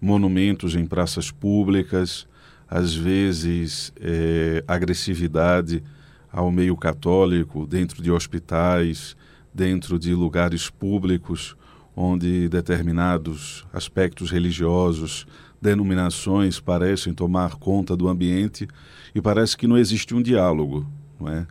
monumentos 0.00 0.74
em 0.74 0.86
praças 0.86 1.30
públicas, 1.30 2.26
às 2.68 2.94
vezes 2.94 3.92
é, 3.98 4.62
agressividade 4.68 5.82
ao 6.30 6.50
meio 6.50 6.76
católico, 6.76 7.66
dentro 7.66 8.02
de 8.02 8.10
hospitais, 8.10 9.16
dentro 9.52 9.98
de 9.98 10.14
lugares 10.14 10.68
públicos, 10.68 11.56
onde 12.00 12.48
determinados 12.48 13.66
aspectos 13.72 14.30
religiosos, 14.30 15.26
denominações 15.60 16.60
parecem 16.60 17.12
tomar 17.12 17.56
conta 17.56 17.96
do 17.96 18.06
ambiente 18.06 18.68
e 19.12 19.20
parece 19.20 19.56
que 19.56 19.66
não 19.66 19.76
existe 19.76 20.14
um 20.14 20.22
diálogo, 20.22 20.86
não 21.18 21.28
é? 21.28 21.44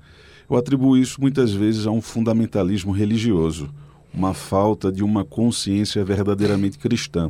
Eu 0.49 0.55
atribuo 0.55 0.95
isso 0.95 1.19
muitas 1.19 1.51
vezes 1.51 1.85
a 1.85 1.91
um 1.91 2.01
fundamentalismo 2.01 2.93
religioso, 2.93 3.69
uma 4.13 4.33
falta 4.33 4.89
de 4.89 5.03
uma 5.03 5.25
consciência 5.25 6.05
verdadeiramente 6.05 6.77
cristã. 6.77 7.29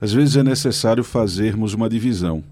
Às 0.00 0.12
vezes 0.12 0.36
é 0.36 0.42
necessário 0.42 1.04
fazermos 1.04 1.72
uma 1.72 1.88
divisão 1.88 2.42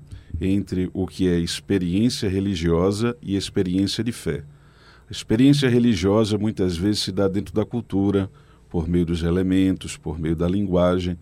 entre 0.41 0.89
o 0.95 1.09
que 1.09 1.27
é 1.27 1.41
experiência 1.41 2.29
religiosa 2.29 3.17
e 3.21 3.35
experiência 3.35 4.05
de 4.05 4.13
fé. 4.13 4.45
A 5.09 5.13
experiência 5.13 5.69
religiosa 5.69 6.39
muitas 6.39 6.77
vezes 6.77 7.01
se 7.01 7.11
dá 7.11 7.27
dentro 7.27 7.53
da 7.53 7.65
cultura, 7.65 8.31
por 8.73 8.89
meio 8.89 9.05
dos 9.05 9.23
elementos, 9.23 9.99
por 9.99 10.19
meio 10.19 10.35
da 10.35 10.49
linguagem, 10.49 11.19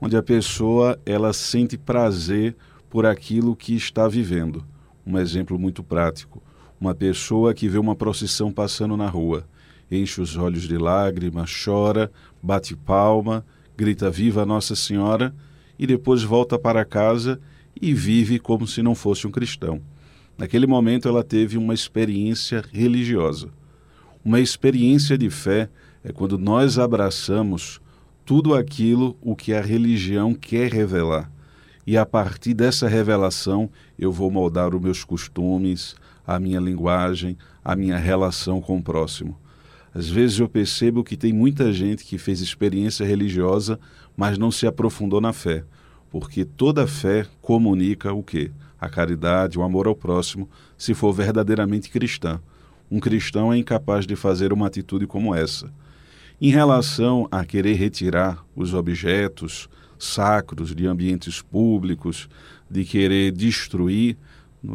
onde 0.00 0.16
a 0.16 0.22
pessoa 0.22 0.98
ela 1.04 1.34
sente 1.34 1.76
prazer 1.76 2.56
por 2.88 3.04
aquilo 3.04 3.54
que 3.54 3.74
está 3.74 4.08
vivendo. 4.08 4.64
Um 5.06 5.18
exemplo 5.18 5.58
muito 5.58 5.82
prático: 5.82 6.42
uma 6.80 6.94
pessoa 6.94 7.52
que 7.52 7.68
vê 7.68 7.76
uma 7.76 7.94
procissão 7.94 8.50
passando 8.50 8.96
na 8.96 9.06
rua, 9.06 9.46
enche 9.90 10.18
os 10.18 10.34
olhos 10.38 10.62
de 10.62 10.78
lágrimas, 10.78 11.52
chora, 11.62 12.10
bate 12.42 12.74
palma, 12.74 13.44
grita 13.76 14.10
viva 14.10 14.46
Nossa 14.46 14.74
Senhora 14.74 15.34
e 15.78 15.86
depois 15.86 16.22
volta 16.22 16.58
para 16.58 16.86
casa 16.86 17.38
e 17.78 17.92
vive 17.92 18.38
como 18.38 18.66
se 18.66 18.82
não 18.82 18.94
fosse 18.94 19.26
um 19.26 19.30
cristão. 19.30 19.82
Naquele 20.38 20.66
momento 20.66 21.06
ela 21.06 21.22
teve 21.22 21.58
uma 21.58 21.74
experiência 21.74 22.64
religiosa. 22.72 23.50
Uma 24.24 24.40
experiência 24.40 25.18
de 25.18 25.28
fé 25.28 25.68
é 26.04 26.12
quando 26.12 26.38
nós 26.38 26.78
abraçamos 26.78 27.80
tudo 28.26 28.54
aquilo 28.54 29.16
o 29.22 29.34
que 29.34 29.54
a 29.54 29.62
religião 29.62 30.34
quer 30.34 30.70
revelar. 30.70 31.30
E 31.86 31.96
a 31.96 32.04
partir 32.04 32.52
dessa 32.52 32.86
revelação 32.86 33.70
eu 33.98 34.12
vou 34.12 34.30
moldar 34.30 34.74
os 34.74 34.80
meus 34.80 35.02
costumes, 35.02 35.96
a 36.26 36.38
minha 36.38 36.60
linguagem, 36.60 37.36
a 37.64 37.74
minha 37.74 37.96
relação 37.96 38.60
com 38.60 38.76
o 38.76 38.82
próximo. 38.82 39.36
Às 39.94 40.08
vezes 40.08 40.38
eu 40.38 40.48
percebo 40.48 41.04
que 41.04 41.16
tem 41.16 41.32
muita 41.32 41.72
gente 41.72 42.04
que 42.04 42.18
fez 42.18 42.40
experiência 42.40 43.06
religiosa, 43.06 43.78
mas 44.16 44.36
não 44.36 44.50
se 44.50 44.66
aprofundou 44.66 45.20
na 45.20 45.32
fé, 45.32 45.64
porque 46.10 46.44
toda 46.44 46.86
fé 46.86 47.26
comunica 47.40 48.12
o 48.12 48.22
quê? 48.22 48.50
A 48.80 48.88
caridade, 48.88 49.58
o 49.58 49.62
amor 49.62 49.86
ao 49.86 49.94
próximo, 49.94 50.48
se 50.76 50.94
for 50.94 51.12
verdadeiramente 51.12 51.88
cristã. 51.90 52.40
Um 52.90 53.00
cristão 53.00 53.52
é 53.52 53.56
incapaz 53.56 54.06
de 54.06 54.16
fazer 54.16 54.52
uma 54.52 54.66
atitude 54.66 55.06
como 55.06 55.34
essa. 55.34 55.72
Em 56.40 56.50
relação 56.50 57.28
a 57.30 57.44
querer 57.44 57.74
retirar 57.74 58.44
os 58.56 58.74
objetos 58.74 59.68
sacros 59.98 60.74
de 60.74 60.86
ambientes 60.86 61.40
públicos, 61.40 62.28
de 62.68 62.84
querer 62.84 63.30
destruir, 63.30 64.16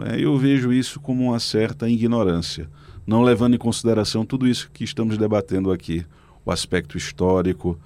é? 0.06 0.20
eu 0.20 0.38
vejo 0.38 0.72
isso 0.72 1.00
como 1.00 1.26
uma 1.26 1.40
certa 1.40 1.90
ignorância, 1.90 2.70
não 3.06 3.22
levando 3.22 3.56
em 3.56 3.60
consideração 3.60 4.26
tudo 4.26 4.48
isso 4.48 4.70
que 4.72 4.84
estamos 4.84 5.18
debatendo 5.18 5.72
aqui, 5.72 6.06
o 6.46 6.52
aspecto 6.52 6.98
histórico, 6.98 7.78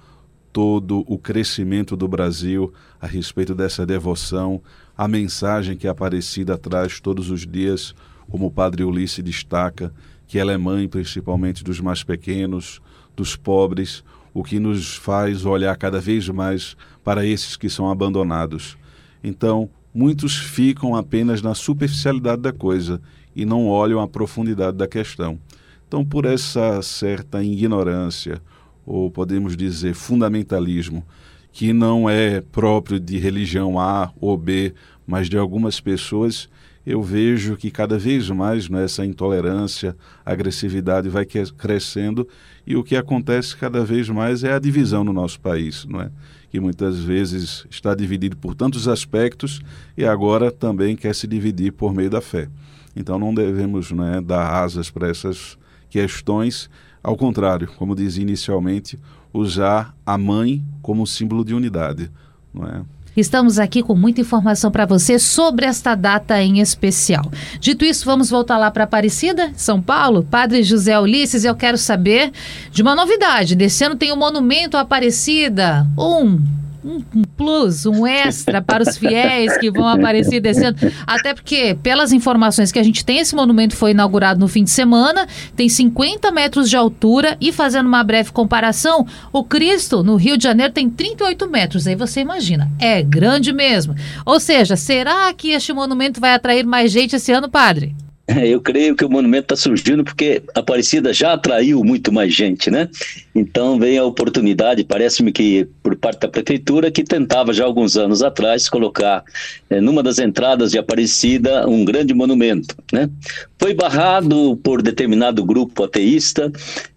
todo 0.52 1.04
o 1.08 1.18
crescimento 1.18 1.96
do 1.96 2.06
Brasil 2.06 2.72
a 3.00 3.08
respeito 3.08 3.54
dessa 3.56 3.84
devoção, 3.84 4.62
a 4.96 5.08
mensagem 5.08 5.76
que 5.76 5.88
a 5.88 5.90
Aparecida 5.90 6.56
traz 6.56 7.00
todos 7.00 7.28
os 7.28 7.44
dias, 7.44 7.92
como 8.30 8.46
o 8.46 8.50
Padre 8.50 8.84
Ulisses 8.84 9.24
destaca, 9.24 9.92
que 10.28 10.38
ela 10.38 10.52
é 10.52 10.56
mãe 10.56 10.86
principalmente 10.86 11.64
dos 11.64 11.80
mais 11.80 12.04
pequenos, 12.04 12.80
dos 13.16 13.36
pobres, 13.36 14.02
o 14.32 14.42
que 14.42 14.58
nos 14.58 14.96
faz 14.96 15.44
olhar 15.44 15.76
cada 15.76 16.00
vez 16.00 16.28
mais 16.28 16.76
para 17.02 17.24
esses 17.24 17.56
que 17.56 17.68
são 17.68 17.88
abandonados. 17.90 18.76
Então, 19.22 19.70
muitos 19.94 20.36
ficam 20.36 20.96
apenas 20.96 21.40
na 21.40 21.54
superficialidade 21.54 22.42
da 22.42 22.52
coisa 22.52 23.00
e 23.34 23.44
não 23.44 23.68
olham 23.68 24.00
a 24.00 24.08
profundidade 24.08 24.76
da 24.76 24.88
questão. 24.88 25.38
Então, 25.86 26.04
por 26.04 26.24
essa 26.24 26.82
certa 26.82 27.42
ignorância, 27.42 28.42
ou 28.84 29.10
podemos 29.10 29.56
dizer 29.56 29.94
fundamentalismo, 29.94 31.04
que 31.52 31.72
não 31.72 32.10
é 32.10 32.40
próprio 32.40 32.98
de 32.98 33.16
religião 33.18 33.78
A 33.78 34.12
ou 34.20 34.36
B, 34.36 34.74
mas 35.06 35.28
de 35.28 35.38
algumas 35.38 35.78
pessoas, 35.78 36.48
eu 36.86 37.02
vejo 37.02 37.56
que 37.56 37.70
cada 37.70 37.98
vez 37.98 38.28
mais 38.30 38.68
né, 38.68 38.84
essa 38.84 39.04
intolerância, 39.04 39.96
agressividade 40.24 41.08
vai 41.08 41.26
crescendo 41.56 42.28
e 42.66 42.76
o 42.76 42.84
que 42.84 42.96
acontece 42.96 43.56
cada 43.56 43.84
vez 43.84 44.08
mais 44.08 44.44
é 44.44 44.52
a 44.52 44.58
divisão 44.58 45.02
no 45.02 45.12
nosso 45.12 45.40
país, 45.40 45.86
não 45.86 46.00
é? 46.00 46.10
que 46.50 46.60
muitas 46.60 47.00
vezes 47.00 47.66
está 47.68 47.96
dividido 47.96 48.36
por 48.36 48.54
tantos 48.54 48.86
aspectos 48.86 49.60
e 49.96 50.04
agora 50.04 50.52
também 50.52 50.94
quer 50.94 51.12
se 51.12 51.26
dividir 51.26 51.72
por 51.72 51.92
meio 51.92 52.08
da 52.08 52.20
fé. 52.20 52.48
Então 52.94 53.18
não 53.18 53.34
devemos 53.34 53.90
né, 53.90 54.20
dar 54.20 54.62
asas 54.62 54.88
para 54.88 55.08
essas 55.08 55.58
questões, 55.90 56.70
ao 57.02 57.16
contrário, 57.16 57.66
como 57.76 57.96
dizia 57.96 58.22
inicialmente, 58.22 58.98
usar 59.32 59.96
a 60.06 60.16
mãe 60.16 60.64
como 60.80 61.04
símbolo 61.06 61.44
de 61.44 61.54
unidade, 61.54 62.08
não 62.52 62.64
é? 62.64 62.82
Estamos 63.16 63.58
aqui 63.58 63.82
com 63.82 63.94
muita 63.94 64.20
informação 64.20 64.70
para 64.70 64.86
você 64.86 65.18
sobre 65.18 65.66
esta 65.66 65.94
data 65.94 66.42
em 66.42 66.60
especial. 66.60 67.30
Dito 67.60 67.84
isso, 67.84 68.04
vamos 68.04 68.28
voltar 68.28 68.58
lá 68.58 68.70
para 68.70 68.84
Aparecida, 68.84 69.52
São 69.54 69.80
Paulo. 69.80 70.26
Padre 70.28 70.62
José 70.62 70.98
Ulisses, 70.98 71.44
eu 71.44 71.54
quero 71.54 71.78
saber 71.78 72.32
de 72.72 72.82
uma 72.82 72.94
novidade. 72.94 73.54
Desse 73.54 73.84
ano 73.84 73.94
tem 73.94 74.10
o 74.10 74.14
um 74.14 74.18
Monumento 74.18 74.76
Aparecida. 74.76 75.86
Um 75.96 76.63
um, 76.84 77.22
plus, 77.36 77.86
um 77.86 78.06
extra 78.06 78.60
para 78.60 78.82
os 78.82 78.96
fiéis 78.96 79.56
que 79.58 79.70
vão 79.70 79.88
aparecer 79.88 80.40
descendo. 80.40 80.76
Até 81.06 81.32
porque, 81.32 81.76
pelas 81.82 82.12
informações 82.12 82.70
que 82.70 82.78
a 82.78 82.82
gente 82.82 83.04
tem, 83.04 83.18
esse 83.18 83.34
monumento 83.34 83.74
foi 83.74 83.92
inaugurado 83.92 84.38
no 84.38 84.48
fim 84.48 84.64
de 84.64 84.70
semana, 84.70 85.26
tem 85.56 85.68
50 85.68 86.30
metros 86.30 86.68
de 86.68 86.76
altura 86.76 87.36
e, 87.40 87.52
fazendo 87.52 87.86
uma 87.86 88.04
breve 88.04 88.30
comparação, 88.32 89.06
o 89.32 89.42
Cristo 89.42 90.02
no 90.02 90.16
Rio 90.16 90.36
de 90.36 90.44
Janeiro 90.44 90.72
tem 90.72 90.90
38 90.90 91.48
metros. 91.48 91.86
Aí 91.86 91.94
você 91.94 92.20
imagina, 92.20 92.70
é 92.78 93.02
grande 93.02 93.52
mesmo. 93.52 93.94
Ou 94.26 94.38
seja, 94.38 94.76
será 94.76 95.32
que 95.32 95.50
este 95.50 95.72
monumento 95.72 96.20
vai 96.20 96.34
atrair 96.34 96.66
mais 96.66 96.92
gente 96.92 97.16
esse 97.16 97.32
ano, 97.32 97.48
padre? 97.48 97.96
Eu 98.44 98.60
creio 98.60 98.96
que 98.96 99.04
o 99.04 99.10
monumento 99.10 99.54
está 99.54 99.56
surgindo 99.56 100.02
porque 100.02 100.42
Aparecida 100.54 101.12
já 101.12 101.34
atraiu 101.34 101.82
muito 101.84 102.10
mais 102.12 102.34
gente, 102.34 102.70
né? 102.70 102.88
Então 103.34 103.78
vem 103.78 103.98
a 103.98 104.04
oportunidade, 104.04 104.84
parece-me 104.84 105.30
que 105.30 105.68
por 105.82 105.94
parte 105.96 106.20
da 106.20 106.28
prefeitura, 106.28 106.90
que 106.90 107.04
tentava 107.04 107.52
já 107.52 107.64
alguns 107.64 107.96
anos 107.96 108.22
atrás 108.22 108.68
colocar 108.68 109.22
é, 109.68 109.80
numa 109.80 110.02
das 110.02 110.18
entradas 110.18 110.70
de 110.70 110.78
Aparecida 110.78 111.68
um 111.68 111.84
grande 111.84 112.14
monumento, 112.14 112.74
né? 112.92 113.10
Foi 113.58 113.74
barrado 113.74 114.56
por 114.62 114.82
determinado 114.82 115.44
grupo 115.44 115.84
ateísta 115.84 116.50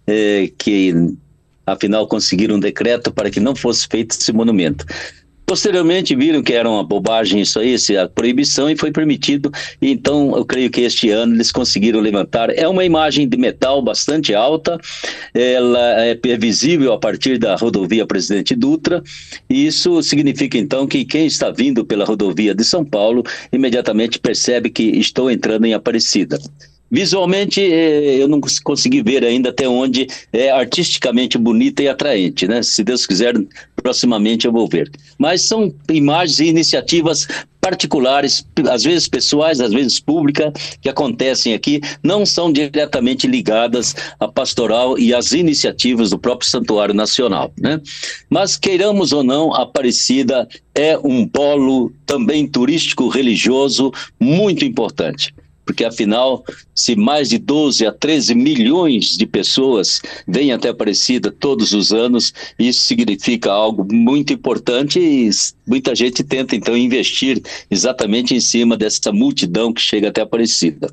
é, 0.06 0.50
que 0.56 0.94
afinal 1.66 2.06
conseguiram 2.08 2.56
um 2.56 2.60
decreto 2.60 3.12
para 3.12 3.30
que 3.30 3.40
não 3.40 3.54
fosse 3.54 3.86
feito 3.86 4.12
esse 4.12 4.32
monumento. 4.32 4.86
Posteriormente 5.48 6.14
viram 6.14 6.42
que 6.42 6.52
era 6.52 6.68
uma 6.68 6.84
bobagem 6.84 7.40
isso 7.40 7.58
aí, 7.58 7.74
a 7.96 8.06
proibição, 8.06 8.68
e 8.68 8.76
foi 8.76 8.92
permitido. 8.92 9.50
Então, 9.80 10.36
eu 10.36 10.44
creio 10.44 10.68
que 10.68 10.82
este 10.82 11.08
ano 11.08 11.34
eles 11.34 11.50
conseguiram 11.50 12.00
levantar. 12.00 12.50
É 12.50 12.68
uma 12.68 12.84
imagem 12.84 13.26
de 13.26 13.34
metal 13.38 13.80
bastante 13.80 14.34
alta, 14.34 14.78
ela 15.32 16.02
é 16.04 16.14
visível 16.36 16.92
a 16.92 16.98
partir 16.98 17.38
da 17.38 17.56
rodovia 17.56 18.06
Presidente 18.06 18.54
Dutra, 18.54 19.02
e 19.48 19.66
isso 19.66 20.02
significa 20.02 20.58
então 20.58 20.86
que 20.86 21.02
quem 21.06 21.24
está 21.24 21.50
vindo 21.50 21.82
pela 21.82 22.04
rodovia 22.04 22.54
de 22.54 22.62
São 22.62 22.84
Paulo 22.84 23.24
imediatamente 23.50 24.18
percebe 24.18 24.68
que 24.68 24.82
estou 24.82 25.30
entrando 25.30 25.64
em 25.64 25.72
Aparecida. 25.72 26.38
Visualmente, 26.90 27.60
eh, 27.60 28.16
eu 28.16 28.28
não 28.28 28.40
consegui 28.64 29.02
ver 29.02 29.22
ainda 29.22 29.50
até 29.50 29.68
onde 29.68 30.06
é 30.32 30.50
artisticamente 30.50 31.36
bonita 31.36 31.82
e 31.82 31.88
atraente, 31.88 32.48
né? 32.48 32.62
Se 32.62 32.82
Deus 32.82 33.06
quiser, 33.06 33.34
proximamente 33.82 34.46
eu 34.46 34.52
vou 34.52 34.68
ver. 34.68 34.90
Mas 35.18 35.42
são 35.42 35.72
imagens 35.90 36.40
e 36.40 36.46
iniciativas 36.46 37.26
particulares, 37.60 38.46
às 38.70 38.84
vezes 38.84 39.08
pessoais, 39.08 39.60
às 39.60 39.72
vezes 39.72 40.00
públicas, 40.00 40.52
que 40.80 40.88
acontecem 40.88 41.52
aqui, 41.52 41.80
não 42.02 42.24
são 42.24 42.50
diretamente 42.50 43.26
ligadas 43.26 43.94
à 44.18 44.26
pastoral 44.26 44.98
e 44.98 45.14
às 45.14 45.32
iniciativas 45.32 46.10
do 46.10 46.18
próprio 46.18 46.48
Santuário 46.48 46.94
Nacional, 46.94 47.52
né? 47.58 47.80
Mas 48.30 48.56
queiramos 48.56 49.12
ou 49.12 49.22
não, 49.22 49.54
Aparecida 49.54 50.48
é 50.74 50.96
um 50.98 51.26
polo 51.26 51.92
também 52.06 52.46
turístico 52.46 53.08
religioso 53.08 53.92
muito 54.18 54.64
importante 54.64 55.34
porque 55.68 55.84
afinal, 55.84 56.42
se 56.74 56.96
mais 56.96 57.28
de 57.28 57.36
12 57.36 57.86
a 57.86 57.92
13 57.92 58.34
milhões 58.34 59.18
de 59.18 59.26
pessoas 59.26 60.00
vêm 60.26 60.50
até 60.50 60.70
Aparecida 60.70 61.30
todos 61.30 61.74
os 61.74 61.92
anos, 61.92 62.32
isso 62.58 62.80
significa 62.80 63.52
algo 63.52 63.86
muito 63.92 64.32
importante 64.32 64.98
e 64.98 65.28
muita 65.66 65.94
gente 65.94 66.24
tenta 66.24 66.56
então 66.56 66.74
investir 66.74 67.42
exatamente 67.70 68.34
em 68.34 68.40
cima 68.40 68.78
dessa 68.78 69.12
multidão 69.12 69.70
que 69.70 69.82
chega 69.82 70.08
até 70.08 70.22
Aparecida. 70.22 70.88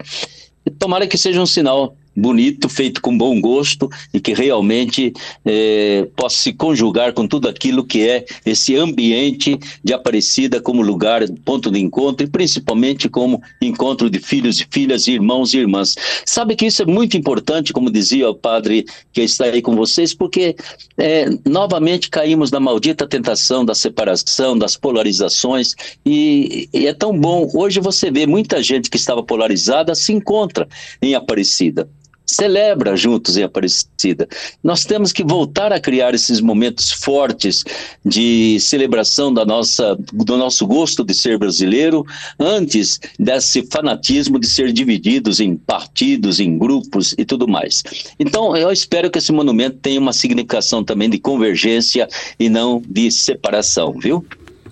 tomara 0.78 1.07
que 1.07 1.17
seja 1.17 1.41
um 1.41 1.45
sinal 1.45 1.95
bonito, 2.16 2.70
feito 2.70 3.01
com 3.01 3.18
bom 3.18 3.39
gosto 3.41 3.89
e 4.13 4.20
que 4.20 4.34
realmente 4.34 5.11
é, 5.43 6.07
possa 6.16 6.38
se 6.38 6.53
conjugar 6.53 7.13
com 7.13 7.28
tudo 7.28 7.49
aquilo 7.49 7.84
que 7.84 8.07
é 8.07 8.26
esse 8.45 8.76
ambiente 8.76 9.59
de 9.84 9.93
Aparecida 9.93 10.61
como 10.61 10.82
lugar, 10.82 11.28
ponto 11.43 11.70
de 11.70 11.80
encontro 11.80 12.26
e 12.26 12.30
principalmente 12.30 13.09
como 13.09 13.41
encontro 13.61 14.09
de 14.09 14.20
filhos 14.20 14.59
e 14.59 14.68
filhas, 14.70 15.07
irmãos 15.07 15.53
e 15.53 15.57
irmãs. 15.57 15.95
Sabe 16.26 16.55
que 16.55 16.66
isso 16.66 16.82
é 16.82 16.86
muito 16.86 17.18
importante, 17.18 17.74
como 17.74 17.91
dizia 17.91 18.30
o 18.30 18.36
padre 18.36 18.86
que 19.11 19.22
está 19.22 19.45
aí 19.45 19.61
com 19.61 19.76
vocês, 19.76 20.13
porque 20.13 20.55
é, 20.97 21.26
novamente 21.45 22.09
caímos 22.09 22.51
na 22.51 22.59
maldita 22.59 23.07
tentação 23.07 23.66
da 23.66 23.76
separação, 23.76 24.57
das 24.57 24.78
polarizações 24.78 25.74
e, 26.05 26.70
e 26.74 26.88
é 26.88 26.93
tão 26.93 27.18
bom. 27.18 27.49
Hoje 27.53 27.80
você 27.80 28.11
vê 28.11 28.26
muita 28.26 28.61
gente 28.61 28.89
que 28.89 28.97
estava 28.97 29.24
polarizada 29.24 29.95
se 29.95 30.13
encontra 30.13 30.68
em 31.01 31.16
Aparecida 31.16 31.89
celebra 32.26 32.95
juntos 32.95 33.38
em 33.38 33.43
Aparecida. 33.43 34.28
Nós 34.63 34.86
temos 34.86 35.11
que 35.11 35.23
voltar 35.23 35.71
a 35.71 35.80
criar 35.80 36.13
esses 36.13 36.41
momentos 36.41 36.91
fortes 36.91 37.63
de 38.03 38.59
celebração 38.59 39.34
da 39.34 39.45
nossa, 39.45 39.95
do 40.11 40.38
nosso 40.38 40.65
gosto 40.65 41.03
de 41.03 41.13
ser 41.13 41.38
brasileiro, 41.38 42.05
antes 42.39 42.99
desse 43.19 43.63
fanatismo 43.63 44.39
de 44.39 44.47
ser 44.47 44.71
divididos 44.71 45.39
em 45.39 45.55
partidos, 45.55 46.39
em 46.39 46.57
grupos 46.57 47.13
e 47.17 47.26
tudo 47.26 47.47
mais. 47.47 47.84
Então, 48.19 48.55
eu 48.55 48.71
espero 48.71 49.09
que 49.09 49.19
esse 49.19 49.32
monumento 49.32 49.78
tenha 49.82 49.99
uma 49.99 50.13
significação 50.13 50.84
também 50.84 51.09
de 51.09 51.19
convergência 51.19 52.07
e 52.39 52.49
não 52.49 52.82
de 52.88 53.11
separação, 53.11 53.93
viu? 53.93 54.26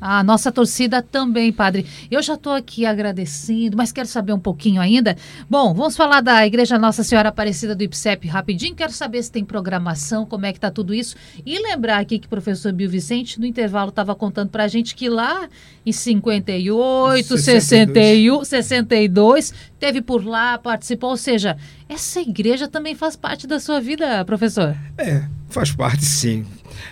A 0.06 0.22
nossa 0.22 0.52
torcida 0.52 1.02
também, 1.02 1.54
padre. 1.54 1.86
Eu 2.12 2.22
já 2.22 2.34
estou 2.34 2.52
aqui 2.52 2.86
agradecendo, 2.86 3.78
mas 3.78 3.90
quero 3.90 4.06
saber 4.06 4.34
um 4.34 4.40
pouquinho 4.40 4.82
ainda. 4.82 5.16
Bom, 5.50 5.74
vamos 5.74 5.96
falar 5.96 6.20
da 6.20 6.46
Igreja 6.46 6.78
Nossa 6.78 7.06
Senhora 7.06 7.30
Aparecida 7.30 7.74
do 7.74 7.86
IPSEP 7.86 8.28
rapidinho. 8.28 8.76
Quero 8.76 8.92
saber 8.92 9.24
se 9.24 9.32
tem 9.32 9.46
programação, 9.46 10.26
como 10.26 10.46
é 10.46 10.52
que 10.52 10.58
está 10.58 10.70
tudo 10.70 10.94
isso. 10.94 11.16
E 11.46 11.58
lembrar 11.58 12.00
aqui 12.00 12.20
que 12.20 12.28
o 12.28 12.30
professor 12.30 12.74
Bill 12.74 12.90
Vicente, 12.90 13.40
no 13.40 13.46
intervalo, 13.46 13.92
estava 13.92 14.14
contando 14.14 14.50
para 14.50 14.66
a 14.66 14.68
gente 14.68 14.94
que 14.94 15.08
lá 15.08 15.48
em 15.86 15.94
58, 15.94 17.38
62. 17.38 17.94
61, 17.94 18.44
62, 18.44 19.54
teve 19.80 20.02
por 20.02 20.26
lá, 20.26 20.58
participou. 20.58 21.12
Ou 21.12 21.18
seja, 21.18 21.56
essa 21.88 22.20
igreja 22.20 22.68
também 22.68 22.94
faz 22.94 23.16
parte 23.16 23.48
da 23.48 23.58
sua 23.58 23.80
vida, 23.80 24.26
professor? 24.26 24.76
É, 24.98 25.24
faz 25.48 25.72
parte 25.72 26.04
sim. 26.04 26.46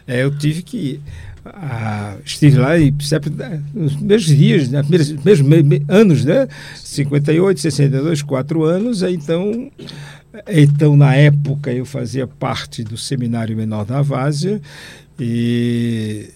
É, 0.07 0.23
eu 0.23 0.37
tive 0.37 0.61
que 0.61 1.01
ah, 1.45 2.17
estive 2.23 2.57
lá 2.57 2.77
e 2.77 2.91
né, 3.35 3.63
nos 3.73 3.95
mesmos 3.95 4.37
dias, 4.37 4.69
né, 4.69 4.83
mesmos 5.25 5.63
me, 5.63 5.83
anos, 5.87 6.23
né? 6.23 6.47
58, 6.75 7.59
62, 7.59 8.21
quatro 8.21 8.63
anos. 8.63 9.01
Então, 9.01 9.71
então, 10.47 10.95
na 10.95 11.15
época, 11.15 11.71
eu 11.71 11.85
fazia 11.85 12.27
parte 12.27 12.83
do 12.83 12.97
Seminário 12.97 13.55
Menor 13.57 13.85
da 13.85 14.01
Várzea 14.01 14.61
e, 15.19 16.29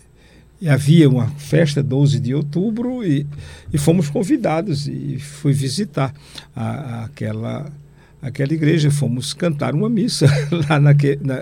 e 0.59 0.67
havia 0.67 1.09
uma 1.09 1.27
festa 1.27 1.83
12 1.83 2.19
de 2.19 2.33
outubro 2.33 3.03
e, 3.03 3.27
e 3.71 3.77
fomos 3.77 4.09
convidados 4.09 4.87
e 4.87 5.19
fui 5.19 5.53
visitar 5.53 6.13
a, 6.55 7.05
aquela 7.05 7.71
aquela 8.21 8.53
igreja, 8.53 8.89
fomos 8.89 9.33
cantar 9.33 9.73
uma 9.73 9.89
missa 9.89 10.25
lá 10.69 10.79
na, 10.79 10.93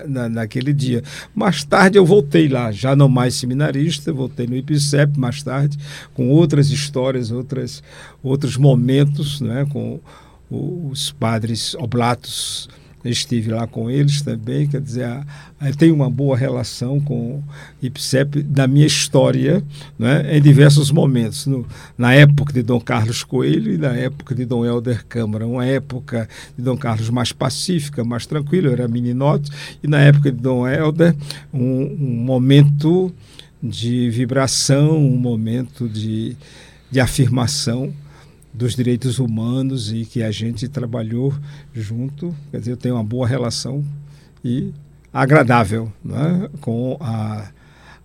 na, 0.06 0.28
naquele 0.28 0.72
dia. 0.72 1.02
Mais 1.34 1.64
tarde 1.64 1.98
eu 1.98 2.04
voltei 2.04 2.48
lá, 2.48 2.70
já 2.72 2.94
não 2.94 3.08
mais 3.08 3.34
seminarista, 3.34 4.12
voltei 4.12 4.46
no 4.46 4.56
IPCEP 4.56 5.18
mais 5.18 5.42
tarde, 5.42 5.78
com 6.12 6.28
outras 6.28 6.70
histórias, 6.70 7.30
outras, 7.30 7.82
outros 8.22 8.56
momentos, 8.56 9.40
né, 9.40 9.66
com 9.70 10.00
os 10.50 11.10
padres 11.10 11.74
oblatos 11.74 12.68
estive 13.10 13.50
lá 13.50 13.66
com 13.66 13.90
eles 13.90 14.22
também, 14.22 14.66
quer 14.66 14.80
dizer, 14.80 15.08
tenho 15.76 15.94
uma 15.94 16.08
boa 16.10 16.36
relação 16.36 16.98
com 17.00 17.36
o 17.36 17.44
IPSEP 17.82 18.42
da 18.42 18.66
minha 18.66 18.86
história, 18.86 19.62
né, 19.98 20.36
em 20.36 20.40
diversos 20.40 20.90
momentos, 20.90 21.46
no, 21.46 21.66
na 21.96 22.14
época 22.14 22.52
de 22.52 22.62
Dom 22.62 22.80
Carlos 22.80 23.22
Coelho 23.22 23.72
e 23.72 23.78
na 23.78 23.94
época 23.94 24.34
de 24.34 24.44
Dom 24.44 24.64
Helder 24.64 25.04
Câmara, 25.06 25.46
uma 25.46 25.66
época 25.66 26.28
de 26.56 26.64
Dom 26.64 26.76
Carlos 26.76 27.10
mais 27.10 27.32
pacífica, 27.32 28.04
mais 28.04 28.26
tranquila, 28.26 28.68
eu 28.68 28.72
era 28.72 28.88
meninote, 28.88 29.50
e 29.82 29.88
na 29.88 30.00
época 30.00 30.32
de 30.32 30.38
Dom 30.40 30.66
Helder, 30.66 31.14
um, 31.52 31.82
um 32.00 32.24
momento 32.24 33.12
de 33.62 34.10
vibração, 34.10 34.98
um 34.98 35.16
momento 35.16 35.88
de, 35.88 36.36
de 36.90 37.00
afirmação 37.00 37.92
dos 38.54 38.76
direitos 38.76 39.18
humanos 39.18 39.92
e 39.92 40.04
que 40.04 40.22
a 40.22 40.30
gente 40.30 40.68
trabalhou 40.68 41.34
junto. 41.74 42.34
Quer 42.52 42.60
dizer, 42.60 42.70
eu 42.70 42.76
tenho 42.76 42.94
uma 42.94 43.02
boa 43.02 43.26
relação 43.26 43.84
e 44.44 44.72
agradável 45.12 45.92
né, 46.04 46.48
com 46.60 46.96
a, 47.00 47.48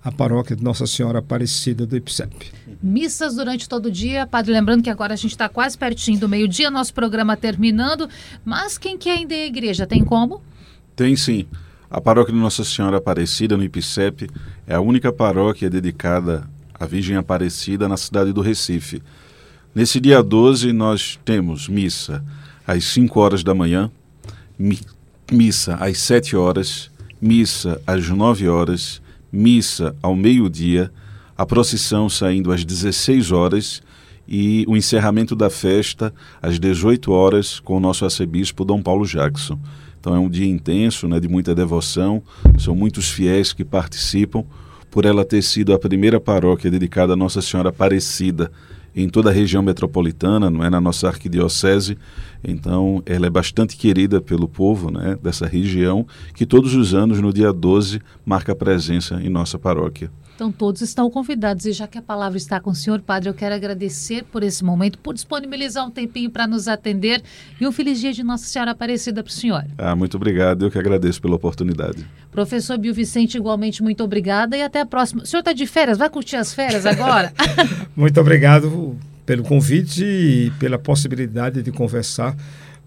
a 0.04 0.12
paróquia 0.12 0.56
de 0.56 0.64
Nossa 0.64 0.88
Senhora 0.88 1.20
Aparecida 1.20 1.86
do 1.86 1.96
IPSEP. 1.96 2.52
Missas 2.82 3.36
durante 3.36 3.70
todo 3.70 3.86
o 3.86 3.92
dia, 3.92 4.26
padre. 4.26 4.52
Lembrando 4.52 4.82
que 4.82 4.90
agora 4.90 5.14
a 5.14 5.18
gente 5.18 5.32
está 5.32 5.48
quase 5.48 5.78
pertinho 5.78 6.20
do 6.20 6.28
meio-dia, 6.28 6.72
nosso 6.72 6.94
programa 6.96 7.38
terminando. 7.38 8.10
Mas 8.44 8.78
quem 8.78 8.98
quer 8.98 9.20
ainda 9.20 9.36
ir 9.36 9.44
à 9.44 9.48
igreja, 9.48 9.86
tem 9.86 10.04
como? 10.04 10.42
Tem 10.96 11.16
sim. 11.16 11.46
A 11.92 12.02
paróquia 12.02 12.34
de 12.34 12.40
Nossa 12.40 12.64
Senhora 12.64 12.98
Aparecida, 12.98 13.56
no 13.56 13.64
IPSEP, 13.64 14.30
é 14.68 14.76
a 14.76 14.82
única 14.82 15.12
paróquia 15.12 15.70
dedicada 15.70 16.48
à 16.74 16.86
Virgem 16.86 17.18
Aparecida 17.18 17.88
na 17.88 17.98
cidade 17.98 18.32
do 18.32 18.42
Recife. 18.42 19.02
Nesse 19.80 19.98
dia 20.02 20.22
12, 20.22 20.74
nós 20.74 21.18
temos 21.24 21.70
missa 21.70 22.22
às 22.68 22.84
5 22.84 23.18
horas 23.18 23.46
da 23.46 23.56
manhã, 23.56 23.90
mi 24.60 24.78
missa 25.32 25.76
às 25.76 26.00
7 26.00 26.36
horas, 26.36 26.92
missa 27.22 27.82
às 27.88 28.10
9 28.10 28.50
horas, 28.50 29.02
missa 29.32 29.96
ao 30.04 30.18
meio-dia, 30.18 30.92
a 31.38 31.46
procissão 31.46 32.10
saindo 32.10 32.52
às 32.52 32.66
16 32.66 33.32
horas 33.32 33.82
e 34.28 34.66
o 34.68 34.76
encerramento 34.76 35.34
da 35.34 35.50
festa 35.50 36.14
às 36.42 36.60
18 36.60 37.10
horas 37.14 37.62
com 37.62 37.78
o 37.78 37.80
nosso 37.80 38.04
arcebispo 38.04 38.66
Dom 38.66 38.82
Paulo 38.82 39.06
Jackson. 39.06 39.58
Então 39.98 40.14
é 40.14 40.20
um 40.20 40.30
dia 40.30 40.46
intenso, 40.46 41.08
né, 41.08 41.22
de 41.22 41.30
muita 41.30 41.56
devoção, 41.56 42.22
são 42.58 42.76
muitos 42.76 43.10
fiéis 43.10 43.54
que 43.54 43.64
participam, 43.64 44.44
por 44.92 45.06
ela 45.06 45.24
ter 45.24 45.42
sido 45.42 45.74
a 45.74 45.80
primeira 45.80 46.20
paróquia 46.20 46.70
dedicada 46.70 47.14
a 47.14 47.16
Nossa 47.16 47.42
Senhora 47.42 47.70
Aparecida 47.70 48.52
em 48.96 49.10
toda 49.10 49.30
a 49.30 49.34
região 49.34 49.62
metropolitana, 49.62 50.50
não 50.50 50.64
é 50.64 50.70
na 50.70 50.82
nossa 50.82 51.08
arquidiocese. 51.08 51.98
Então, 52.44 53.02
ela 53.06 53.28
é 53.28 53.30
bastante 53.30 53.76
querida 53.76 54.22
pelo 54.22 54.48
povo 54.48 54.92
né, 54.92 55.18
dessa 55.22 55.46
região, 55.46 56.06
que 56.34 56.46
todos 56.46 56.74
os 56.74 56.94
anos, 56.94 57.22
no 57.22 57.34
dia 57.34 57.52
12, 57.52 58.02
marca 58.26 58.56
presença 58.56 59.22
em 59.22 59.30
nossa 59.30 59.58
paróquia. 59.58 60.12
Então, 60.40 60.54
todos 60.54 60.80
estão 60.80 61.10
convidados. 61.10 61.66
E 61.66 61.74
já 61.74 61.86
que 61.86 61.98
a 61.98 62.02
palavra 62.02 62.38
está 62.38 62.62
com 62.62 62.70
o 62.70 62.76
senhor, 62.76 63.02
padre, 63.02 63.28
eu 63.28 63.34
quero 63.34 63.54
agradecer 63.54 64.24
por 64.24 64.42
esse 64.42 64.64
momento, 64.64 64.98
por 64.98 65.14
disponibilizar 65.14 65.86
um 65.86 65.92
tempinho 65.92 66.30
para 66.30 66.48
nos 66.48 66.70
atender. 66.70 67.22
E 67.60 67.68
um 67.68 67.74
feliz 67.74 68.00
dia 68.00 68.14
de 68.14 68.24
Nossa 68.24 68.46
Senhora 68.46 68.72
Aparecida 68.72 69.22
para 69.22 69.30
o 69.30 69.34
senhor. 69.34 69.66
Ah, 69.78 69.98
muito 69.98 70.16
obrigado. 70.16 70.66
Eu 70.66 70.72
que 70.72 70.80
agradeço 70.80 71.22
pela 71.22 71.36
oportunidade. 71.36 72.08
Professor 72.32 72.78
Bill 72.78 72.94
Vicente, 72.94 73.36
igualmente, 73.36 73.84
muito 73.84 74.02
obrigada 74.02 74.56
e 74.56 74.62
até 74.62 74.80
a 74.80 74.86
próxima. 74.86 75.24
O 75.24 75.26
senhor 75.26 75.42
está 75.42 75.52
de 75.52 75.68
férias? 75.68 75.98
Vai 75.98 76.10
curtir 76.10 76.38
as 76.38 76.54
férias 76.54 76.86
agora? 76.86 77.34
muito 77.94 78.18
obrigado 78.22 78.96
pelo 79.26 79.44
convite 79.44 80.06
e 80.06 80.54
pela 80.58 80.80
possibilidade 80.80 81.62
de 81.62 81.70
conversar 81.70 82.34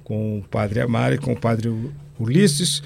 com 0.03 0.39
o 0.39 0.43
padre 0.43 0.81
Amari, 0.81 1.19
com 1.19 1.35
o 1.35 1.39
padre 1.39 1.69
Ulisses 2.19 2.83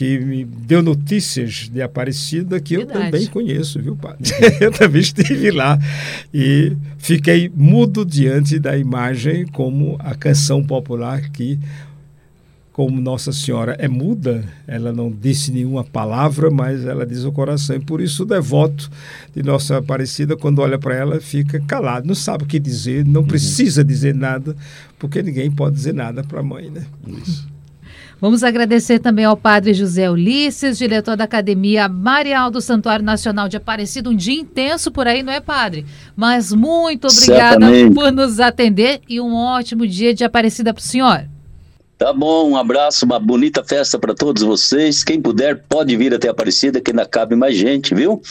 que 0.00 0.18
me 0.18 0.46
deu 0.46 0.82
notícias 0.82 1.68
de 1.70 1.82
Aparecida 1.82 2.58
que 2.58 2.74
Verdade. 2.74 2.98
eu 2.98 3.04
também 3.04 3.26
conheço, 3.26 3.82
viu, 3.82 3.94
padre? 3.94 4.32
eu 4.58 4.72
também 4.72 5.02
estive 5.02 5.50
lá 5.50 5.78
e 6.32 6.74
fiquei 6.96 7.52
mudo 7.54 8.02
diante 8.02 8.58
da 8.58 8.78
imagem 8.78 9.46
como 9.48 9.96
a 9.98 10.14
canção 10.14 10.64
popular 10.64 11.28
que 11.28 11.58
como 12.72 12.98
Nossa 12.98 13.30
Senhora 13.30 13.76
é 13.78 13.88
muda, 13.88 14.42
ela 14.66 14.90
não 14.90 15.10
disse 15.10 15.52
nenhuma 15.52 15.84
palavra, 15.84 16.50
mas 16.50 16.86
ela 16.86 17.04
diz 17.04 17.24
o 17.24 17.30
coração. 17.30 17.76
E 17.76 17.80
por 17.80 18.00
isso 18.00 18.22
o 18.22 18.26
devoto 18.26 18.90
de 19.36 19.42
Nossa 19.42 19.76
Aparecida, 19.76 20.34
quando 20.34 20.60
olha 20.60 20.78
para 20.78 20.94
ela, 20.94 21.20
fica 21.20 21.60
calado, 21.60 22.06
não 22.06 22.14
sabe 22.14 22.44
o 22.44 22.46
que 22.46 22.58
dizer, 22.58 23.04
não 23.04 23.20
uhum. 23.20 23.26
precisa 23.26 23.84
dizer 23.84 24.14
nada, 24.14 24.56
porque 24.98 25.22
ninguém 25.22 25.50
pode 25.50 25.76
dizer 25.76 25.92
nada 25.92 26.24
para 26.24 26.40
a 26.40 26.42
mãe, 26.42 26.70
né? 26.70 26.86
Isso. 27.22 27.59
Vamos 28.20 28.44
agradecer 28.44 28.98
também 28.98 29.24
ao 29.24 29.36
padre 29.36 29.72
José 29.72 30.10
Ulisses, 30.10 30.76
diretor 30.76 31.16
da 31.16 31.24
Academia 31.24 31.88
Marial 31.88 32.50
do 32.50 32.60
Santuário 32.60 33.04
Nacional 33.04 33.48
de 33.48 33.56
Aparecida. 33.56 34.10
Um 34.10 34.14
dia 34.14 34.38
intenso 34.38 34.92
por 34.92 35.08
aí, 35.08 35.22
não 35.22 35.32
é, 35.32 35.40
padre? 35.40 35.86
Mas 36.14 36.52
muito 36.52 37.06
obrigada 37.06 37.66
Certamente. 37.66 37.94
por 37.94 38.12
nos 38.12 38.38
atender 38.38 39.00
e 39.08 39.18
um 39.20 39.34
ótimo 39.34 39.86
dia 39.86 40.12
de 40.12 40.22
Aparecida 40.22 40.74
para 40.74 40.80
o 40.80 40.84
senhor. 40.84 41.24
Tá 42.00 42.14
bom, 42.14 42.52
um 42.52 42.56
abraço, 42.56 43.04
uma 43.04 43.20
bonita 43.20 43.62
festa 43.62 43.98
para 43.98 44.14
todos 44.14 44.42
vocês. 44.42 45.04
Quem 45.04 45.20
puder 45.20 45.64
pode 45.68 45.94
vir 45.98 46.14
até 46.14 46.30
Aparecida, 46.30 46.80
que 46.80 46.92
ainda 46.92 47.04
cabe 47.04 47.36
mais 47.36 47.54
gente, 47.54 47.94
viu? 47.94 48.22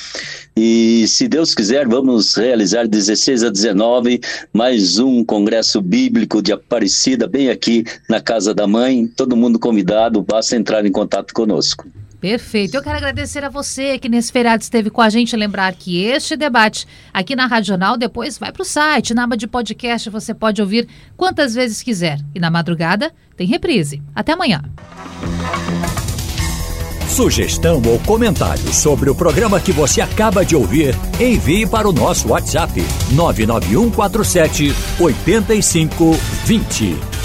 E 0.57 1.05
se 1.07 1.27
Deus 1.27 1.53
quiser, 1.53 1.87
vamos 1.87 2.33
realizar 2.33 2.87
16 2.87 3.43
a 3.43 3.49
19 3.51 4.21
mais 4.51 4.97
um 4.97 5.23
congresso 5.23 5.83
bíblico 5.83 6.41
de 6.41 6.51
Aparecida, 6.51 7.27
bem 7.27 7.51
aqui 7.51 7.83
na 8.09 8.19
casa 8.19 8.55
da 8.55 8.65
mãe. 8.65 9.05
Todo 9.05 9.37
mundo 9.37 9.59
convidado, 9.59 10.19
basta 10.23 10.55
entrar 10.55 10.83
em 10.83 10.91
contato 10.91 11.31
conosco. 11.31 11.85
Perfeito. 12.19 12.75
Eu 12.75 12.83
quero 12.83 12.97
agradecer 12.97 13.43
a 13.45 13.49
você 13.49 13.97
que 13.97 14.09
nesse 14.09 14.31
feriado 14.31 14.61
esteve 14.61 14.89
com 14.89 15.01
a 15.01 15.09
gente. 15.09 15.35
Lembrar 15.35 15.73
que 15.73 16.03
este 16.03 16.35
debate 16.35 16.85
aqui 17.13 17.35
na 17.35 17.45
Radional 17.45 17.97
depois 17.97 18.37
vai 18.37 18.51
para 18.51 18.61
o 18.61 18.65
site, 18.65 19.13
na 19.13 19.23
aba 19.23 19.37
de 19.37 19.47
podcast, 19.47 20.09
você 20.09 20.33
pode 20.33 20.61
ouvir 20.61 20.87
quantas 21.15 21.55
vezes 21.55 21.81
quiser. 21.81 22.19
E 22.35 22.39
na 22.39 22.51
madrugada 22.51 23.13
tem 23.37 23.47
reprise. 23.47 24.01
Até 24.13 24.33
amanhã. 24.33 24.61
Sugestão 27.07 27.81
ou 27.85 27.99
comentário 27.99 28.73
sobre 28.73 29.09
o 29.09 29.15
programa 29.15 29.59
que 29.59 29.71
você 29.71 29.99
acaba 29.99 30.45
de 30.45 30.55
ouvir, 30.55 30.95
envie 31.19 31.67
para 31.67 31.89
o 31.89 31.91
nosso 31.91 32.29
WhatsApp 32.29 32.81
99147 33.11 34.73
8520. 34.99 37.18